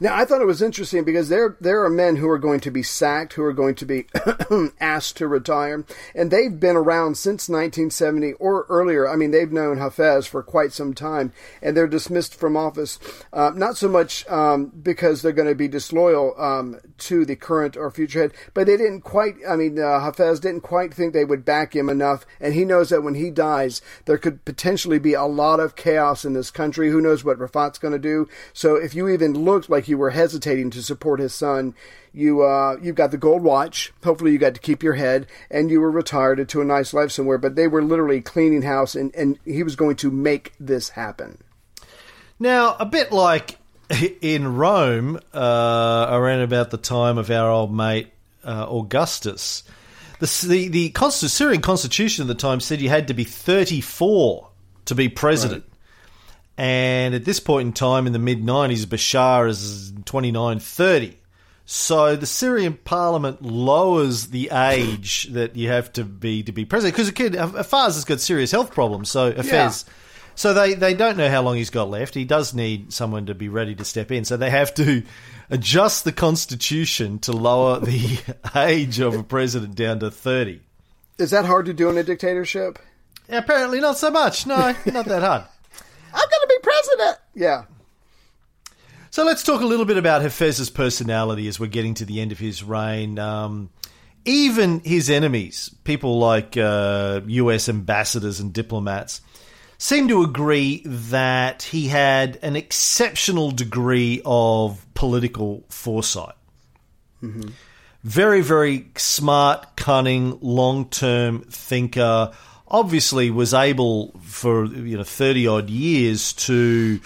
Now, 0.00 0.16
I 0.16 0.24
thought 0.24 0.40
it 0.40 0.46
was 0.46 0.62
interesting 0.62 1.02
because 1.02 1.28
there 1.28 1.56
there 1.60 1.84
are 1.84 1.90
men 1.90 2.16
who 2.16 2.28
are 2.28 2.38
going 2.38 2.60
to 2.60 2.70
be 2.70 2.84
sacked, 2.84 3.32
who 3.32 3.42
are 3.42 3.52
going 3.52 3.74
to 3.76 3.86
be 3.86 4.06
asked 4.80 5.16
to 5.16 5.26
retire, 5.26 5.84
and 6.14 6.30
they've 6.30 6.58
been 6.58 6.76
around 6.76 7.16
since 7.16 7.48
1970 7.48 8.34
or 8.34 8.64
earlier. 8.68 9.08
I 9.08 9.16
mean, 9.16 9.32
they've 9.32 9.50
known 9.50 9.78
Hafez 9.78 10.28
for 10.28 10.42
quite 10.42 10.72
some 10.72 10.94
time, 10.94 11.32
and 11.60 11.76
they're 11.76 11.88
dismissed 11.88 12.34
from 12.34 12.56
office. 12.56 13.00
Uh, 13.32 13.50
not 13.54 13.76
so 13.76 13.88
much 13.88 14.28
um, 14.28 14.66
because 14.66 15.22
they're 15.22 15.32
going 15.32 15.48
to 15.48 15.54
be 15.54 15.66
disloyal 15.66 16.34
um, 16.40 16.78
to 16.98 17.24
the 17.24 17.36
current 17.36 17.76
or 17.76 17.90
future 17.90 18.22
head, 18.22 18.32
but 18.54 18.66
they 18.68 18.76
didn't 18.76 19.00
quite. 19.00 19.34
I 19.48 19.56
mean, 19.56 19.80
uh, 19.80 19.98
Hafez 19.98 20.40
didn't 20.40 20.60
quite 20.60 20.94
think 20.94 21.12
they 21.12 21.24
would 21.24 21.44
back 21.44 21.74
him 21.74 21.88
enough, 21.88 22.24
and 22.40 22.54
he 22.54 22.64
knows 22.64 22.90
that 22.90 23.02
when 23.02 23.16
he 23.16 23.30
dies, 23.30 23.82
there 24.04 24.18
could 24.18 24.44
potentially 24.44 25.00
be 25.00 25.14
a 25.14 25.24
lot 25.24 25.58
of 25.58 25.74
chaos 25.74 26.24
in 26.24 26.34
this 26.34 26.52
country. 26.52 26.88
Who 26.90 27.00
knows 27.00 27.24
what 27.24 27.38
Rifaat's 27.38 27.78
going 27.78 27.92
to 27.92 27.98
do? 27.98 28.28
So, 28.52 28.76
if 28.76 28.94
you 28.94 29.08
even 29.08 29.34
looked 29.34 29.68
like 29.68 29.87
you 29.88 29.98
were 29.98 30.10
hesitating 30.10 30.70
to 30.70 30.82
support 30.82 31.20
his 31.20 31.34
son, 31.34 31.74
you 32.12 32.42
uh, 32.42 32.76
you've 32.82 32.96
got 32.96 33.10
the 33.10 33.16
gold 33.16 33.42
watch. 33.42 33.92
Hopefully, 34.04 34.32
you 34.32 34.38
got 34.38 34.54
to 34.54 34.60
keep 34.60 34.82
your 34.82 34.94
head, 34.94 35.26
and 35.50 35.70
you 35.70 35.80
were 35.80 35.90
retired 35.90 36.48
to 36.48 36.60
a 36.60 36.64
nice 36.64 36.92
life 36.92 37.10
somewhere. 37.10 37.38
But 37.38 37.54
they 37.54 37.68
were 37.68 37.82
literally 37.82 38.20
cleaning 38.20 38.62
house, 38.62 38.94
and, 38.94 39.14
and 39.14 39.38
he 39.44 39.62
was 39.62 39.76
going 39.76 39.96
to 39.96 40.10
make 40.10 40.52
this 40.58 40.90
happen. 40.90 41.38
Now, 42.38 42.76
a 42.78 42.86
bit 42.86 43.12
like 43.12 43.58
in 44.20 44.56
Rome, 44.56 45.20
uh, 45.32 46.06
around 46.10 46.40
about 46.40 46.70
the 46.70 46.78
time 46.78 47.18
of 47.18 47.30
our 47.30 47.50
old 47.50 47.74
mate 47.74 48.12
uh, 48.44 48.66
Augustus, 48.68 49.64
the 50.18 50.68
the, 50.68 50.68
the 50.68 51.28
Syrian 51.28 51.62
constitution 51.62 52.22
at 52.22 52.28
the 52.28 52.34
time 52.34 52.60
said 52.60 52.80
you 52.80 52.88
had 52.88 53.08
to 53.08 53.14
be 53.14 53.24
34 53.24 54.48
to 54.86 54.94
be 54.94 55.08
president. 55.08 55.64
And 56.58 57.14
at 57.14 57.24
this 57.24 57.38
point 57.38 57.66
in 57.68 57.72
time, 57.72 58.08
in 58.08 58.12
the 58.12 58.18
mid 58.18 58.42
90s, 58.42 58.84
Bashar 58.84 59.48
is 59.48 59.92
29, 60.04 60.58
30. 60.58 61.16
So 61.64 62.16
the 62.16 62.26
Syrian 62.26 62.74
parliament 62.82 63.42
lowers 63.42 64.28
the 64.28 64.50
age 64.50 65.28
that 65.32 65.54
you 65.54 65.68
have 65.68 65.92
to 65.92 66.04
be 66.04 66.42
to 66.42 66.50
be 66.50 66.64
president 66.64 66.96
because 66.96 67.08
a 67.08 67.12
kid 67.12 67.34
Hafez 67.34 67.94
has 67.94 68.04
got 68.04 68.20
serious 68.20 68.50
health 68.50 68.72
problems. 68.72 69.10
So 69.10 69.32
Hafez, 69.32 69.84
so 70.34 70.54
they 70.54 70.72
they 70.72 70.94
don't 70.94 71.18
know 71.18 71.28
how 71.28 71.42
long 71.42 71.56
he's 71.56 71.68
got 71.68 71.90
left. 71.90 72.14
He 72.14 72.24
does 72.24 72.54
need 72.54 72.92
someone 72.92 73.26
to 73.26 73.34
be 73.34 73.50
ready 73.50 73.74
to 73.74 73.84
step 73.84 74.10
in. 74.10 74.24
So 74.24 74.38
they 74.38 74.48
have 74.48 74.72
to 74.76 75.02
adjust 75.50 76.04
the 76.04 76.12
constitution 76.12 77.18
to 77.20 77.32
lower 77.32 77.80
the 77.80 78.18
age 78.56 78.98
of 78.98 79.14
a 79.14 79.22
president 79.22 79.74
down 79.74 80.00
to 80.00 80.10
thirty. 80.10 80.62
Is 81.18 81.32
that 81.32 81.44
hard 81.44 81.66
to 81.66 81.74
do 81.74 81.90
in 81.90 81.98
a 81.98 82.02
dictatorship? 82.02 82.78
Apparently 83.28 83.78
not 83.78 83.98
so 83.98 84.10
much. 84.10 84.46
No, 84.46 84.74
not 84.86 85.04
that 85.04 85.22
hard. 85.22 85.44
I'm 86.12 86.28
going 86.28 86.42
to 86.42 86.46
be 86.48 86.58
president. 86.62 87.18
Yeah. 87.34 87.64
So 89.10 89.24
let's 89.24 89.42
talk 89.42 89.60
a 89.62 89.66
little 89.66 89.86
bit 89.86 89.96
about 89.96 90.22
Hafez's 90.22 90.70
personality 90.70 91.48
as 91.48 91.58
we're 91.58 91.66
getting 91.66 91.94
to 91.94 92.04
the 92.04 92.20
end 92.20 92.32
of 92.32 92.38
his 92.38 92.62
reign. 92.62 93.18
Um, 93.18 93.70
even 94.24 94.80
his 94.80 95.08
enemies, 95.08 95.74
people 95.84 96.18
like 96.18 96.56
uh, 96.56 97.22
US 97.26 97.68
ambassadors 97.68 98.40
and 98.40 98.52
diplomats, 98.52 99.20
seem 99.78 100.08
to 100.08 100.22
agree 100.22 100.82
that 100.84 101.62
he 101.62 101.88
had 101.88 102.38
an 102.42 102.56
exceptional 102.56 103.50
degree 103.50 104.20
of 104.24 104.84
political 104.94 105.64
foresight. 105.68 106.34
Very, 108.04 108.42
very 108.42 108.90
smart, 108.96 109.76
cunning, 109.76 110.38
long 110.40 110.88
term 110.88 111.42
thinker. 111.42 112.32
Obviously, 112.68 113.30
was 113.30 113.54
able 113.54 114.12
for 114.22 114.66
you 114.66 114.96
know 114.96 115.04
thirty 115.04 115.46
odd 115.46 115.70
years 115.70 116.32
to 116.34 117.00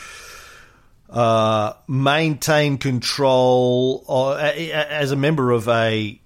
uh, 1.11 1.75
maintain 1.87 2.79
control 2.79 4.05
uh, 4.09 4.35
as 4.37 5.13
a 5.13 5.17
member 5.17 5.51
of 5.51 5.69
a 5.69 6.21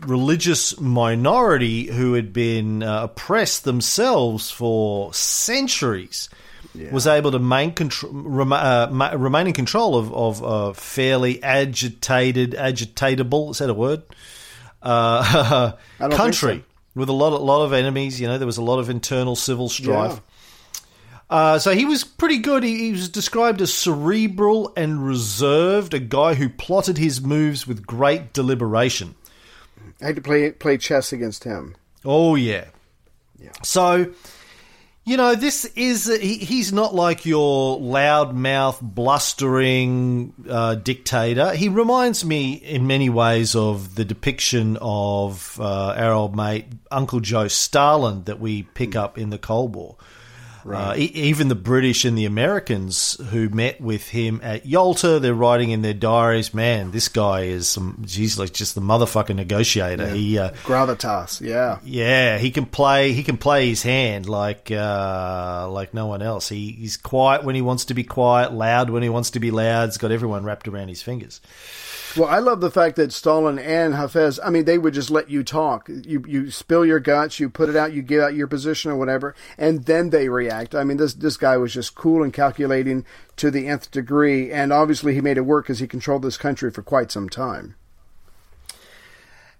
religious 0.00 0.78
minority 0.78 1.86
who 1.86 2.12
had 2.14 2.32
been 2.32 2.82
uh, 2.82 3.04
oppressed 3.04 3.64
themselves 3.64 4.50
for 4.50 5.14
centuries 5.14 6.28
was 6.92 7.06
able 7.06 7.30
to 7.30 7.38
main 7.38 7.72
contr- 7.72 8.08
rem- 8.10 8.52
uh, 8.52 8.88
ma- 8.90 9.12
remain 9.12 9.46
in 9.46 9.52
control 9.52 9.96
of, 9.96 10.12
of 10.12 10.42
a 10.42 10.74
fairly 10.74 11.42
agitated, 11.42 12.52
agitatable, 12.52 13.52
is 13.52 13.58
that 13.58 13.70
a 13.70 13.74
word? 13.74 14.02
Uh, 14.82 15.72
I 16.00 16.08
don't 16.08 16.10
think 16.10 16.18
country. 16.18 16.64
With 16.94 17.08
a 17.08 17.12
lot, 17.12 17.32
of, 17.32 17.42
lot 17.42 17.64
of 17.64 17.72
enemies. 17.72 18.20
You 18.20 18.26
know, 18.26 18.38
there 18.38 18.46
was 18.46 18.58
a 18.58 18.62
lot 18.62 18.78
of 18.78 18.90
internal 18.90 19.36
civil 19.36 19.68
strife. 19.68 20.12
Yeah. 20.12 20.20
Uh, 21.30 21.58
so 21.58 21.72
he 21.72 21.84
was 21.84 22.04
pretty 22.04 22.38
good. 22.38 22.62
He, 22.62 22.78
he 22.78 22.92
was 22.92 23.08
described 23.08 23.60
as 23.62 23.72
cerebral 23.72 24.72
and 24.76 25.04
reserved, 25.04 25.94
a 25.94 25.98
guy 25.98 26.34
who 26.34 26.48
plotted 26.48 26.98
his 26.98 27.20
moves 27.20 27.66
with 27.66 27.86
great 27.86 28.32
deliberation. 28.32 29.14
I 30.00 30.06
had 30.06 30.16
to 30.16 30.22
play 30.22 30.50
play 30.52 30.76
chess 30.76 31.12
against 31.12 31.44
him. 31.44 31.76
Oh 32.04 32.34
yeah, 32.34 32.66
yeah. 33.38 33.52
So, 33.62 34.12
you 35.04 35.18
know, 35.18 35.34
this 35.34 35.66
is 35.76 36.06
he, 36.06 36.38
he's 36.38 36.72
not 36.72 36.94
like 36.94 37.26
your 37.26 37.78
loudmouth, 37.78 38.80
blustering 38.80 40.32
uh, 40.48 40.76
dictator. 40.76 41.54
He 41.54 41.68
reminds 41.68 42.24
me 42.24 42.54
in 42.54 42.86
many 42.86 43.10
ways 43.10 43.54
of 43.54 43.96
the 43.96 44.04
depiction 44.04 44.78
of 44.80 45.60
uh, 45.60 45.94
our 45.96 46.12
old 46.12 46.34
mate 46.34 46.66
Uncle 46.90 47.20
Joe 47.20 47.48
Stalin 47.48 48.24
that 48.24 48.40
we 48.40 48.62
pick 48.62 48.96
up 48.96 49.18
in 49.18 49.28
the 49.28 49.38
Cold 49.38 49.74
War. 49.74 49.96
Uh, 50.66 50.94
e- 50.96 51.10
even 51.14 51.48
the 51.48 51.54
British 51.54 52.04
and 52.04 52.16
the 52.16 52.24
Americans 52.24 53.18
who 53.30 53.48
met 53.50 53.80
with 53.80 54.08
him 54.08 54.40
at 54.42 54.64
Yalta, 54.64 55.18
they're 55.18 55.34
writing 55.34 55.70
in 55.70 55.82
their 55.82 55.94
diaries, 55.94 56.54
"Man, 56.54 56.90
this 56.90 57.08
guy 57.08 57.42
is 57.42 57.68
some, 57.68 58.02
geez, 58.06 58.38
like 58.38 58.52
just 58.52 58.74
the 58.74 58.80
motherfucking 58.80 59.36
negotiator. 59.36 60.08
He, 60.08 60.38
uh, 60.38 60.50
Gravitas, 60.64 61.40
yeah. 61.40 61.78
yeah, 61.84 62.38
he 62.38 62.50
can 62.50 62.66
play. 62.66 63.12
He 63.12 63.22
can 63.22 63.36
play 63.36 63.68
his 63.68 63.82
hand 63.82 64.28
like 64.28 64.70
uh, 64.70 65.68
like 65.70 65.92
no 65.92 66.06
one 66.06 66.22
else. 66.22 66.48
He, 66.48 66.72
he's 66.72 66.96
quiet 66.96 67.44
when 67.44 67.54
he 67.54 67.62
wants 67.62 67.86
to 67.86 67.94
be 67.94 68.04
quiet, 68.04 68.52
loud 68.52 68.90
when 68.90 69.02
he 69.02 69.08
wants 69.08 69.30
to 69.30 69.40
be 69.40 69.50
loud. 69.50 69.90
He's 69.90 69.98
got 69.98 70.12
everyone 70.12 70.44
wrapped 70.44 70.68
around 70.68 70.88
his 70.88 71.02
fingers. 71.02 71.40
Well, 72.16 72.28
I 72.28 72.38
love 72.38 72.60
the 72.60 72.70
fact 72.70 72.96
that 72.96 73.12
Stalin 73.12 73.58
and 73.58 73.94
Hafez, 73.94 74.38
I 74.44 74.50
mean, 74.50 74.64
they 74.64 74.78
would 74.78 74.94
just 74.94 75.10
let 75.10 75.30
you 75.30 75.42
talk. 75.42 75.88
You 75.88 76.24
you 76.26 76.50
spill 76.50 76.84
your 76.84 77.00
guts, 77.00 77.40
you 77.40 77.50
put 77.50 77.68
it 77.68 77.76
out, 77.76 77.92
you 77.92 78.02
give 78.02 78.22
out 78.22 78.34
your 78.34 78.46
position 78.46 78.90
or 78.90 78.96
whatever, 78.96 79.34
and 79.58 79.84
then 79.84 80.10
they 80.10 80.28
react. 80.28 80.74
I 80.74 80.84
mean, 80.84 80.96
this 80.96 81.14
this 81.14 81.36
guy 81.36 81.56
was 81.56 81.72
just 81.72 81.94
cool 81.94 82.22
and 82.22 82.32
calculating 82.32 83.04
to 83.36 83.50
the 83.50 83.66
nth 83.66 83.90
degree, 83.90 84.52
and 84.52 84.72
obviously 84.72 85.14
he 85.14 85.20
made 85.20 85.36
it 85.36 85.42
work 85.42 85.64
because 85.64 85.80
he 85.80 85.86
controlled 85.86 86.22
this 86.22 86.36
country 86.36 86.70
for 86.70 86.82
quite 86.82 87.10
some 87.10 87.28
time. 87.28 87.74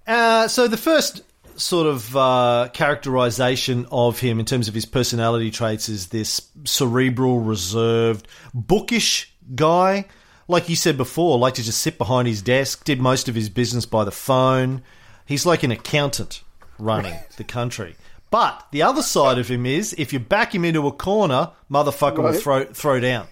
Uh, 0.06 0.46
so 0.48 0.68
the 0.68 0.76
first 0.76 1.22
sort 1.56 1.86
of 1.86 2.16
uh, 2.16 2.68
characterization 2.72 3.86
of 3.90 4.18
him 4.18 4.38
in 4.38 4.46
terms 4.46 4.68
of 4.68 4.74
his 4.74 4.84
personality 4.84 5.50
traits 5.50 5.88
is 5.88 6.08
this 6.08 6.50
cerebral, 6.64 7.40
reserved, 7.40 8.28
bookish 8.52 9.32
guy. 9.54 10.06
Like 10.46 10.68
you 10.68 10.76
said 10.76 10.96
before, 10.96 11.38
like 11.38 11.54
to 11.54 11.62
just 11.62 11.80
sit 11.80 11.96
behind 11.98 12.28
his 12.28 12.42
desk, 12.42 12.84
did 12.84 13.00
most 13.00 13.28
of 13.28 13.34
his 13.34 13.48
business 13.48 13.86
by 13.86 14.04
the 14.04 14.12
phone. 14.12 14.82
He's 15.26 15.46
like 15.46 15.62
an 15.62 15.70
accountant 15.70 16.42
running 16.78 17.14
the 17.36 17.44
country. 17.44 17.96
But 18.30 18.66
the 18.72 18.82
other 18.82 19.02
side 19.02 19.38
of 19.38 19.48
him 19.48 19.64
is 19.64 19.94
if 19.96 20.12
you 20.12 20.18
back 20.18 20.54
him 20.54 20.64
into 20.64 20.86
a 20.86 20.92
corner, 20.92 21.50
motherfucker 21.70 22.18
will 22.18 22.32
throw 22.32 22.64
throw 22.64 23.00
down. 23.00 23.28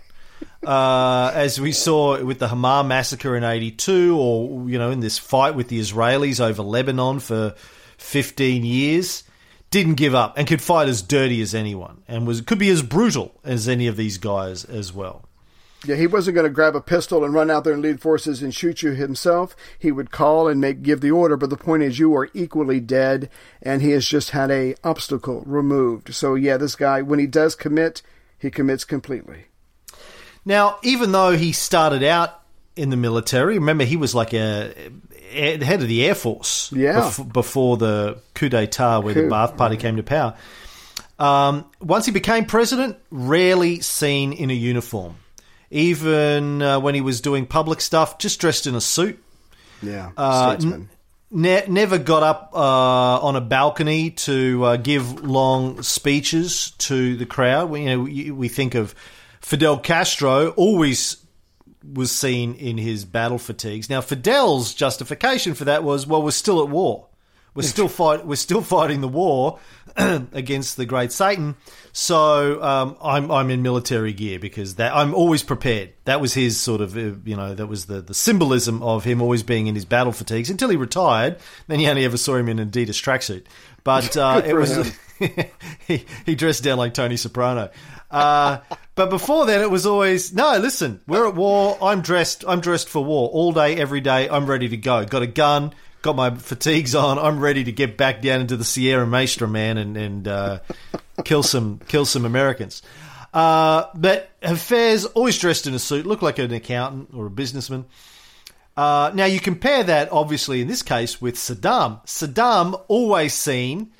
Uh, 0.64 1.32
as 1.34 1.60
we 1.60 1.72
saw 1.72 2.22
with 2.22 2.38
the 2.38 2.48
Hama 2.48 2.84
massacre 2.84 3.36
in 3.36 3.42
'82, 3.42 4.16
or 4.16 4.70
you 4.70 4.78
know, 4.78 4.90
in 4.90 5.00
this 5.00 5.18
fight 5.18 5.54
with 5.56 5.68
the 5.68 5.80
Israelis 5.80 6.40
over 6.40 6.62
Lebanon 6.62 7.18
for 7.18 7.54
15 7.98 8.64
years, 8.64 9.24
didn't 9.70 9.94
give 9.94 10.14
up 10.14 10.38
and 10.38 10.46
could 10.46 10.62
fight 10.62 10.88
as 10.88 11.02
dirty 11.02 11.40
as 11.40 11.52
anyone, 11.52 12.02
and 12.06 12.26
was 12.26 12.40
could 12.40 12.60
be 12.60 12.70
as 12.70 12.82
brutal 12.82 13.40
as 13.42 13.68
any 13.68 13.88
of 13.88 13.96
these 13.96 14.18
guys 14.18 14.64
as 14.64 14.92
well. 14.92 15.24
Yeah, 15.84 15.96
he 15.96 16.06
wasn't 16.06 16.36
going 16.36 16.46
to 16.46 16.50
grab 16.50 16.76
a 16.76 16.80
pistol 16.80 17.24
and 17.24 17.34
run 17.34 17.50
out 17.50 17.64
there 17.64 17.72
and 17.72 17.82
lead 17.82 18.00
forces 18.00 18.40
and 18.40 18.54
shoot 18.54 18.82
you 18.82 18.92
himself. 18.92 19.56
He 19.78 19.90
would 19.90 20.12
call 20.12 20.46
and 20.46 20.60
make 20.60 20.82
give 20.82 21.00
the 21.00 21.10
order, 21.10 21.36
but 21.36 21.50
the 21.50 21.56
point 21.56 21.82
is 21.82 21.98
you 21.98 22.14
are 22.14 22.28
equally 22.34 22.78
dead, 22.78 23.28
and 23.60 23.82
he 23.82 23.90
has 23.90 24.06
just 24.06 24.30
had 24.30 24.50
a 24.50 24.76
obstacle 24.84 25.42
removed. 25.44 26.14
So 26.14 26.34
yeah, 26.34 26.56
this 26.56 26.76
guy 26.76 27.02
when 27.02 27.18
he 27.18 27.26
does 27.26 27.56
commit, 27.56 28.02
he 28.38 28.50
commits 28.50 28.84
completely. 28.84 29.46
Now, 30.44 30.78
even 30.82 31.12
though 31.12 31.36
he 31.36 31.52
started 31.52 32.02
out 32.02 32.40
in 32.76 32.90
the 32.90 32.96
military, 32.96 33.58
remember 33.58 33.84
he 33.84 33.96
was 33.96 34.14
like 34.14 34.32
a, 34.34 34.74
head 35.32 35.82
of 35.82 35.88
the 35.88 36.04
air 36.04 36.14
force. 36.14 36.72
Yeah. 36.72 37.00
bef- 37.00 37.32
before 37.32 37.76
the 37.76 38.18
coup 38.34 38.48
d'état, 38.48 39.02
where 39.02 39.14
the 39.14 39.22
Coup, 39.22 39.28
Ba'ath 39.28 39.56
Party 39.56 39.76
came 39.76 39.96
to 39.96 40.02
power. 40.02 40.34
Um, 41.18 41.66
once 41.80 42.06
he 42.06 42.12
became 42.12 42.46
president, 42.46 42.96
rarely 43.10 43.80
seen 43.80 44.32
in 44.32 44.50
a 44.50 44.54
uniform. 44.54 45.16
Even 45.72 46.60
uh, 46.60 46.78
when 46.80 46.94
he 46.94 47.00
was 47.00 47.22
doing 47.22 47.46
public 47.46 47.80
stuff, 47.80 48.18
just 48.18 48.38
dressed 48.38 48.66
in 48.66 48.74
a 48.74 48.80
suit. 48.80 49.22
Yeah, 49.82 50.10
Uh. 50.16 50.56
Ne- 51.34 51.64
never 51.66 51.96
got 51.96 52.22
up 52.22 52.50
uh, 52.52 52.58
on 53.20 53.36
a 53.36 53.40
balcony 53.40 54.10
to 54.10 54.62
uh, 54.64 54.76
give 54.76 55.24
long 55.24 55.82
speeches 55.82 56.72
to 56.72 57.16
the 57.16 57.24
crowd. 57.24 57.70
We, 57.70 57.80
you 57.80 57.86
know, 57.86 58.00
we, 58.00 58.30
we 58.30 58.48
think 58.48 58.74
of 58.74 58.94
Fidel 59.40 59.78
Castro, 59.78 60.50
always 60.50 61.16
was 61.90 62.12
seen 62.12 62.54
in 62.56 62.76
his 62.76 63.06
battle 63.06 63.38
fatigues. 63.38 63.88
Now, 63.88 64.02
Fidel's 64.02 64.74
justification 64.74 65.54
for 65.54 65.64
that 65.64 65.82
was, 65.82 66.06
well, 66.06 66.22
we're 66.22 66.32
still 66.32 66.62
at 66.62 66.68
war. 66.68 67.08
We're 67.54 67.62
still 67.62 67.88
fight. 67.88 68.26
We're 68.26 68.36
still 68.36 68.62
fighting 68.62 69.00
the 69.00 69.08
war 69.08 69.58
against 70.32 70.76
the 70.76 70.86
great 70.86 71.12
Satan. 71.12 71.56
So 71.92 72.62
um, 72.62 72.96
I'm 73.02 73.30
I'm 73.30 73.50
in 73.50 73.62
military 73.62 74.12
gear 74.12 74.38
because 74.38 74.76
that 74.76 74.94
I'm 74.94 75.14
always 75.14 75.42
prepared. 75.42 75.92
That 76.04 76.20
was 76.20 76.34
his 76.34 76.58
sort 76.60 76.80
of 76.80 76.96
uh, 76.96 77.16
you 77.24 77.36
know 77.36 77.54
that 77.54 77.66
was 77.66 77.86
the 77.86 78.00
the 78.00 78.14
symbolism 78.14 78.82
of 78.82 79.04
him 79.04 79.20
always 79.20 79.42
being 79.42 79.66
in 79.66 79.74
his 79.74 79.84
battle 79.84 80.12
fatigues 80.12 80.50
until 80.50 80.68
he 80.68 80.76
retired. 80.76 81.38
Then 81.66 81.80
you 81.80 81.88
only 81.88 82.04
ever 82.04 82.16
saw 82.16 82.36
him 82.36 82.48
in 82.48 82.58
an 82.58 82.70
Adidas 82.70 83.02
tracksuit. 83.02 83.44
But 83.84 84.16
uh, 84.16 84.42
it 84.44 84.54
was 84.54 84.96
he, 85.86 86.04
he 86.26 86.34
dressed 86.34 86.62
down 86.62 86.78
like 86.78 86.94
Tony 86.94 87.16
Soprano. 87.16 87.70
Uh, 88.10 88.58
but 88.94 89.08
before 89.08 89.46
then, 89.46 89.62
it 89.62 89.70
was 89.70 89.86
always 89.86 90.34
no. 90.34 90.58
Listen, 90.58 91.00
we're 91.06 91.26
at 91.26 91.34
war. 91.34 91.78
I'm 91.82 92.02
dressed. 92.02 92.44
I'm 92.46 92.60
dressed 92.60 92.88
for 92.88 93.02
war 93.02 93.30
all 93.30 93.52
day, 93.52 93.76
every 93.76 94.00
day. 94.00 94.28
I'm 94.28 94.46
ready 94.46 94.68
to 94.68 94.76
go. 94.76 95.04
Got 95.04 95.22
a 95.22 95.26
gun. 95.26 95.72
Got 96.02 96.16
my 96.16 96.34
fatigues 96.34 96.94
on. 96.94 97.18
I'm 97.18 97.38
ready 97.38 97.64
to 97.64 97.72
get 97.72 97.96
back 97.96 98.22
down 98.22 98.40
into 98.40 98.56
the 98.56 98.64
Sierra 98.64 99.06
Maestra, 99.06 99.48
man, 99.48 99.78
and 99.78 99.96
and 99.96 100.28
uh, 100.28 100.58
kill 101.24 101.42
some 101.42 101.80
kill 101.88 102.04
some 102.04 102.24
Americans. 102.24 102.82
Uh, 103.32 103.86
but 103.94 104.30
Hafez 104.42 105.06
always 105.14 105.38
dressed 105.38 105.66
in 105.66 105.74
a 105.74 105.78
suit, 105.78 106.04
looked 106.04 106.22
like 106.22 106.38
an 106.38 106.52
accountant 106.52 107.10
or 107.14 107.26
a 107.26 107.30
businessman. 107.30 107.86
Uh, 108.76 109.10
now 109.14 109.24
you 109.26 109.40
compare 109.40 109.82
that, 109.82 110.10
obviously, 110.12 110.60
in 110.60 110.68
this 110.68 110.82
case, 110.82 111.20
with 111.20 111.36
Saddam. 111.36 112.04
Saddam 112.06 112.82
always 112.88 113.34
seen 113.34 113.92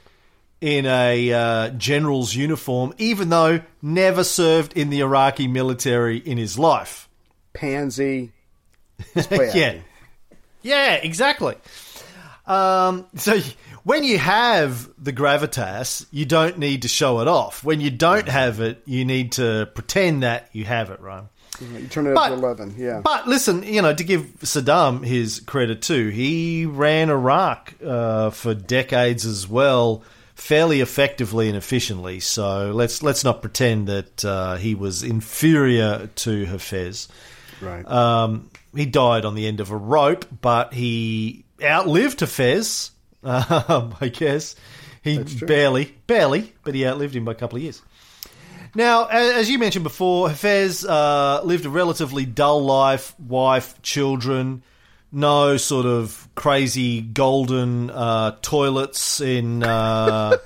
in 0.60 0.86
a 0.86 1.32
uh, 1.32 1.68
general's 1.70 2.34
uniform, 2.34 2.94
even 2.98 3.28
though 3.28 3.60
never 3.82 4.24
served 4.24 4.76
in 4.76 4.90
the 4.90 5.00
Iraqi 5.00 5.48
military 5.48 6.18
in 6.18 6.38
his 6.38 6.58
life. 6.58 7.08
Pansy. 7.52 8.32
yeah, 9.30 9.78
yeah, 10.62 10.94
exactly. 10.94 11.56
Um, 12.46 13.06
so 13.16 13.38
when 13.84 14.02
you 14.04 14.18
have 14.18 14.88
the 15.02 15.12
gravitas, 15.12 16.06
you 16.10 16.24
don't 16.26 16.58
need 16.58 16.82
to 16.82 16.88
show 16.88 17.20
it 17.20 17.28
off. 17.28 17.62
When 17.62 17.80
you 17.80 17.90
don't 17.90 18.28
have 18.28 18.60
it, 18.60 18.82
you 18.84 19.04
need 19.04 19.32
to 19.32 19.68
pretend 19.74 20.22
that 20.24 20.48
you 20.52 20.64
have 20.64 20.90
it, 20.90 21.00
right? 21.00 21.24
You 21.60 21.86
turn 21.86 22.06
it 22.08 22.14
But- 22.14 22.32
up 22.32 22.38
to 22.38 22.44
eleven. 22.44 22.74
Yeah. 22.76 23.00
But 23.04 23.28
listen, 23.28 23.62
you 23.62 23.82
know, 23.82 23.94
to 23.94 24.02
give 24.04 24.22
Saddam 24.40 25.04
his 25.04 25.40
credit 25.40 25.82
too, 25.82 26.08
he 26.08 26.66
ran 26.66 27.10
Iraq 27.10 27.74
uh, 27.84 28.30
for 28.30 28.54
decades 28.54 29.24
as 29.24 29.46
well, 29.46 30.02
fairly 30.34 30.80
effectively 30.80 31.46
and 31.48 31.56
efficiently. 31.56 32.18
So 32.20 32.72
let's 32.72 33.02
let's 33.04 33.22
not 33.22 33.42
pretend 33.42 33.86
that 33.86 34.24
uh, 34.24 34.56
he 34.56 34.74
was 34.74 35.04
inferior 35.04 36.08
to 36.16 36.46
Hafez. 36.46 37.06
right. 37.60 37.86
Um, 37.86 38.50
he 38.74 38.86
died 38.86 39.24
on 39.26 39.34
the 39.36 39.46
end 39.46 39.60
of 39.60 39.70
a 39.70 39.76
rope, 39.76 40.24
but 40.40 40.72
he 40.72 41.44
outlived 41.62 42.20
Hafez. 42.20 42.90
Um, 43.24 43.94
I 44.00 44.08
guess 44.08 44.56
he 45.02 45.18
barely, 45.18 45.94
barely, 46.06 46.52
but 46.64 46.74
he 46.74 46.86
outlived 46.86 47.14
him 47.14 47.24
by 47.24 47.32
a 47.32 47.36
couple 47.36 47.56
of 47.56 47.62
years. 47.62 47.82
Now, 48.74 49.06
as 49.06 49.50
you 49.50 49.58
mentioned 49.58 49.84
before, 49.84 50.28
Hafez 50.28 50.88
uh, 50.88 51.42
lived 51.44 51.66
a 51.66 51.70
relatively 51.70 52.24
dull 52.24 52.64
life, 52.64 53.18
wife, 53.20 53.80
children, 53.82 54.62
no 55.10 55.56
sort 55.58 55.84
of 55.84 56.28
crazy 56.34 57.00
golden 57.00 57.90
uh, 57.90 58.36
toilets 58.42 59.20
in. 59.20 59.62
Uh, 59.62 60.38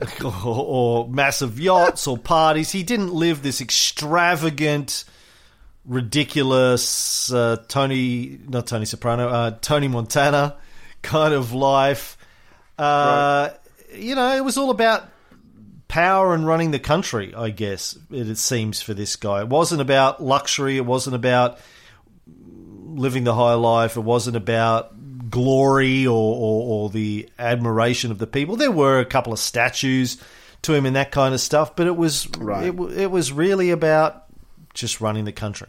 or, 0.24 0.32
or 0.44 1.08
massive 1.08 1.58
yachts 1.58 2.06
or 2.06 2.16
parties. 2.16 2.70
He 2.70 2.82
didn't 2.82 3.12
live 3.12 3.42
this 3.42 3.60
extravagant, 3.60 5.04
ridiculous 5.88 7.32
uh, 7.32 7.56
Tony, 7.66 8.38
not 8.46 8.66
Tony 8.66 8.84
Soprano, 8.84 9.28
uh, 9.28 9.50
Tony 9.60 9.88
Montana 9.88 10.56
kind 11.02 11.34
of 11.34 11.52
life. 11.52 12.16
Uh, 12.78 13.50
You 13.94 14.14
know, 14.14 14.36
it 14.36 14.44
was 14.44 14.58
all 14.58 14.70
about 14.70 15.08
power 15.88 16.34
and 16.34 16.46
running 16.46 16.70
the 16.70 16.78
country. 16.78 17.34
I 17.34 17.50
guess 17.50 17.98
it, 18.10 18.28
it 18.28 18.38
seems 18.38 18.82
for 18.82 18.92
this 18.94 19.16
guy. 19.16 19.40
It 19.40 19.48
wasn't 19.48 19.80
about 19.80 20.22
luxury. 20.22 20.76
It 20.76 20.84
wasn't 20.84 21.16
about 21.16 21.58
living 22.26 23.24
the 23.24 23.34
high 23.34 23.54
life. 23.54 23.96
It 23.96 24.02
wasn't 24.02 24.36
about 24.36 25.30
glory 25.30 26.06
or, 26.06 26.12
or, 26.12 26.84
or 26.84 26.90
the 26.90 27.28
admiration 27.38 28.10
of 28.10 28.18
the 28.18 28.26
people. 28.26 28.56
There 28.56 28.70
were 28.70 28.98
a 28.98 29.06
couple 29.06 29.32
of 29.32 29.38
statues 29.38 30.22
to 30.62 30.74
him 30.74 30.84
and 30.84 30.96
that 30.96 31.10
kind 31.10 31.34
of 31.34 31.40
stuff, 31.40 31.74
but 31.76 31.86
it 31.86 31.96
was 31.96 32.28
right. 32.38 32.66
it, 32.66 32.80
it 32.98 33.10
was 33.10 33.32
really 33.32 33.70
about 33.70 34.24
just 34.74 35.00
running 35.00 35.24
the 35.24 35.32
country. 35.32 35.68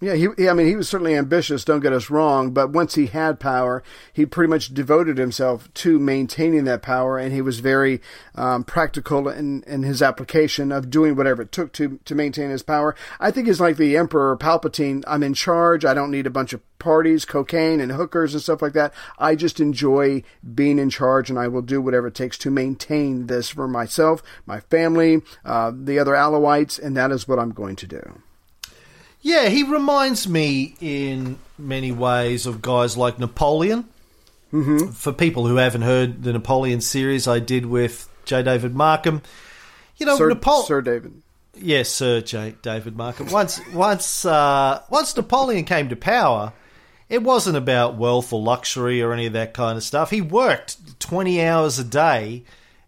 Yeah, 0.00 0.14
he, 0.14 0.48
I 0.48 0.52
mean, 0.52 0.68
he 0.68 0.76
was 0.76 0.88
certainly 0.88 1.16
ambitious, 1.16 1.64
don't 1.64 1.80
get 1.80 1.92
us 1.92 2.08
wrong, 2.08 2.52
but 2.52 2.70
once 2.70 2.94
he 2.94 3.06
had 3.06 3.40
power, 3.40 3.82
he 4.12 4.24
pretty 4.26 4.48
much 4.48 4.72
devoted 4.72 5.18
himself 5.18 5.74
to 5.74 5.98
maintaining 5.98 6.62
that 6.64 6.82
power, 6.82 7.18
and 7.18 7.32
he 7.32 7.42
was 7.42 7.58
very 7.58 8.00
um, 8.36 8.62
practical 8.62 9.28
in, 9.28 9.64
in 9.64 9.82
his 9.82 10.00
application 10.00 10.70
of 10.70 10.88
doing 10.88 11.16
whatever 11.16 11.42
it 11.42 11.50
took 11.50 11.72
to, 11.72 11.98
to 12.04 12.14
maintain 12.14 12.50
his 12.50 12.62
power. 12.62 12.94
I 13.18 13.32
think 13.32 13.48
he's 13.48 13.60
like 13.60 13.76
the 13.76 13.96
Emperor 13.96 14.36
Palpatine. 14.36 15.02
I'm 15.08 15.24
in 15.24 15.34
charge. 15.34 15.84
I 15.84 15.94
don't 15.94 16.12
need 16.12 16.28
a 16.28 16.30
bunch 16.30 16.52
of 16.52 16.60
parties, 16.78 17.24
cocaine, 17.24 17.80
and 17.80 17.90
hookers 17.90 18.34
and 18.34 18.42
stuff 18.42 18.62
like 18.62 18.74
that. 18.74 18.94
I 19.18 19.34
just 19.34 19.58
enjoy 19.58 20.22
being 20.54 20.78
in 20.78 20.90
charge, 20.90 21.28
and 21.28 21.40
I 21.40 21.48
will 21.48 21.62
do 21.62 21.82
whatever 21.82 22.06
it 22.06 22.14
takes 22.14 22.38
to 22.38 22.52
maintain 22.52 23.26
this 23.26 23.48
for 23.48 23.66
myself, 23.66 24.22
my 24.46 24.60
family, 24.60 25.22
uh, 25.44 25.72
the 25.74 25.98
other 25.98 26.12
Alawites, 26.12 26.80
and 26.80 26.96
that 26.96 27.10
is 27.10 27.26
what 27.26 27.40
I'm 27.40 27.50
going 27.50 27.74
to 27.74 27.86
do. 27.88 28.22
Yeah, 29.20 29.48
he 29.48 29.62
reminds 29.62 30.28
me 30.28 30.74
in 30.80 31.38
many 31.58 31.92
ways 31.92 32.46
of 32.46 32.62
guys 32.62 32.96
like 32.96 33.18
Napoleon. 33.18 33.88
Mm-hmm. 34.52 34.92
For 34.92 35.12
people 35.12 35.46
who 35.46 35.56
haven't 35.56 35.82
heard 35.82 36.22
the 36.22 36.32
Napoleon 36.32 36.80
series 36.80 37.28
I 37.28 37.38
did 37.38 37.66
with 37.66 38.08
J. 38.24 38.42
David 38.42 38.74
Markham, 38.74 39.20
you 39.98 40.06
know, 40.06 40.16
Sir, 40.16 40.30
Napoleon. 40.30 40.66
Sir 40.66 40.80
David. 40.80 41.22
Yes, 41.54 41.90
Sir 41.90 42.22
J. 42.22 42.54
David 42.62 42.96
Markham. 42.96 43.26
Once, 43.28 43.60
once, 43.74 44.24
uh, 44.24 44.80
once 44.88 45.14
Napoleon 45.14 45.66
came 45.66 45.90
to 45.90 45.96
power, 45.96 46.54
it 47.10 47.22
wasn't 47.22 47.58
about 47.58 47.96
wealth 47.96 48.32
or 48.32 48.40
luxury 48.40 49.02
or 49.02 49.12
any 49.12 49.26
of 49.26 49.34
that 49.34 49.52
kind 49.52 49.76
of 49.76 49.82
stuff. 49.82 50.08
He 50.08 50.22
worked 50.22 50.98
twenty 50.98 51.42
hours 51.44 51.78
a 51.78 51.84
day, 51.84 52.44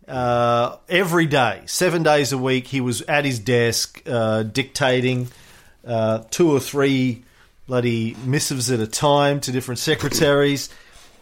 uh, 0.09 0.77
every 0.89 1.27
day, 1.27 1.63
seven 1.67 2.03
days 2.03 2.33
a 2.33 2.39
week. 2.39 2.69
He 2.69 2.81
was 2.81 3.03
at 3.03 3.27
his 3.27 3.39
desk 3.39 4.03
uh, 4.07 4.45
dictating 4.45 5.29
uh, 5.87 6.19
two 6.31 6.51
or 6.51 6.61
three 6.61 7.25
bloody 7.67 8.17
missives 8.25 8.71
at 8.71 8.81
a 8.81 8.87
time 8.87 9.41
to 9.41 9.53
different 9.53 9.79
secretaries. 9.79 10.69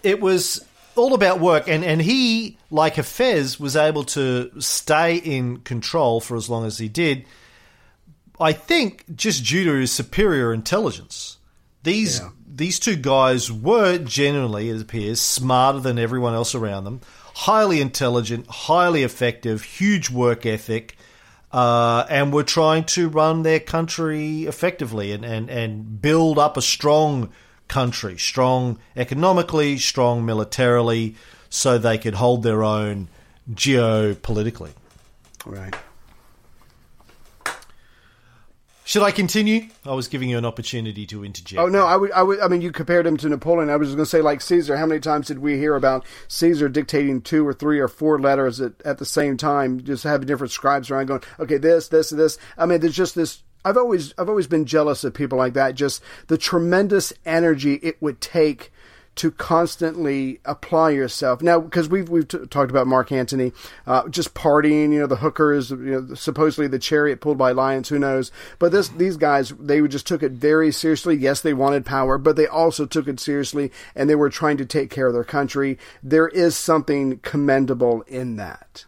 It 0.02 0.20
was 0.20 0.64
all 0.96 1.14
about 1.14 1.40
work, 1.40 1.68
and, 1.68 1.84
and 1.84 2.00
he, 2.00 2.58
like 2.70 2.94
Hafez, 2.94 3.60
was 3.60 3.76
able 3.76 4.04
to 4.04 4.50
stay 4.60 5.16
in 5.16 5.58
control 5.58 6.20
for 6.20 6.36
as 6.36 6.48
long 6.50 6.64
as 6.66 6.78
he 6.78 6.88
did. 6.88 7.24
I 8.40 8.52
think 8.52 9.04
just 9.14 9.44
due 9.44 9.64
to 9.64 9.72
his 9.74 9.92
superior 9.92 10.52
intelligence. 10.52 11.38
These 11.84 12.20
Yeah. 12.20 12.30
these 12.52 12.80
two 12.80 12.96
guys 12.96 13.52
were 13.52 13.98
generally, 13.98 14.70
it 14.70 14.82
appears, 14.82 15.20
smarter 15.20 15.78
than 15.80 15.98
everyone 15.98 16.34
else 16.34 16.54
around 16.54 16.84
them, 16.84 17.00
highly 17.34 17.80
intelligent, 17.80 18.46
highly 18.48 19.04
effective, 19.04 19.62
huge 19.62 20.10
work 20.10 20.44
ethic, 20.44 20.96
uh, 21.52 22.04
and 22.08 22.32
were 22.32 22.42
trying 22.42 22.84
to 22.84 23.08
run 23.08 23.42
their 23.42 23.60
country 23.60 24.42
effectively 24.42 25.12
and, 25.12 25.24
and, 25.24 25.48
and 25.50 26.00
build 26.00 26.38
up 26.38 26.56
a 26.56 26.62
strong 26.62 27.30
country, 27.68 28.18
strong 28.18 28.78
economically, 28.96 29.78
strong 29.78 30.24
militarily, 30.24 31.14
so 31.48 31.78
they 31.78 31.98
could 31.98 32.14
hold 32.14 32.42
their 32.42 32.62
own 32.62 33.08
geopolitically. 33.52 34.72
Right. 35.46 35.74
Should 38.88 39.02
I 39.02 39.10
continue? 39.10 39.68
I 39.84 39.92
was 39.92 40.08
giving 40.08 40.30
you 40.30 40.38
an 40.38 40.46
opportunity 40.46 41.04
to 41.08 41.22
interject. 41.22 41.60
Oh 41.60 41.66
no, 41.66 41.84
I 41.84 41.94
would, 41.94 42.10
I 42.10 42.22
would, 42.22 42.40
I 42.40 42.48
mean, 42.48 42.62
you 42.62 42.72
compared 42.72 43.06
him 43.06 43.18
to 43.18 43.28
Napoleon. 43.28 43.68
I 43.68 43.76
was 43.76 43.88
just 43.88 43.96
going 43.98 44.06
to 44.06 44.10
say, 44.10 44.22
like 44.22 44.40
Caesar. 44.40 44.78
How 44.78 44.86
many 44.86 44.98
times 44.98 45.26
did 45.26 45.40
we 45.40 45.58
hear 45.58 45.74
about 45.74 46.06
Caesar 46.28 46.70
dictating 46.70 47.20
two 47.20 47.46
or 47.46 47.52
three 47.52 47.80
or 47.80 47.88
four 47.88 48.18
letters 48.18 48.62
at, 48.62 48.80
at 48.86 48.96
the 48.96 49.04
same 49.04 49.36
time, 49.36 49.84
just 49.84 50.04
having 50.04 50.26
different 50.26 50.52
scribes 50.52 50.90
around 50.90 51.04
going, 51.04 51.22
okay, 51.38 51.58
this, 51.58 51.88
this, 51.88 52.08
this. 52.08 52.38
I 52.56 52.64
mean, 52.64 52.80
there's 52.80 52.96
just 52.96 53.14
this. 53.14 53.42
I've 53.62 53.76
always, 53.76 54.14
I've 54.16 54.30
always 54.30 54.46
been 54.46 54.64
jealous 54.64 55.04
of 55.04 55.12
people 55.12 55.36
like 55.36 55.52
that. 55.52 55.74
Just 55.74 56.02
the 56.28 56.38
tremendous 56.38 57.12
energy 57.26 57.74
it 57.82 58.00
would 58.00 58.22
take 58.22 58.72
to 59.18 59.32
constantly 59.32 60.40
apply 60.44 60.90
yourself. 60.90 61.42
Now, 61.42 61.58
because 61.60 61.88
we've 61.88 62.08
we've 62.08 62.26
t- 62.26 62.46
talked 62.46 62.70
about 62.70 62.86
Mark 62.86 63.10
Antony, 63.10 63.52
uh, 63.86 64.08
just 64.08 64.32
partying, 64.32 64.92
you 64.92 65.00
know, 65.00 65.06
the 65.06 65.16
hookers, 65.16 65.70
you 65.70 65.76
know, 65.76 66.14
supposedly 66.14 66.68
the 66.68 66.78
chariot 66.78 67.20
pulled 67.20 67.36
by 67.36 67.50
lions, 67.50 67.88
who 67.88 67.98
knows? 67.98 68.30
But 68.58 68.70
this 68.70 68.88
these 68.88 69.16
guys, 69.16 69.50
they 69.58 69.86
just 69.88 70.06
took 70.06 70.22
it 70.22 70.32
very 70.32 70.70
seriously. 70.70 71.16
Yes, 71.16 71.40
they 71.40 71.52
wanted 71.52 71.84
power, 71.84 72.16
but 72.16 72.36
they 72.36 72.46
also 72.46 72.86
took 72.86 73.08
it 73.08 73.18
seriously, 73.18 73.72
and 73.96 74.08
they 74.08 74.14
were 74.14 74.30
trying 74.30 74.56
to 74.58 74.66
take 74.66 74.88
care 74.88 75.08
of 75.08 75.14
their 75.14 75.24
country. 75.24 75.78
There 76.02 76.28
is 76.28 76.56
something 76.56 77.18
commendable 77.18 78.02
in 78.02 78.36
that. 78.36 78.84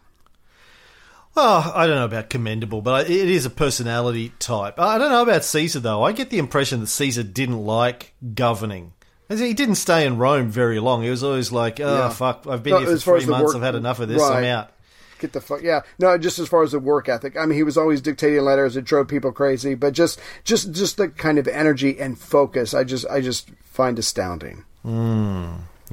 Oh, 1.35 1.71
I 1.75 1.87
don't 1.87 1.95
know 1.95 2.05
about 2.05 2.29
commendable, 2.29 2.81
but 2.81 3.09
it 3.09 3.29
is 3.29 3.45
a 3.45 3.49
personality 3.49 4.33
type. 4.39 4.79
I 4.79 4.97
don't 4.97 5.11
know 5.11 5.21
about 5.23 5.45
Caesar, 5.45 5.79
though. 5.79 6.03
I 6.03 6.11
get 6.11 6.29
the 6.29 6.39
impression 6.39 6.81
that 6.81 6.87
Caesar 6.87 7.23
didn't 7.23 7.65
like 7.65 8.13
governing. 8.33 8.93
He 9.39 9.53
didn't 9.53 9.75
stay 9.75 10.05
in 10.05 10.17
Rome 10.17 10.49
very 10.49 10.79
long. 10.79 11.03
He 11.03 11.09
was 11.09 11.23
always 11.23 11.51
like, 11.51 11.79
oh, 11.79 11.97
Yeah. 11.97 12.09
fuck, 12.09 12.45
I've 12.49 12.63
been 12.63 12.73
No, 12.73 12.79
here 12.79 12.97
for 12.97 13.19
three 13.19 13.25
months. 13.25 13.45
work- 13.47 13.55
I've 13.55 13.61
had 13.61 13.75
enough 13.75 13.99
of 13.99 14.09
this. 14.09 14.21
I'm 14.21 14.43
out. 14.45 14.71
Get 15.19 15.33
the 15.33 15.41
fuck 15.41 15.61
yeah. 15.61 15.81
No, 15.99 16.17
just 16.17 16.39
as 16.39 16.47
far 16.47 16.63
as 16.63 16.71
the 16.71 16.79
work 16.79 17.07
ethic. 17.07 17.37
I 17.37 17.45
mean, 17.45 17.55
he 17.55 17.61
was 17.63 17.77
always 17.77 18.01
dictating 18.01 18.41
letters. 18.41 18.75
It 18.75 18.85
drove 18.85 19.07
people 19.07 19.31
crazy. 19.31 19.75
But 19.75 19.93
just 19.93 20.19
just 20.43 20.71
just 20.71 20.97
the 20.97 21.09
kind 21.09 21.37
of 21.37 21.47
energy 21.47 21.99
and 21.99 22.17
focus, 22.17 22.73
I 22.73 22.83
just 22.83 23.05
I 23.07 23.21
just 23.21 23.51
find 23.63 23.99
astounding. 23.99 24.65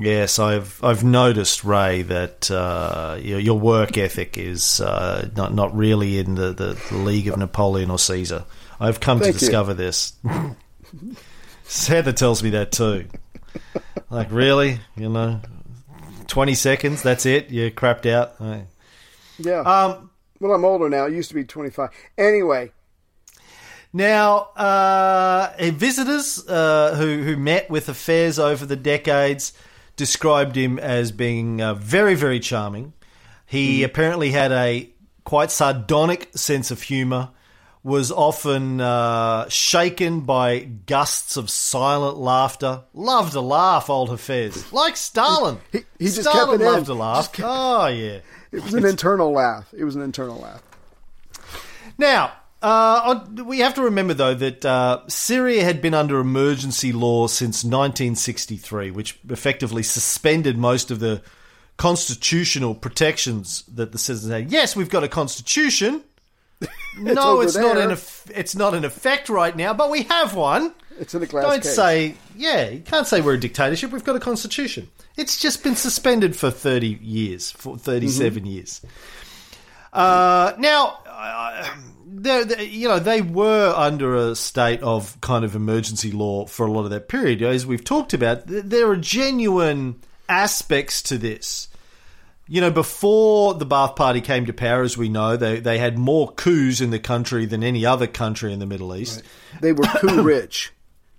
Yes, 0.00 0.38
I've 0.38 0.82
I've 0.82 1.04
noticed, 1.04 1.62
Ray, 1.62 2.02
that 2.02 2.50
uh, 2.50 3.18
your, 3.20 3.38
your 3.38 3.58
work 3.60 3.98
ethic 3.98 4.38
is 4.38 4.80
uh, 4.80 5.28
not 5.36 5.52
not 5.52 5.76
really 5.76 6.18
in 6.18 6.34
the, 6.36 6.54
the, 6.54 6.78
the 6.90 6.96
league 6.96 7.28
of 7.28 7.36
Napoleon 7.36 7.90
or 7.90 7.98
Caesar. 7.98 8.46
I've 8.80 8.98
come 9.00 9.18
Thank 9.18 9.34
to 9.36 9.36
you. 9.36 9.40
discover 9.40 9.74
this. 9.74 10.14
Heather 11.86 12.12
tells 12.12 12.42
me 12.42 12.50
that 12.50 12.72
too. 12.72 13.06
Like, 14.10 14.32
really, 14.32 14.80
you 14.96 15.10
know, 15.10 15.40
twenty 16.28 16.54
seconds, 16.54 17.02
that's 17.02 17.26
it. 17.26 17.50
You're 17.50 17.70
crapped 17.70 18.10
out. 18.10 18.40
Right. 18.40 18.66
Yeah. 19.38 19.60
Um, 19.60 20.10
well, 20.40 20.52
I'm 20.52 20.64
older 20.64 20.88
now. 20.88 21.06
It 21.06 21.12
used 21.12 21.28
to 21.28 21.34
be 21.34 21.44
25. 21.44 21.90
Anyway, 22.16 22.70
Now, 23.92 24.48
uh, 24.56 25.52
visitors 25.60 26.46
uh, 26.48 26.94
who 26.96 27.22
who 27.22 27.36
met 27.36 27.68
with 27.68 27.86
Hafez 27.86 28.38
over 28.38 28.64
the 28.64 28.76
decades 28.76 29.52
described 29.96 30.56
him 30.56 30.78
as 30.78 31.12
being 31.12 31.60
uh, 31.60 31.74
very, 31.74 32.14
very 32.14 32.40
charming. 32.40 32.92
He 33.46 33.82
apparently 33.82 34.30
had 34.30 34.52
a 34.52 34.90
quite 35.24 35.50
sardonic 35.50 36.30
sense 36.36 36.70
of 36.70 36.82
humour. 36.82 37.30
Was 37.84 38.10
often 38.10 38.80
uh, 38.80 39.48
shaken 39.48 40.20
by 40.22 40.58
gusts 40.58 41.36
of 41.36 41.48
silent 41.48 42.16
laughter. 42.18 42.82
Loved 42.92 43.32
to 43.32 43.40
laugh, 43.40 43.88
old 43.88 44.10
Hafez. 44.10 44.72
Like 44.72 44.96
Stalin. 44.96 45.58
He- 45.72 45.84
he 45.98 46.04
just 46.06 46.22
Stalin 46.22 46.58
kept 46.58 46.62
it 46.62 46.66
in. 46.66 46.72
loved 46.72 46.86
to 46.86 46.94
laugh. 46.94 47.32
Kept- 47.32 47.48
Oh, 47.48 47.86
yeah. 47.86 48.18
it 48.52 48.62
was 48.64 48.74
an 48.74 48.84
internal 48.84 49.32
laugh. 49.32 49.66
It 49.72 49.84
was 49.84 49.94
an 49.96 50.02
internal 50.02 50.38
laugh. 50.38 50.60
Now, 51.96 52.32
uh, 52.62 53.24
we 53.44 53.60
have 53.60 53.74
to 53.74 53.82
remember, 53.82 54.12
though, 54.14 54.34
that 54.34 54.64
uh, 54.64 55.00
Syria 55.08 55.62
had 55.64 55.80
been 55.80 55.94
under 55.94 56.18
emergency 56.18 56.92
law 56.92 57.26
since 57.28 57.62
1963, 57.64 58.90
which 58.90 59.18
effectively 59.30 59.82
suspended 59.84 60.58
most 60.58 60.90
of 60.90 60.98
the 61.00 61.22
constitutional 61.76 62.74
protections 62.74 63.62
that 63.72 63.92
the 63.92 63.98
citizens 63.98 64.32
had. 64.32 64.50
Yes, 64.50 64.74
we've 64.74 64.90
got 64.90 65.04
a 65.04 65.08
constitution. 65.08 66.02
No, 67.00 67.32
over 67.34 67.44
it's 67.44 67.56
not 67.56 67.76
in 67.76 67.90
eff- 67.90 68.30
it's 68.34 68.54
not 68.54 68.74
in 68.74 68.84
effect 68.84 69.28
right 69.28 69.56
now, 69.56 69.72
but 69.74 69.90
we 69.90 70.02
have 70.04 70.34
one. 70.34 70.74
It's 70.98 71.14
in 71.14 71.22
a 71.22 71.26
glass 71.26 71.44
Don't 71.44 71.62
case. 71.62 71.74
say, 71.74 72.14
yeah, 72.36 72.68
you 72.70 72.80
can't 72.80 73.06
say 73.06 73.20
we're 73.20 73.34
a 73.34 73.40
dictatorship. 73.40 73.92
We've 73.92 74.04
got 74.04 74.16
a 74.16 74.20
constitution. 74.20 74.88
It's 75.16 75.40
just 75.40 75.62
been 75.62 75.76
suspended 75.76 76.34
for 76.36 76.50
30 76.50 76.98
years, 77.00 77.50
for 77.50 77.78
37 77.78 78.46
years. 78.46 78.80
Uh, 79.92 80.52
now, 80.58 80.98
uh, 81.08 81.66
they're, 82.06 82.62
you 82.62 82.88
know, 82.88 82.98
they 82.98 83.20
were 83.20 83.72
under 83.76 84.14
a 84.16 84.34
state 84.34 84.82
of 84.82 85.20
kind 85.20 85.44
of 85.44 85.54
emergency 85.54 86.10
law 86.12 86.46
for 86.46 86.66
a 86.66 86.70
lot 86.70 86.84
of 86.84 86.90
that 86.90 87.08
period. 87.08 87.42
As 87.42 87.66
we've 87.66 87.84
talked 87.84 88.12
about, 88.12 88.42
there 88.46 88.88
are 88.90 88.96
genuine 88.96 90.00
aspects 90.28 91.02
to 91.02 91.18
this. 91.18 91.68
You 92.48 92.62
know, 92.62 92.70
before 92.70 93.54
the 93.54 93.66
Baath 93.66 93.94
Party 93.94 94.22
came 94.22 94.46
to 94.46 94.54
power, 94.54 94.82
as 94.82 94.96
we 94.96 95.10
know, 95.10 95.36
they, 95.36 95.60
they 95.60 95.76
had 95.78 95.98
more 95.98 96.32
coups 96.32 96.80
in 96.80 96.90
the 96.90 96.98
country 96.98 97.44
than 97.44 97.62
any 97.62 97.84
other 97.84 98.06
country 98.06 98.52
in 98.52 98.58
the 98.58 98.66
Middle 98.66 98.96
East 98.96 99.22
They 99.60 99.72
were 99.72 99.84
coup 99.84 100.22
rich. 100.22 100.72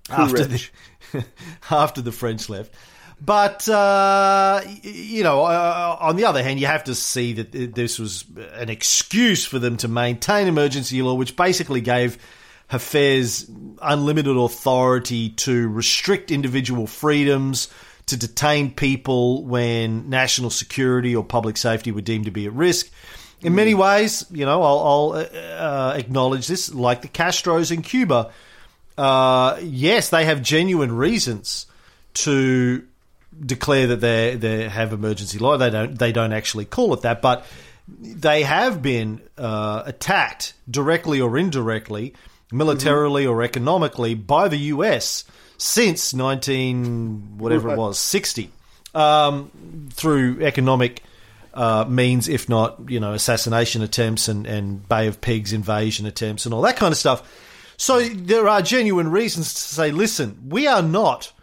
Coup 0.09 0.21
after 0.23 0.43
rich. 0.47 0.73
the, 1.11 1.25
after 1.69 2.01
the 2.01 2.11
French 2.11 2.49
left. 2.49 2.73
But 3.21 3.67
uh, 3.67 4.61
you 4.82 5.23
know, 5.23 5.43
uh, 5.43 5.97
on 5.99 6.15
the 6.15 6.25
other 6.25 6.41
hand, 6.41 6.59
you 6.59 6.67
have 6.67 6.86
to 6.86 6.95
see 6.95 7.34
that 7.34 7.51
this 7.51 7.99
was 7.99 8.23
an 8.53 8.69
excuse 8.69 9.45
for 9.45 9.59
them 9.59 9.77
to 9.77 9.88
maintain 9.88 10.47
emergency 10.47 11.01
law, 11.01 11.15
which 11.15 11.36
basically 11.36 11.82
gave 11.82 12.17
Hafez 12.71 13.49
unlimited 13.82 14.38
authority 14.38 15.30
to 15.30 15.67
restrict 15.67 16.32
individual 16.32 16.88
freedoms, 16.88 17.67
to 18.10 18.18
detain 18.18 18.72
people 18.72 19.43
when 19.43 20.10
national 20.10 20.49
security 20.49 21.16
or 21.16 21.24
public 21.24 21.57
safety 21.57 21.91
were 21.91 22.01
deemed 22.01 22.26
to 22.26 22.32
be 22.32 22.45
at 22.45 22.53
risk. 22.53 22.91
In 23.41 23.55
many 23.55 23.74
ways, 23.74 24.26
you 24.32 24.45
know, 24.45 24.62
I'll, 24.62 24.80
I'll 24.80 25.12
uh, 25.14 25.93
acknowledge 25.95 26.47
this, 26.47 26.74
like 26.74 27.01
the 27.01 27.07
Castros 27.07 27.72
in 27.72 27.82
Cuba. 27.82 28.32
Uh, 28.97 29.57
yes, 29.62 30.10
they 30.10 30.26
have 30.26 30.41
genuine 30.41 30.91
reasons 30.91 31.66
to 32.16 32.84
declare 33.45 33.88
that 33.88 34.01
they 34.01 34.36
they 34.36 34.68
have 34.68 34.91
emergency 34.91 35.39
law. 35.39 35.55
They 35.55 35.70
don't 35.70 35.97
they 35.97 36.12
don't 36.12 36.34
actually 36.34 36.66
call 36.66 36.93
it 36.93 37.01
that, 37.01 37.22
but 37.22 37.45
they 37.88 38.43
have 38.43 38.82
been 38.82 39.22
uh, 39.38 39.84
attacked 39.86 40.53
directly 40.70 41.22
or 41.22 41.38
indirectly, 41.38 42.14
militarily 42.51 43.26
or 43.26 43.41
economically 43.41 44.16
by 44.16 44.47
the 44.47 44.57
U.S. 44.57 45.24
since 45.60 46.16
nineteen 46.16 47.38
whatever 47.38 47.70
it 47.70 47.78
was 47.78 47.99
sixty 47.99 48.49
um, 48.95 49.51
through 49.93 50.41
economic. 50.41 51.03
Uh, 51.51 51.84
means, 51.89 52.30
if 52.30 52.47
not, 52.47 52.89
you 52.89 52.99
know, 52.99 53.14
assassination 53.14 53.82
attempts 53.82 54.28
and, 54.28 54.45
and 54.45 54.88
Bay 54.88 55.07
of 55.07 55.20
Pigs 55.20 55.51
invasion 55.51 56.05
attempts 56.05 56.45
and 56.45 56.53
all 56.53 56.62
that 56.62 56.78
kind 56.78 56.91
of 56.91 56.97
stuff. 56.97 57.24
So 57.76 58.01
there 58.01 58.47
are 58.47 58.62
genuine 58.62 59.10
reasons 59.10 59.51
to 59.55 59.60
say, 59.60 59.91
listen, 59.91 60.47
we 60.47 60.68
are 60.68 60.84
not 60.84 61.34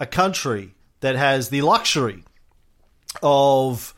a 0.00 0.04
country 0.04 0.74
that 1.00 1.14
has 1.14 1.48
the 1.48 1.62
luxury 1.62 2.24
of 3.22 3.94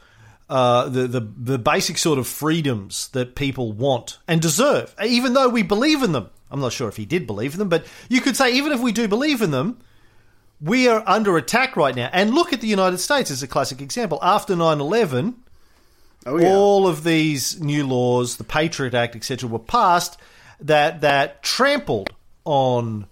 uh, 0.51 0.91
the, 0.91 1.07
the 1.09 1.21
the 1.21 1.59
basic 1.59 1.97
sort 1.97 2.19
of 2.19 2.27
freedoms 2.27 3.09
that 3.09 3.35
people 3.35 3.73
want 3.73 4.19
and 4.29 4.43
deserve, 4.43 4.95
even 5.03 5.33
though 5.33 5.49
we 5.49 5.63
believe 5.63 6.03
in 6.03 6.13
them. 6.13 6.29
I'm 6.55 6.61
not 6.61 6.73
sure 6.73 6.89
if 6.89 6.97
he 6.97 7.05
did 7.05 7.27
believe 7.27 7.55
in 7.55 7.59
them, 7.59 7.69
but 7.69 7.85
you 8.09 8.21
could 8.21 8.37
say 8.37 8.53
even 8.55 8.71
if 8.71 8.79
we 8.79 8.93
do 8.93 9.09
believe 9.09 9.43
in 9.43 9.51
them, 9.51 9.81
we 10.61 10.87
are 10.87 11.03
under 11.05 11.37
attack 11.37 11.77
right 11.77 11.97
now. 11.97 12.09
And 12.13 12.33
look 12.33 12.53
at 12.53 12.61
the 12.61 12.69
United 12.69 12.99
States 12.99 13.29
as 13.33 13.43
a 13.43 13.49
classic 13.49 13.83
example. 13.83 14.21
After 14.23 14.55
9 14.55 14.81
11, 14.81 15.35
Oh 16.27 16.39
yeah. 16.39 16.55
all 16.55 16.87
of 16.87 17.03
these 17.03 17.61
new 17.61 17.85
laws, 17.85 18.37
the 18.37 18.45
Patriot 18.45 18.95
Act, 18.95 19.17
etc., 19.17 19.51
were 19.51 19.59
passed 19.59 20.17
that 20.61 21.01
that 21.01 21.43
trampled 21.43 22.11
on 22.45 23.07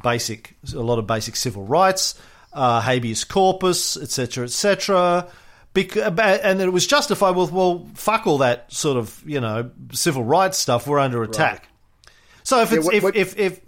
basic 0.00 0.54
a 0.72 0.78
lot 0.78 1.00
of 1.00 1.06
basic 1.08 1.34
civil 1.34 1.64
rights, 1.64 2.14
uh, 2.52 2.80
habeas 2.80 3.24
corpus, 3.24 3.96
etc., 3.96 4.44
etc. 4.44 5.26
Bec- 5.72 5.96
and 5.96 6.60
it 6.60 6.72
was 6.72 6.86
justified 6.86 7.34
with 7.34 7.50
well, 7.50 7.88
fuck 7.94 8.28
all 8.28 8.38
that 8.38 8.72
sort 8.72 8.96
of 8.96 9.20
you 9.26 9.40
know 9.40 9.72
civil 9.90 10.22
rights 10.22 10.58
stuff. 10.58 10.86
We're 10.86 11.00
under 11.00 11.24
attack. 11.24 11.68
So 12.44 12.60
if 12.62 12.70
Yeah, 12.70 12.78
what- 12.78 12.94
if, 12.94 13.02
what- 13.02 13.16
if 13.16 13.38
if 13.38 13.60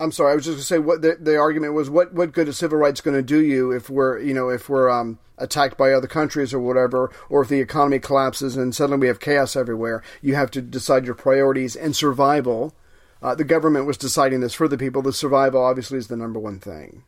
I'm 0.00 0.10
sorry. 0.10 0.32
I 0.32 0.34
was 0.34 0.44
just 0.44 0.54
going 0.54 0.58
to 0.60 0.64
say 0.66 0.78
what 0.80 1.02
the, 1.02 1.16
the 1.20 1.36
argument 1.36 1.74
was. 1.74 1.88
What 1.88 2.12
what 2.12 2.32
good 2.32 2.48
is 2.48 2.58
civil 2.58 2.76
rights 2.78 3.00
going 3.00 3.16
to 3.16 3.22
do 3.22 3.40
you 3.40 3.70
if 3.70 3.88
we're 3.88 4.18
you 4.18 4.34
know 4.34 4.48
if 4.48 4.68
we're 4.68 4.90
um, 4.90 5.18
attacked 5.38 5.76
by 5.76 5.92
other 5.92 6.08
countries 6.08 6.52
or 6.52 6.58
whatever, 6.58 7.10
or 7.28 7.42
if 7.42 7.48
the 7.48 7.60
economy 7.60 8.00
collapses 8.00 8.56
and 8.56 8.74
suddenly 8.74 8.98
we 9.00 9.06
have 9.06 9.20
chaos 9.20 9.54
everywhere? 9.54 10.02
You 10.20 10.34
have 10.34 10.50
to 10.52 10.60
decide 10.62 11.04
your 11.06 11.14
priorities 11.14 11.76
and 11.76 11.94
survival. 11.94 12.74
Uh, 13.22 13.36
the 13.36 13.44
government 13.44 13.86
was 13.86 13.96
deciding 13.96 14.40
this 14.40 14.54
for 14.54 14.66
the 14.66 14.76
people. 14.76 15.02
The 15.02 15.12
survival 15.12 15.62
obviously 15.64 15.98
is 15.98 16.08
the 16.08 16.16
number 16.16 16.40
one 16.40 16.58
thing. 16.58 17.04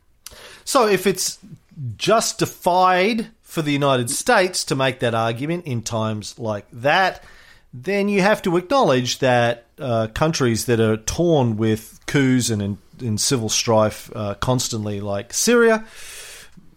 So 0.64 0.86
if 0.86 1.04
it's 1.04 1.38
justified 1.96 3.26
for 3.42 3.62
the 3.62 3.72
United 3.72 4.08
States 4.10 4.62
to 4.64 4.76
make 4.76 5.00
that 5.00 5.14
argument 5.14 5.64
in 5.64 5.82
times 5.82 6.38
like 6.38 6.66
that, 6.72 7.24
then 7.74 8.08
you 8.08 8.22
have 8.22 8.40
to 8.42 8.56
acknowledge 8.56 9.18
that 9.18 9.66
uh, 9.80 10.06
countries 10.14 10.66
that 10.66 10.78
are 10.78 10.96
torn 10.96 11.56
with 11.56 11.98
coups 12.06 12.48
and 12.48 12.62
in, 12.62 12.78
in 13.00 13.18
civil 13.18 13.48
strife 13.48 14.10
uh, 14.14 14.34
constantly, 14.34 15.00
like 15.00 15.32
Syria, 15.32 15.84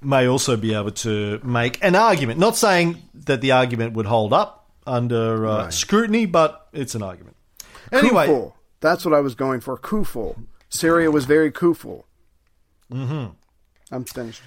may 0.02 0.26
also 0.26 0.58
be 0.58 0.74
able 0.74 0.92
to 0.92 1.40
make 1.44 1.84
an 1.84 1.96
argument. 1.96 2.40
Not 2.40 2.58
saying 2.58 3.04
that 3.14 3.42
the 3.42 3.52
argument 3.52 3.94
would 3.94 4.08
hold 4.08 4.34
up 4.34 4.72
under 4.88 5.46
uh, 5.46 5.70
scrutiny, 5.70 6.26
but 6.26 6.68
it's 6.74 6.96
an 6.96 7.04
argument. 7.04 7.36
Anyway, 7.92 8.28
Kuful. 8.28 8.54
That's 8.80 9.06
what 9.06 9.14
I 9.14 9.20
was 9.20 9.36
going 9.36 9.60
for. 9.60 9.78
Kuful. 9.78 10.36
Syria 10.70 11.12
was 11.12 11.26
very 11.26 11.52
kuful. 11.52 12.04
Mm-hmm. 12.92 13.34
I'm 13.92 14.04
finished. 14.04 14.42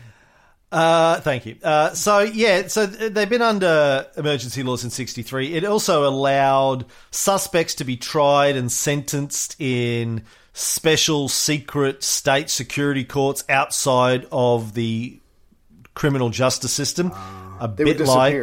Uh, 0.73 1.21
thank 1.21 1.47
you. 1.47 1.57
Uh, 1.63 1.93
so 1.95 2.21
yeah, 2.21 2.69
so 2.69 2.87
they've 2.87 3.29
been 3.29 3.43
under 3.43 4.07
emergency 4.17 4.63
laws 4.63 4.85
in 4.85 4.91
'63. 4.91 5.55
It 5.55 5.65
also 5.65 6.09
allowed 6.09 6.85
suspects 7.11 7.75
to 7.77 7.85
be 7.85 7.97
tried 7.97 8.57
and 8.57 8.71
sentenced 8.71 9.61
in 9.61 10.23
special 10.53 11.29
secret 11.29 12.03
state 12.05 12.51
security 12.51 13.05
courts 13.05 13.43
outside 13.49 14.27
of 14.31 14.75
the 14.75 15.19
criminal 15.95 16.31
justice 16.31 16.73
system. 16.73 17.13
a 17.61 17.69
They 17.69 17.85
would 17.85 17.99
bit 17.99 18.07
like 18.07 18.35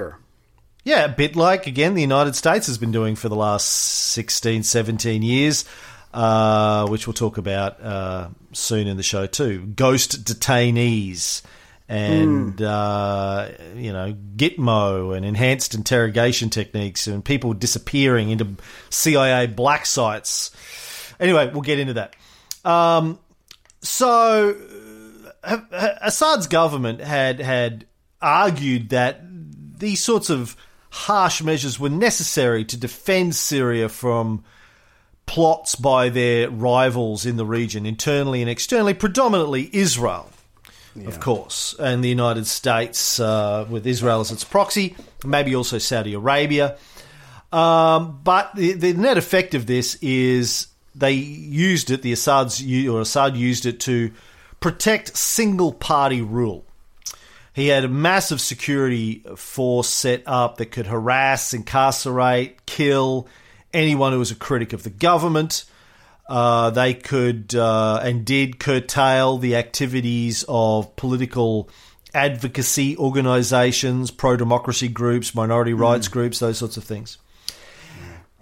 yeah, 0.88 1.04
a 1.04 1.10
bit 1.10 1.36
like, 1.36 1.68
again, 1.68 1.96
the 1.96 2.02
United 2.02 2.34
States 2.34 2.68
has 2.68 2.78
been 2.78 2.94
doing 2.94 3.18
for 3.18 3.28
the 3.28 3.36
last 3.36 3.68
16, 3.68 4.64
17 4.64 5.22
years, 5.22 5.66
uh, 6.14 6.88
which 6.88 7.06
we'll 7.06 7.14
talk 7.14 7.38
about 7.38 7.82
uh, 7.82 8.30
soon 8.54 8.88
in 8.88 8.96
the 8.96 9.04
show 9.04 9.28
too. 9.28 9.66
Ghost 9.66 10.24
detainees 10.24 11.42
and, 11.90 12.62
uh, 12.62 13.50
you 13.76 13.94
know, 13.94 14.16
Gitmo 14.36 15.16
and 15.16 15.26
enhanced 15.26 15.74
interrogation 15.74 16.50
techniques 16.50 17.08
and 17.08 17.24
people 17.24 17.54
disappearing 17.54 18.30
into 18.30 18.56
CIA 18.90 19.48
black 19.48 19.86
sites. 19.86 20.52
Anyway, 21.20 21.50
we'll 21.52 21.62
get 21.62 21.80
into 21.80 21.94
that. 21.94 22.16
Um, 22.66 23.20
so 23.82 24.58
uh, 25.44 25.60
Assad's 26.02 26.48
government 26.48 27.00
had 27.00 27.40
had 27.40 27.86
argued 28.22 28.90
that 28.90 29.22
these 29.80 30.04
sorts 30.04 30.30
of 30.30 30.58
harsh 30.90 31.42
measures 31.42 31.80
were 31.80 31.90
necessary 31.90 32.66
to 32.66 32.78
defend 32.78 33.36
Syria 33.36 33.88
from 33.88 34.44
plots 35.26 35.76
by 35.76 36.10
their 36.10 36.50
rivals 36.50 37.26
in 37.26 37.38
the 37.38 37.46
region, 37.46 37.86
internally 37.86 38.42
and 38.42 38.50
externally, 38.50 38.94
predominantly 38.94 39.70
Israel, 39.74 40.30
of 41.06 41.20
course, 41.20 41.76
and 41.80 42.04
the 42.04 42.10
United 42.10 42.48
States, 42.48 43.20
uh, 43.20 43.66
with 43.70 43.86
Israel 43.86 44.22
as 44.22 44.32
its 44.32 44.44
proxy, 44.44 44.96
maybe 45.24 45.56
also 45.56 45.78
Saudi 45.78 46.14
Arabia. 46.14 46.78
Um, 47.52 48.20
but 48.24 48.56
the, 48.56 48.74
the 48.74 48.94
net 48.94 49.18
effect 49.18 49.54
of 49.54 49.66
this 49.68 49.96
is 50.02 50.68
they 50.96 51.14
used 51.14 51.92
it, 51.92 52.02
the 52.02 52.12
Assad's 52.12 52.62
or 52.88 53.02
Assad 53.02 53.38
used 53.38 53.66
it 53.66 53.80
to 53.82 54.12
protect 54.60 55.16
single 55.16 55.72
party 55.72 56.22
rule. 56.22 56.66
He 57.54 57.68
had 57.70 57.84
a 57.84 57.90
massive 57.90 58.40
security 58.40 59.24
force 59.36 59.90
set 59.90 60.24
up 60.26 60.58
that 60.58 60.68
could 60.68 60.88
harass, 60.88 61.54
incarcerate, 61.54 62.66
kill 62.66 63.28
anyone 63.74 64.12
who 64.12 64.20
was 64.20 64.32
a 64.32 64.36
critic 64.36 64.74
of 64.74 64.84
the 64.84 64.90
government. 64.90 65.66
Uh, 66.28 66.70
they 66.72 66.94
could 66.94 67.56
uh, 67.56 68.02
and 68.04 68.26
did 68.26 68.60
curtail 68.60 69.38
the 69.38 69.56
activities 69.56 70.44
of 70.48 70.96
political 70.96 71.70
advocacy 72.14 72.98
organizations, 72.98 74.12
pro 74.12 74.36
democracy 74.36 74.88
groups, 74.88 75.34
minority 75.34 75.74
rights 75.74 76.08
groups, 76.08 76.40
those 76.40 76.58
sorts 76.58 76.76
of 76.76 76.84
things. 76.84 77.18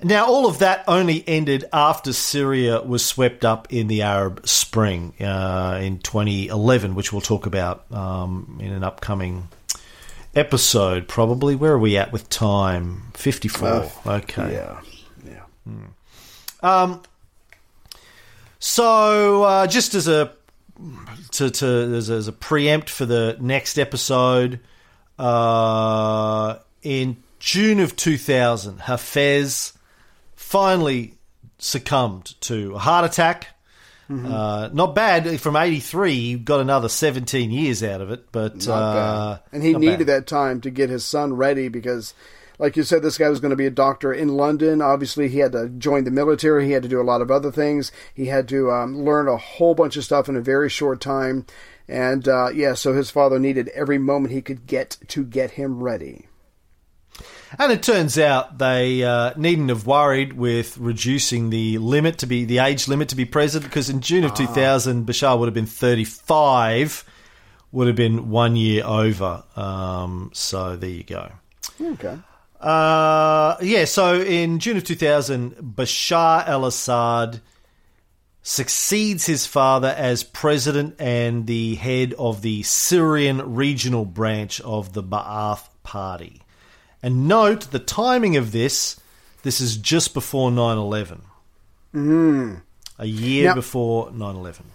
Now, 0.03 0.27
all 0.27 0.45
of 0.45 0.59
that 0.59 0.83
only 0.87 1.23
ended 1.27 1.65
after 1.71 2.11
Syria 2.11 2.81
was 2.81 3.03
swept 3.03 3.45
up 3.45 3.71
in 3.71 3.87
the 3.87 4.01
Arab 4.01 4.47
Spring 4.47 5.13
uh, 5.21 5.79
in 5.81 5.99
2011, 5.99 6.95
which 6.95 7.13
we'll 7.13 7.21
talk 7.21 7.45
about 7.45 7.89
um, 7.91 8.59
in 8.61 8.73
an 8.73 8.83
upcoming 8.83 9.47
episode, 10.35 11.07
probably. 11.07 11.55
Where 11.55 11.73
are 11.73 11.79
we 11.79 11.97
at 11.97 12.11
with 12.11 12.29
time? 12.29 13.03
54. 13.13 13.91
okay. 14.05 14.53
Yeah. 14.53 14.81
Yeah. 15.25 15.41
Um, 16.61 17.01
so, 18.67 19.43
uh, 19.43 19.67
just 19.67 19.93
as 19.93 20.07
a 20.07 20.31
to, 21.33 21.51
to 21.51 21.67
as, 21.67 22.09
a, 22.09 22.13
as 22.15 22.27
a 22.27 22.31
preempt 22.31 22.89
for 22.89 23.05
the 23.05 23.37
next 23.39 23.77
episode, 23.77 24.59
uh, 25.19 26.57
in 26.81 27.17
June 27.37 27.79
of 27.79 27.95
2000, 27.95 28.79
Hafez 28.79 29.73
finally 30.35 31.13
succumbed 31.59 32.33
to 32.41 32.73
a 32.73 32.79
heart 32.79 33.05
attack. 33.05 33.49
Uh, 34.09 34.69
not 34.73 34.95
bad 34.95 35.39
from 35.39 35.55
'83. 35.55 36.13
He 36.15 36.35
got 36.35 36.59
another 36.59 36.89
17 36.89 37.51
years 37.51 37.83
out 37.83 38.01
of 38.01 38.09
it, 38.09 38.31
but 38.31 38.67
uh. 38.67 39.37
And 39.51 39.61
he 39.61 39.75
needed 39.75 40.07
bad. 40.07 40.07
that 40.07 40.27
time 40.27 40.59
to 40.61 40.71
get 40.71 40.89
his 40.89 41.05
son 41.05 41.33
ready 41.33 41.67
because 41.67 42.15
like 42.59 42.77
you 42.77 42.83
said, 42.83 43.01
this 43.01 43.17
guy 43.17 43.29
was 43.29 43.39
going 43.39 43.51
to 43.51 43.55
be 43.55 43.65
a 43.65 43.71
doctor 43.71 44.13
in 44.13 44.37
London. 44.37 44.81
Obviously, 44.81 45.27
he 45.29 45.39
had 45.39 45.51
to 45.53 45.69
join 45.69 46.03
the 46.03 46.11
military. 46.11 46.65
He 46.65 46.71
had 46.71 46.83
to 46.83 46.89
do 46.89 47.01
a 47.01 47.03
lot 47.03 47.21
of 47.21 47.31
other 47.31 47.51
things. 47.51 47.91
He 48.13 48.27
had 48.27 48.47
to 48.49 48.71
um, 48.71 49.03
learn 49.03 49.27
a 49.27 49.37
whole 49.37 49.75
bunch 49.75 49.97
of 49.97 50.03
stuff 50.03 50.29
in 50.29 50.35
a 50.35 50.41
very 50.41 50.69
short 50.69 51.01
time. 51.01 51.45
And 51.87 52.27
uh, 52.27 52.49
yeah, 52.53 52.73
so 52.73 52.93
his 52.93 53.11
father 53.11 53.39
needed 53.39 53.69
every 53.69 53.97
moment 53.97 54.33
he 54.33 54.41
could 54.41 54.65
get 54.65 54.97
to 55.09 55.23
get 55.23 55.51
him 55.51 55.83
ready. 55.83 56.27
And 57.57 57.71
it 57.71 57.83
turns 57.83 58.17
out 58.17 58.57
they 58.57 59.03
uh, 59.03 59.33
needn't 59.37 59.69
have 59.69 59.85
worried 59.85 60.33
with 60.33 60.77
reducing 60.77 61.51
the 61.51 61.77
limit 61.77 62.17
to 62.19 62.25
be 62.25 62.43
the 62.43 62.59
age 62.59 62.87
limit 62.87 63.09
to 63.09 63.15
be 63.15 63.23
president 63.23 63.69
because 63.69 63.89
in 63.89 64.01
June 64.01 64.23
of 64.23 64.33
2000, 64.33 65.05
Bashar 65.05 65.37
would 65.39 65.45
have 65.45 65.53
been 65.53 65.65
35, 65.65 67.05
would 67.71 67.87
have 67.87 67.95
been 67.95 68.29
one 68.29 68.55
year 68.55 68.83
over. 68.83 69.43
Um, 69.55 70.31
so 70.33 70.75
there 70.75 70.89
you 70.89 71.03
go. 71.03 71.31
Okay. 71.79 72.17
Uh, 72.59 73.57
yeah, 73.61 73.85
so 73.85 74.21
in 74.21 74.59
June 74.59 74.77
of 74.77 74.83
2000, 74.83 75.55
Bashar 75.55 76.47
al 76.47 76.65
Assad 76.65 77.41
succeeds 78.41 79.25
his 79.25 79.45
father 79.45 79.93
as 79.97 80.23
president 80.23 80.95
and 80.99 81.47
the 81.47 81.75
head 81.75 82.13
of 82.19 82.41
the 82.41 82.61
Syrian 82.63 83.55
regional 83.55 84.05
branch 84.05 84.61
of 84.61 84.93
the 84.93 85.03
Ba'ath 85.03 85.67
Party. 85.83 86.41
And 87.01 87.27
note 87.27 87.71
the 87.71 87.79
timing 87.79 88.37
of 88.37 88.51
this 88.51 88.99
this 89.45 89.61
is 89.61 89.77
just 89.77 90.15
before 90.15 90.49
9 90.49 90.75
11. 90.77 91.21
Mm. 91.93 92.61
A 92.97 93.05
year 93.05 93.49
Now- 93.49 93.55
before 93.55 94.11
9 94.11 94.35
11. 94.35 94.65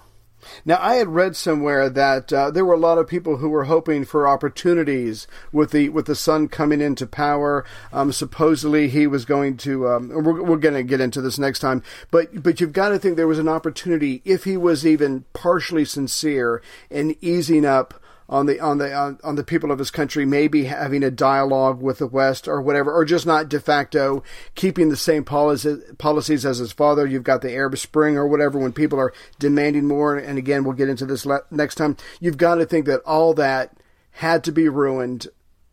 Now, 0.65 0.79
I 0.81 0.95
had 0.97 1.09
read 1.09 1.37
somewhere 1.37 1.89
that 1.91 2.33
uh, 2.33 2.51
there 2.51 2.65
were 2.65 2.75
a 2.75 2.79
lot 2.79 2.99
of 2.99 3.07
people 3.07 3.39
who 3.39 3.49
were 3.49 3.65
hoping 3.65 4.05
for 4.05 4.27
opportunities 4.27 5.27
with 5.53 5.71
the 5.71 5.89
with 5.89 6.07
the 6.07 6.15
son 6.15 6.49
coming 6.49 6.81
into 6.81 7.07
power. 7.07 7.65
Um, 7.93 8.13
supposedly, 8.13 8.89
he 8.89 9.07
was 9.07 9.25
going 9.25 9.57
to. 9.59 9.89
Um, 9.89 10.09
we're 10.09 10.43
we're 10.43 10.57
going 10.57 10.75
to 10.75 10.83
get 10.83 11.01
into 11.01 11.21
this 11.21 11.39
next 11.39 11.61
time, 11.61 11.83
but 12.11 12.43
but 12.43 12.61
you've 12.61 12.73
got 12.73 12.91
to 12.91 12.99
think 12.99 13.17
there 13.17 13.27
was 13.27 13.39
an 13.39 13.49
opportunity 13.49 14.23
if 14.25 14.45
he 14.45 14.57
was 14.57 14.87
even 14.87 15.25
partially 15.33 15.85
sincere 15.85 16.63
in 16.91 17.17
easing 17.21 17.65
up 17.65 17.95
on 18.31 18.47
the 18.47 18.61
on 18.61 18.79
the 18.79 18.95
on, 18.95 19.19
on 19.25 19.35
the 19.35 19.43
people 19.43 19.73
of 19.73 19.81
his 19.81 19.91
country, 19.91 20.25
maybe 20.25 20.65
having 20.65 21.03
a 21.03 21.11
dialogue 21.11 21.83
with 21.83 21.99
the 21.99 22.07
West 22.07 22.47
or 22.47 22.63
whatever, 22.63 22.93
or 22.93 23.05
just 23.05 23.27
not 23.27 23.49
de 23.49 23.59
facto 23.59 24.23
keeping 24.55 24.89
the 24.89 24.97
same 24.97 25.25
policies 25.25 25.83
policies 25.99 26.47
as 26.47 26.59
his 26.59 26.73
father. 26.73 27.07
You've 27.07 27.25
got 27.25 27.43
the 27.43 27.53
Arab 27.53 27.77
Spring 27.77 28.17
or 28.17 28.29
whatever 28.29 28.59
when 28.59 28.73
people 28.73 29.01
are 29.01 29.13
demanding 29.41 29.87
more. 29.87 30.17
And 30.17 30.39
again, 30.39 30.63
we'll 30.63 30.75
get 30.75 30.89
into 30.89 31.05
this 31.05 31.27
le- 31.27 31.43
next 31.51 31.75
time. 31.75 31.97
You've 32.21 32.39
got 32.39 32.55
to 32.55 32.67
think 32.67 32.87
that 32.87 33.03
all 33.05 33.35
that 33.35 33.77
had 34.13 34.45
to 34.45 34.53
be 34.53 34.69
ruined. 34.69 35.27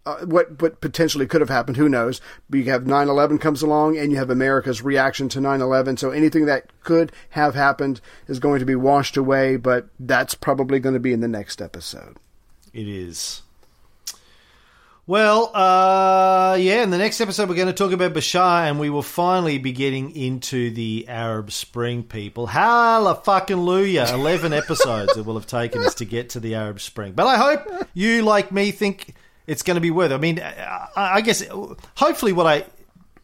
Uh, 0.08 0.26
what 0.26 0.60
what 0.60 0.82
potentially 0.82 1.28
could 1.28 1.41
have 1.41 1.49
happened, 1.49 1.78
who 1.78 1.89
knows? 1.89 2.22
You 2.51 2.64
have 2.66 2.86
9/11 2.86 3.39
comes 3.39 3.62
along, 3.62 3.99
and 3.99 4.12
you 4.12 4.18
have 4.18 4.32
America's 4.32 4.82
reaction 4.82 5.30
to 5.30 5.39
9/11. 5.39 5.99
So 5.99 6.10
anything 6.10 6.47
that 6.47 6.72
could 6.82 7.12
have 7.32 7.53
happened 7.53 8.01
is 8.28 8.39
going 8.39 8.62
to 8.62 8.66
be 8.66 8.76
washed 8.76 9.16
away. 9.16 9.58
But 9.58 9.89
that's 9.99 10.34
probably 10.34 10.80
going 10.80 10.93
to 10.93 10.99
be 10.99 11.14
in 11.14 11.20
the 11.20 11.28
next 11.28 11.62
episode. 11.62 12.18
It 12.78 12.88
is. 12.88 13.42
Well, 15.08 15.50
uh, 15.56 16.58
yeah, 16.60 16.84
in 16.84 16.92
the 16.92 17.00
next 17.00 17.20
episode, 17.20 17.50
we're 17.50 17.56
going 17.56 17.70
to 17.70 17.74
talk 17.74 17.92
about 17.92 18.14
Bashar, 18.14 18.70
and 18.70 18.80
we 18.80 18.92
will 18.92 19.02
finally 19.02 19.58
be 19.58 19.72
getting 19.72 20.16
into 20.16 20.70
the 20.70 21.08
Arab 21.08 21.52
Spring 21.52 22.04
people. 22.04 22.46
Hallelujah! 22.46 24.06
11 24.14 24.54
episodes 24.54 25.18
it 25.18 25.26
will 25.26 25.34
have 25.34 25.48
taken 25.48 25.82
us 25.82 25.96
to 25.96 26.06
get 26.06 26.30
to 26.32 26.40
the 26.40 26.54
Arab 26.54 26.80
Spring. 26.80 27.14
But 27.14 27.26
I 27.26 27.38
hope 27.38 27.88
you, 27.96 28.22
like 28.22 28.52
me, 28.52 28.70
think 28.70 29.16
it's 29.48 29.64
going 29.64 29.74
to 29.74 29.82
be 29.82 29.90
worth 29.90 30.12
it. 30.12 30.14
I 30.14 30.20
mean, 30.20 30.40
I, 30.40 30.90
I 30.96 31.22
guess, 31.22 31.44
hopefully, 31.96 32.32
what 32.32 32.46
I 32.46 32.66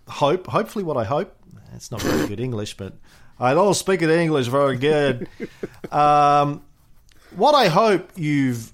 hope, 0.08 0.48
hopefully, 0.48 0.84
what 0.84 0.98
I 0.98 1.04
hope, 1.04 1.32
it's 1.76 1.92
not 1.92 2.02
very 2.02 2.28
good 2.28 2.40
English, 2.40 2.76
but 2.76 2.94
I 3.40 3.54
don't 3.54 3.76
speak 3.76 4.02
it 4.02 4.10
English 4.10 4.48
very 4.48 4.78
good. 4.78 5.30
Um, 5.92 6.64
what 7.36 7.54
I 7.54 7.68
hope 7.68 8.10
you've 8.16 8.73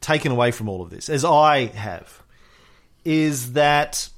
taken 0.00 0.32
away 0.32 0.50
from 0.50 0.68
all 0.68 0.82
of 0.82 0.90
this, 0.90 1.08
as 1.08 1.24
I 1.24 1.66
have, 1.66 2.22
is 3.04 3.52
that 3.52 4.08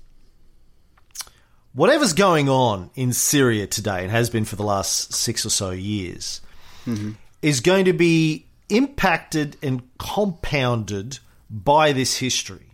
whatever's 1.75 2.13
going 2.13 2.49
on 2.49 2.91
in 2.95 3.13
Syria 3.13 3.67
today, 3.67 4.03
and 4.03 4.11
has 4.11 4.31
been 4.31 4.45
for 4.45 4.57
the 4.57 4.65
last 4.65 5.13
six 5.13 5.45
or 5.47 5.51
so 5.51 5.71
years, 5.71 6.41
mm-hmm. 6.87 7.13
is 7.41 7.61
going 7.61 7.85
to 7.87 7.93
be 7.93 8.47
impacted 8.69 9.57
and 9.63 9.83
compounded 9.99 11.19
by 11.51 11.93
this 11.93 12.19
history. 12.19 12.67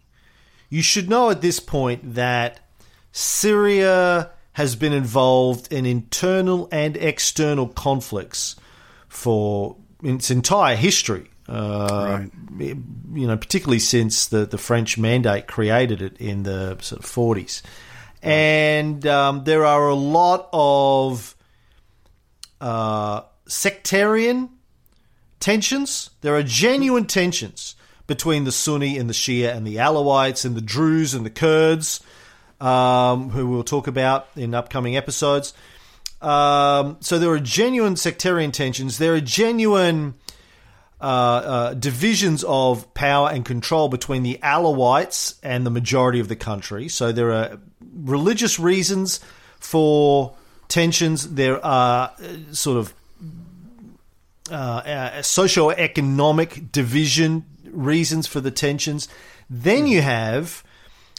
You 0.68 0.82
should 0.82 1.08
know 1.08 1.30
at 1.30 1.40
this 1.40 1.60
point 1.60 2.14
that 2.14 2.60
Syria 3.12 4.30
has 4.52 4.76
been 4.76 4.92
involved 4.92 5.72
in 5.72 5.86
internal 5.86 6.68
and 6.70 6.96
external 6.96 7.68
conflicts 7.68 8.56
for 9.08 9.76
its 10.02 10.30
entire 10.30 10.76
history. 10.76 11.30
Uh, 11.48 12.26
You 12.58 13.26
know, 13.26 13.36
particularly 13.36 13.78
since 13.78 14.26
the, 14.26 14.44
the 14.44 14.58
French 14.58 14.98
mandate 14.98 15.46
created 15.46 16.02
it 16.02 16.16
in 16.18 16.42
the 16.42 16.76
sort 16.80 17.02
of 17.02 17.10
40s. 17.10 17.62
And 18.22 19.06
um, 19.06 19.44
there 19.44 19.64
are 19.64 19.88
a 19.88 19.94
lot 19.94 20.48
of 20.52 21.34
uh, 22.60 23.22
sectarian 23.46 24.50
tensions. 25.40 26.10
There 26.20 26.34
are 26.34 26.42
genuine 26.42 27.06
tensions 27.06 27.76
between 28.06 28.44
the 28.44 28.52
Sunni 28.52 28.98
and 28.98 29.08
the 29.08 29.14
Shia 29.14 29.54
and 29.54 29.66
the 29.66 29.76
Alawites 29.76 30.44
and 30.44 30.56
the 30.56 30.60
Druze 30.60 31.14
and 31.14 31.24
the 31.24 31.30
Kurds, 31.30 32.00
um, 32.60 33.30
who 33.30 33.46
we'll 33.48 33.62
talk 33.64 33.86
about 33.86 34.28
in 34.34 34.54
upcoming 34.54 34.96
episodes. 34.96 35.54
Um, 36.20 36.96
so 37.00 37.18
there 37.18 37.30
are 37.30 37.38
genuine 37.38 37.96
sectarian 37.96 38.50
tensions. 38.50 38.98
There 38.98 39.14
are 39.14 39.20
genuine 39.20 40.14
uh, 41.00 41.04
uh, 41.04 41.74
divisions 41.74 42.44
of 42.44 42.92
power 42.94 43.30
and 43.30 43.44
control 43.44 43.88
between 43.88 44.22
the 44.22 44.38
Alawites 44.42 45.38
and 45.42 45.64
the 45.64 45.70
majority 45.70 46.20
of 46.20 46.28
the 46.28 46.36
country. 46.36 46.88
So 46.88 47.12
there 47.12 47.32
are 47.32 47.58
religious 47.80 48.58
reasons 48.58 49.20
for 49.60 50.34
tensions. 50.66 51.34
There 51.34 51.64
are 51.64 52.12
uh, 52.18 52.52
sort 52.52 52.78
of 52.78 52.94
uh, 54.50 54.54
uh, 54.54 55.22
socio-economic 55.22 56.72
division 56.72 57.44
reasons 57.70 58.26
for 58.26 58.40
the 58.40 58.50
tensions. 58.50 59.08
Then 59.48 59.86
you 59.86 60.02
have 60.02 60.64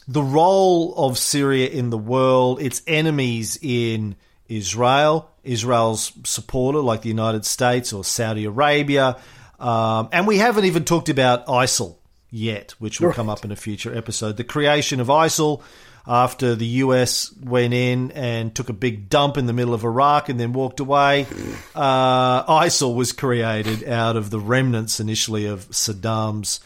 the 0.07 0.23
role 0.23 0.93
of 0.95 1.17
Syria 1.17 1.69
in 1.69 1.89
the 1.89 1.97
world, 1.97 2.61
its 2.61 2.81
enemies 2.87 3.59
in 3.61 4.15
Israel, 4.47 5.29
Israel's 5.43 6.11
supporter 6.25 6.79
like 6.79 7.03
the 7.03 7.09
United 7.09 7.45
States 7.45 7.93
or 7.93 8.03
Saudi 8.03 8.45
Arabia, 8.45 9.17
um, 9.59 10.09
and 10.11 10.27
we 10.27 10.37
haven't 10.37 10.65
even 10.65 10.85
talked 10.85 11.09
about 11.09 11.45
ISIL 11.47 11.95
yet, 12.31 12.71
which 12.79 13.01
will 13.01 13.13
come 13.13 13.29
up 13.29 13.43
in 13.43 13.51
a 13.51 13.55
future 13.55 13.95
episode. 13.95 14.37
The 14.37 14.43
creation 14.43 14.99
of 14.99 15.07
ISIL 15.07 15.61
after 16.07 16.55
the 16.55 16.65
US 16.65 17.33
went 17.39 17.73
in 17.73 18.11
and 18.11 18.53
took 18.55 18.69
a 18.69 18.73
big 18.73 19.09
dump 19.09 19.37
in 19.37 19.45
the 19.45 19.53
middle 19.53 19.73
of 19.73 19.83
Iraq 19.83 20.29
and 20.29 20.39
then 20.39 20.53
walked 20.53 20.79
away. 20.79 21.27
Uh, 21.75 22.43
ISIL 22.61 22.95
was 22.95 23.11
created 23.11 23.87
out 23.87 24.15
of 24.15 24.29
the 24.29 24.39
remnants 24.39 24.99
initially 24.99 25.45
of 25.45 25.69
Saddam's 25.69 26.59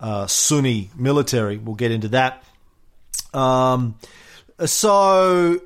uh, 0.00 0.26
Sunni 0.26 0.90
military. 0.96 1.56
We'll 1.56 1.76
get 1.76 1.90
into 1.90 2.08
that. 2.08 2.44
Um, 3.32 3.96
so 4.64 5.60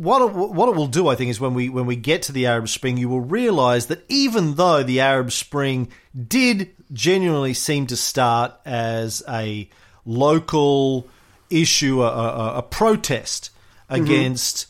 what 0.00 0.22
it, 0.22 0.32
what 0.32 0.70
it 0.70 0.76
will 0.76 0.86
do, 0.86 1.08
I 1.08 1.14
think, 1.14 1.30
is 1.30 1.38
when 1.38 1.52
we 1.52 1.68
when 1.68 1.84
we 1.84 1.94
get 1.94 2.22
to 2.22 2.32
the 2.32 2.46
Arab 2.46 2.70
Spring, 2.70 2.96
you 2.96 3.10
will 3.10 3.20
realise 3.20 3.86
that 3.86 4.02
even 4.08 4.54
though 4.54 4.82
the 4.82 5.00
Arab 5.00 5.30
Spring 5.30 5.88
did 6.16 6.70
genuinely 6.90 7.52
seem 7.52 7.86
to 7.88 7.96
start 7.96 8.54
as 8.64 9.22
a 9.28 9.68
local 10.06 11.06
issue, 11.50 12.02
a, 12.02 12.08
a, 12.08 12.54
a 12.56 12.62
protest 12.62 13.50
against 13.90 14.68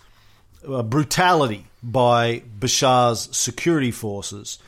uh, 0.66 0.82
brutality 0.82 1.66
by 1.80 2.42
Bashar's 2.58 3.28
security 3.30 3.92
forces, 3.92 4.58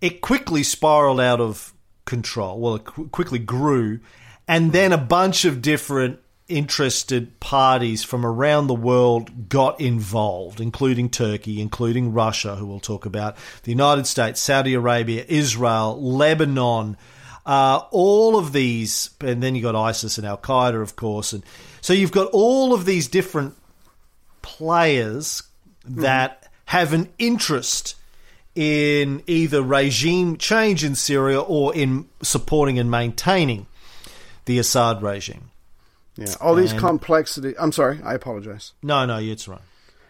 it 0.00 0.20
quickly 0.20 0.62
spiraled 0.62 1.20
out 1.20 1.40
of 1.40 1.74
control. 2.04 2.60
Well, 2.60 2.76
it 2.76 2.84
qu- 2.84 3.08
quickly 3.08 3.40
grew, 3.40 3.98
and 4.46 4.70
then 4.70 4.92
a 4.92 4.98
bunch 4.98 5.44
of 5.44 5.60
different 5.60 6.20
interested 6.48 7.38
parties 7.40 8.04
from 8.04 8.24
around 8.24 8.66
the 8.66 8.74
world 8.74 9.48
got 9.48 9.80
involved, 9.80 10.60
including 10.60 11.10
Turkey, 11.10 11.60
including 11.60 12.12
Russia, 12.12 12.56
who 12.56 12.66
we'll 12.66 12.80
talk 12.80 13.06
about, 13.06 13.36
the 13.64 13.70
United 13.70 14.06
States, 14.06 14.40
Saudi 14.40 14.74
Arabia, 14.74 15.24
Israel, 15.28 16.00
Lebanon. 16.00 16.96
Uh, 17.44 17.82
all 17.92 18.36
of 18.36 18.52
these, 18.52 19.10
and 19.20 19.42
then 19.42 19.54
you've 19.54 19.62
got 19.62 19.76
ISIS 19.76 20.18
and 20.18 20.26
Al 20.26 20.38
Qaeda, 20.38 20.82
of 20.82 20.96
course, 20.96 21.32
and 21.32 21.44
so 21.80 21.92
you've 21.92 22.10
got 22.10 22.28
all 22.32 22.74
of 22.74 22.84
these 22.84 23.06
different 23.06 23.54
players 24.42 25.44
that 25.84 26.50
have 26.66 26.92
an 26.92 27.08
interest 27.18 27.94
in 28.56 29.22
either 29.26 29.62
regime 29.62 30.36
change 30.36 30.82
in 30.82 30.94
Syria 30.94 31.40
or 31.40 31.74
in 31.74 32.08
supporting 32.22 32.78
and 32.78 32.90
maintaining 32.90 33.66
the 34.46 34.58
Assad 34.58 35.02
regime. 35.02 35.50
Yeah, 36.16 36.34
all 36.40 36.54
these 36.54 36.72
And- 36.72 36.80
complexities. 36.80 37.54
I'm 37.58 37.72
sorry, 37.72 38.00
I 38.04 38.14
apologize. 38.14 38.72
No, 38.82 39.04
no, 39.04 39.18
it's 39.18 39.46
right. 39.46 39.60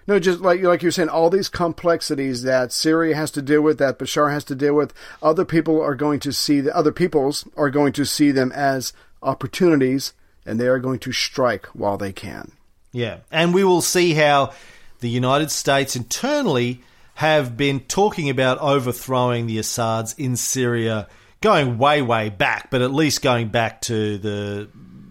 No, 0.09 0.21
just 0.21 0.41
like 0.41 0.63
like 0.63 0.83
you're 0.83 0.93
saying, 0.93 1.09
all 1.09 1.31
these 1.31 1.49
complexities 1.49 2.43
that 2.45 2.71
Syria 2.73 3.17
has 3.17 3.33
to 3.33 3.43
deal 3.43 3.61
with, 3.61 3.79
that 3.79 3.99
Bashar 3.99 4.31
has 4.31 4.45
to 4.45 4.55
deal 4.55 4.75
with, 4.75 4.95
other 5.21 5.45
people 5.45 5.83
are 5.83 5.97
going 5.97 6.21
to 6.21 6.33
see 6.33 6.61
the 6.61 6.75
other 6.77 6.93
peoples 6.93 7.45
are 7.57 7.71
going 7.71 7.93
to 7.95 8.05
see 8.05 8.31
them 8.31 8.53
as 8.53 8.93
opportunities, 9.21 10.13
and 10.47 10.61
they 10.61 10.69
are 10.69 10.79
going 10.79 11.01
to 11.01 11.13
strike 11.13 11.67
while 11.67 11.97
they 11.99 12.13
can. 12.13 12.53
Yeah, 12.93 13.19
and 13.33 13.53
we 13.53 13.65
will 13.65 13.83
see 13.83 14.15
how 14.15 14.53
the 15.01 15.09
United 15.11 15.51
States 15.51 15.97
internally 15.97 16.81
have 17.15 17.57
been 17.57 17.81
talking 17.81 18.31
about 18.31 18.59
overthrowing 18.59 19.47
the 19.47 19.59
Assads 19.59 20.15
in 20.17 20.37
Syria, 20.37 21.09
going 21.41 21.79
way, 21.79 22.01
way 22.01 22.29
back, 22.31 22.71
but 22.71 22.81
at 22.81 22.93
least 22.93 23.23
going 23.23 23.49
back 23.49 23.81
to 23.83 24.19
the 24.19 24.69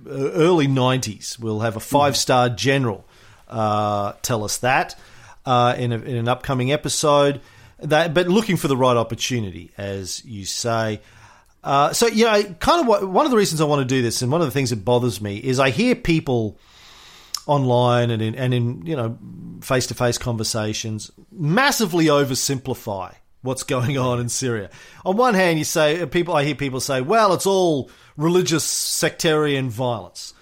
early 0.08 0.68
90s. 0.68 1.40
We'll 1.40 1.62
have 1.62 1.76
a 1.76 1.80
five 1.80 2.18
star 2.18 2.50
general 2.50 3.08
uh, 3.48 4.14
tell 4.22 4.44
us 4.44 4.58
that 4.58 5.00
uh, 5.46 5.76
in, 5.78 5.92
a, 5.92 5.98
in 5.98 6.16
an 6.16 6.28
upcoming 6.28 6.72
episode. 6.72 7.42
That, 7.80 8.14
but 8.14 8.28
looking 8.28 8.58
for 8.58 8.68
the 8.68 8.78
right 8.78 8.96
opportunity, 8.96 9.72
as 9.78 10.24
you 10.24 10.46
say. 10.46 11.02
Uh, 11.64 11.92
so, 11.94 12.08
you 12.08 12.26
know, 12.26 12.44
kind 12.60 12.82
of 12.82 12.88
what, 12.88 13.08
one 13.08 13.26
of 13.26 13.32
the 13.32 13.38
reasons 13.38 13.60
I 13.60 13.66
want 13.66 13.80
to 13.80 13.86
do 13.86 14.02
this, 14.02 14.22
and 14.22 14.32
one 14.32 14.40
of 14.40 14.48
the 14.48 14.52
things 14.52 14.70
that 14.70 14.86
bothers 14.86 15.20
me, 15.20 15.38
is 15.38 15.60
I 15.60 15.72
hear 15.72 15.96
people 15.96 16.58
online 17.48 18.12
and 18.12 18.22
in, 18.22 18.36
and 18.36 18.54
in 18.54 18.86
you 18.86 18.96
know 18.96 19.18
face 19.62 19.88
to 19.88 19.94
face 19.94 20.18
conversations 20.18 21.12
massively 21.32 22.06
oversimplify 22.06 23.14
what's 23.46 23.64
going 23.64 23.98
on 23.98 24.20
in 24.20 24.30
Syria. 24.30 24.70
On 25.06 25.16
one 25.16 25.34
hand, 25.34 25.58
you 25.58 25.66
say 25.66 26.06
people. 26.06 26.36
I 26.36 26.44
hear 26.44 26.56
people 26.56 26.80
say, 26.80 27.02
"Well, 27.02 27.34
it's 27.34 27.46
all 27.46 27.90
religious 28.18 28.64
sectarian 28.64 29.70
violence." 29.70 30.34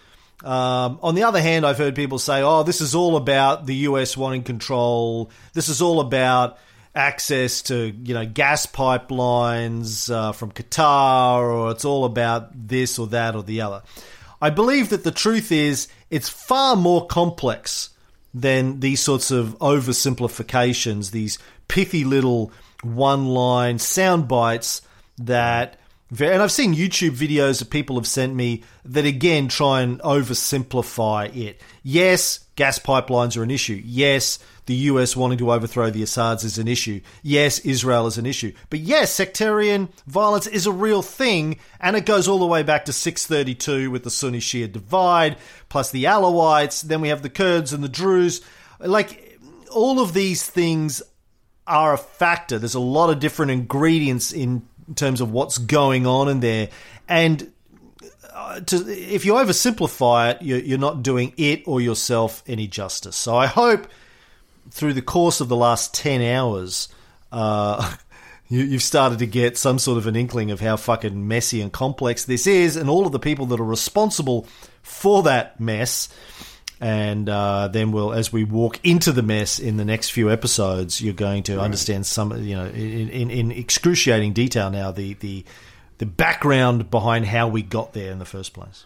Um, 0.43 0.99
on 1.01 1.15
the 1.15 1.23
other 1.23 1.41
hand, 1.41 1.65
I've 1.65 1.77
heard 1.77 1.95
people 1.95 2.19
say, 2.19 2.41
"Oh, 2.41 2.63
this 2.63 2.81
is 2.81 2.95
all 2.95 3.15
about 3.15 3.65
the 3.65 3.75
US 3.87 4.17
wanting 4.17 4.43
control. 4.43 5.29
This 5.53 5.69
is 5.69 5.81
all 5.81 5.99
about." 5.99 6.57
access 6.95 7.63
to 7.63 7.91
you 8.03 8.13
know 8.13 8.23
gas 8.23 8.67
pipelines 8.67 10.13
uh, 10.13 10.31
from 10.31 10.51
Qatar, 10.51 11.41
or 11.41 11.71
it's 11.71 11.85
all 11.85 12.05
about 12.05 12.51
this 12.67 12.99
or 12.99 13.07
that 13.07 13.35
or 13.35 13.41
the 13.41 13.61
other. 13.61 13.81
I 14.39 14.49
believe 14.49 14.89
that 14.89 15.03
the 15.03 15.11
truth 15.11 15.51
is 15.51 15.87
it's 16.09 16.29
far 16.29 16.75
more 16.75 17.07
complex 17.07 17.89
than 18.33 18.79
these 18.79 18.99
sorts 18.99 19.31
of 19.31 19.57
oversimplifications, 19.59 21.11
these 21.11 21.39
pithy 21.67 22.03
little 22.03 22.51
one-line 22.83 23.79
sound 23.79 24.27
bites 24.27 24.81
that. 25.17 25.79
And 26.19 26.43
I've 26.43 26.51
seen 26.51 26.75
YouTube 26.75 27.11
videos 27.17 27.57
that 27.57 27.71
people 27.71 27.95
have 27.95 28.05
sent 28.05 28.35
me 28.35 28.63
that 28.85 29.05
again 29.05 29.47
try 29.47 29.81
and 29.81 29.99
oversimplify 30.01 31.35
it. 31.35 31.59
Yes, 31.81 32.45
gas 32.55 32.77
pipelines 32.77 33.35
are 33.35 33.41
an 33.41 33.49
issue. 33.49 33.81
Yes, 33.83 34.37
the 34.67 34.75
US 34.75 35.15
wanting 35.15 35.39
to 35.39 35.51
overthrow 35.51 35.89
the 35.89 36.03
Assads 36.03 36.43
is 36.43 36.59
an 36.59 36.67
issue. 36.67 37.01
Yes, 37.23 37.59
Israel 37.59 38.05
is 38.05 38.19
an 38.19 38.27
issue. 38.27 38.53
But 38.69 38.79
yes, 38.79 39.11
sectarian 39.11 39.89
violence 40.05 40.45
is 40.45 40.67
a 40.67 40.71
real 40.71 41.01
thing, 41.01 41.57
and 41.79 41.95
it 41.95 42.05
goes 42.05 42.27
all 42.27 42.39
the 42.39 42.45
way 42.45 42.61
back 42.61 42.85
to 42.85 42.93
632 42.93 43.89
with 43.89 44.03
the 44.03 44.11
Sunni 44.11 44.39
Shia 44.39 44.71
divide, 44.71 45.37
plus 45.67 45.89
the 45.89 46.03
Alawites, 46.03 46.81
then 46.83 47.01
we 47.01 47.09
have 47.09 47.23
the 47.23 47.29
Kurds 47.29 47.73
and 47.73 47.83
the 47.83 47.89
Druze. 47.89 48.41
Like, 48.79 49.39
all 49.71 49.99
of 49.99 50.13
these 50.13 50.45
things 50.47 51.01
are 51.67 51.93
a 51.93 51.97
factor. 51.97 52.59
There's 52.59 52.75
a 52.75 52.79
lot 52.79 53.09
of 53.09 53.19
different 53.19 53.51
ingredients 53.51 54.31
in 54.31 54.67
terms 54.95 55.21
of 55.21 55.31
what's 55.31 55.57
going 55.57 56.05
on 56.05 56.27
in 56.27 56.39
there. 56.39 56.69
And 57.07 57.51
uh, 58.33 58.59
to, 58.61 58.75
if 58.89 59.25
you 59.25 59.33
oversimplify 59.33 60.35
it, 60.35 60.41
you're, 60.41 60.79
not 60.79 61.03
doing 61.03 61.33
it 61.37 61.63
or 61.67 61.81
yourself 61.81 62.43
any 62.47 62.67
justice. 62.67 63.15
So 63.15 63.35
I 63.35 63.47
hope 63.47 63.87
through 64.71 64.93
the 64.93 65.01
course 65.01 65.39
of 65.39 65.49
the 65.49 65.55
last 65.55 65.93
10 65.93 66.21
hours, 66.21 66.89
uh, 67.31 67.95
you, 68.47 68.63
you've 68.63 68.83
started 68.83 69.19
to 69.19 69.27
get 69.27 69.57
some 69.57 69.79
sort 69.79 69.97
of 69.97 70.07
an 70.07 70.15
inkling 70.15 70.51
of 70.51 70.59
how 70.59 70.77
fucking 70.77 71.27
messy 71.27 71.61
and 71.61 71.71
complex 71.71 72.25
this 72.25 72.47
is, 72.47 72.75
and 72.75 72.89
all 72.89 73.05
of 73.05 73.11
the 73.11 73.19
people 73.19 73.45
that 73.47 73.59
are 73.59 73.65
responsible 73.65 74.47
for 74.81 75.23
that 75.23 75.59
mess. 75.59 76.09
And 76.83 77.29
uh, 77.29 77.69
then 77.69 77.93
we'll, 77.93 78.11
as 78.11 78.33
we 78.33 78.43
walk 78.43 78.79
into 78.83 79.13
the 79.13 79.23
mess 79.23 79.57
in 79.57 79.77
the 79.77 79.85
next 79.85 80.09
few 80.09 80.29
episodes, 80.29 81.01
you're 81.01 81.13
going 81.13 81.43
to 81.43 81.61
understand 81.61 82.05
some, 82.05 82.43
you 82.43 82.55
know, 82.55 82.65
in, 82.65 83.09
in, 83.09 83.31
in 83.31 83.51
excruciating 83.51 84.33
detail 84.33 84.69
now 84.69 84.91
the, 84.91 85.13
the 85.13 85.45
the 85.99 86.05
background 86.05 86.91
behind 86.91 87.25
how 87.25 87.47
we 87.47 87.61
got 87.61 87.93
there 87.93 88.11
in 88.11 88.19
the 88.19 88.25
first 88.25 88.53
place. 88.53 88.85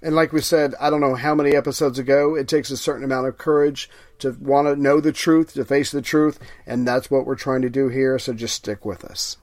And 0.00 0.14
like 0.14 0.32
we 0.32 0.40
said, 0.40 0.74
I 0.80 0.88
don't 0.88 1.00
know 1.00 1.16
how 1.16 1.34
many 1.34 1.56
episodes 1.56 1.98
ago, 1.98 2.36
it 2.36 2.46
takes 2.46 2.70
a 2.70 2.76
certain 2.76 3.02
amount 3.02 3.26
of 3.26 3.36
courage 3.36 3.90
to 4.20 4.36
want 4.40 4.68
to 4.68 4.80
know 4.80 5.00
the 5.00 5.12
truth, 5.12 5.54
to 5.54 5.64
face 5.64 5.90
the 5.90 6.02
truth, 6.02 6.38
and 6.66 6.86
that's 6.86 7.10
what 7.10 7.26
we're 7.26 7.34
trying 7.34 7.62
to 7.62 7.70
do 7.70 7.88
here, 7.88 8.18
so 8.18 8.32
just 8.32 8.54
stick 8.54 8.84
with 8.84 9.04
us. 9.04 9.36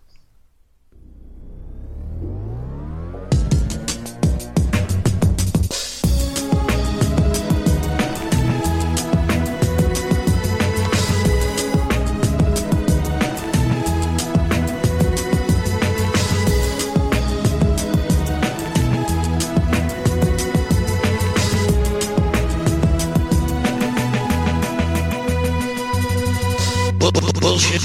Bullshit. 27.47 27.81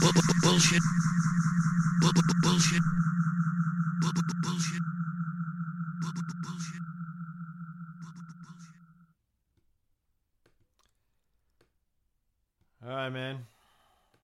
Bullshit. 0.00 0.80
Bullshit. 2.00 2.32
Bullshit. 2.42 2.82
All 12.86 12.96
right, 12.96 13.10
man. 13.10 13.46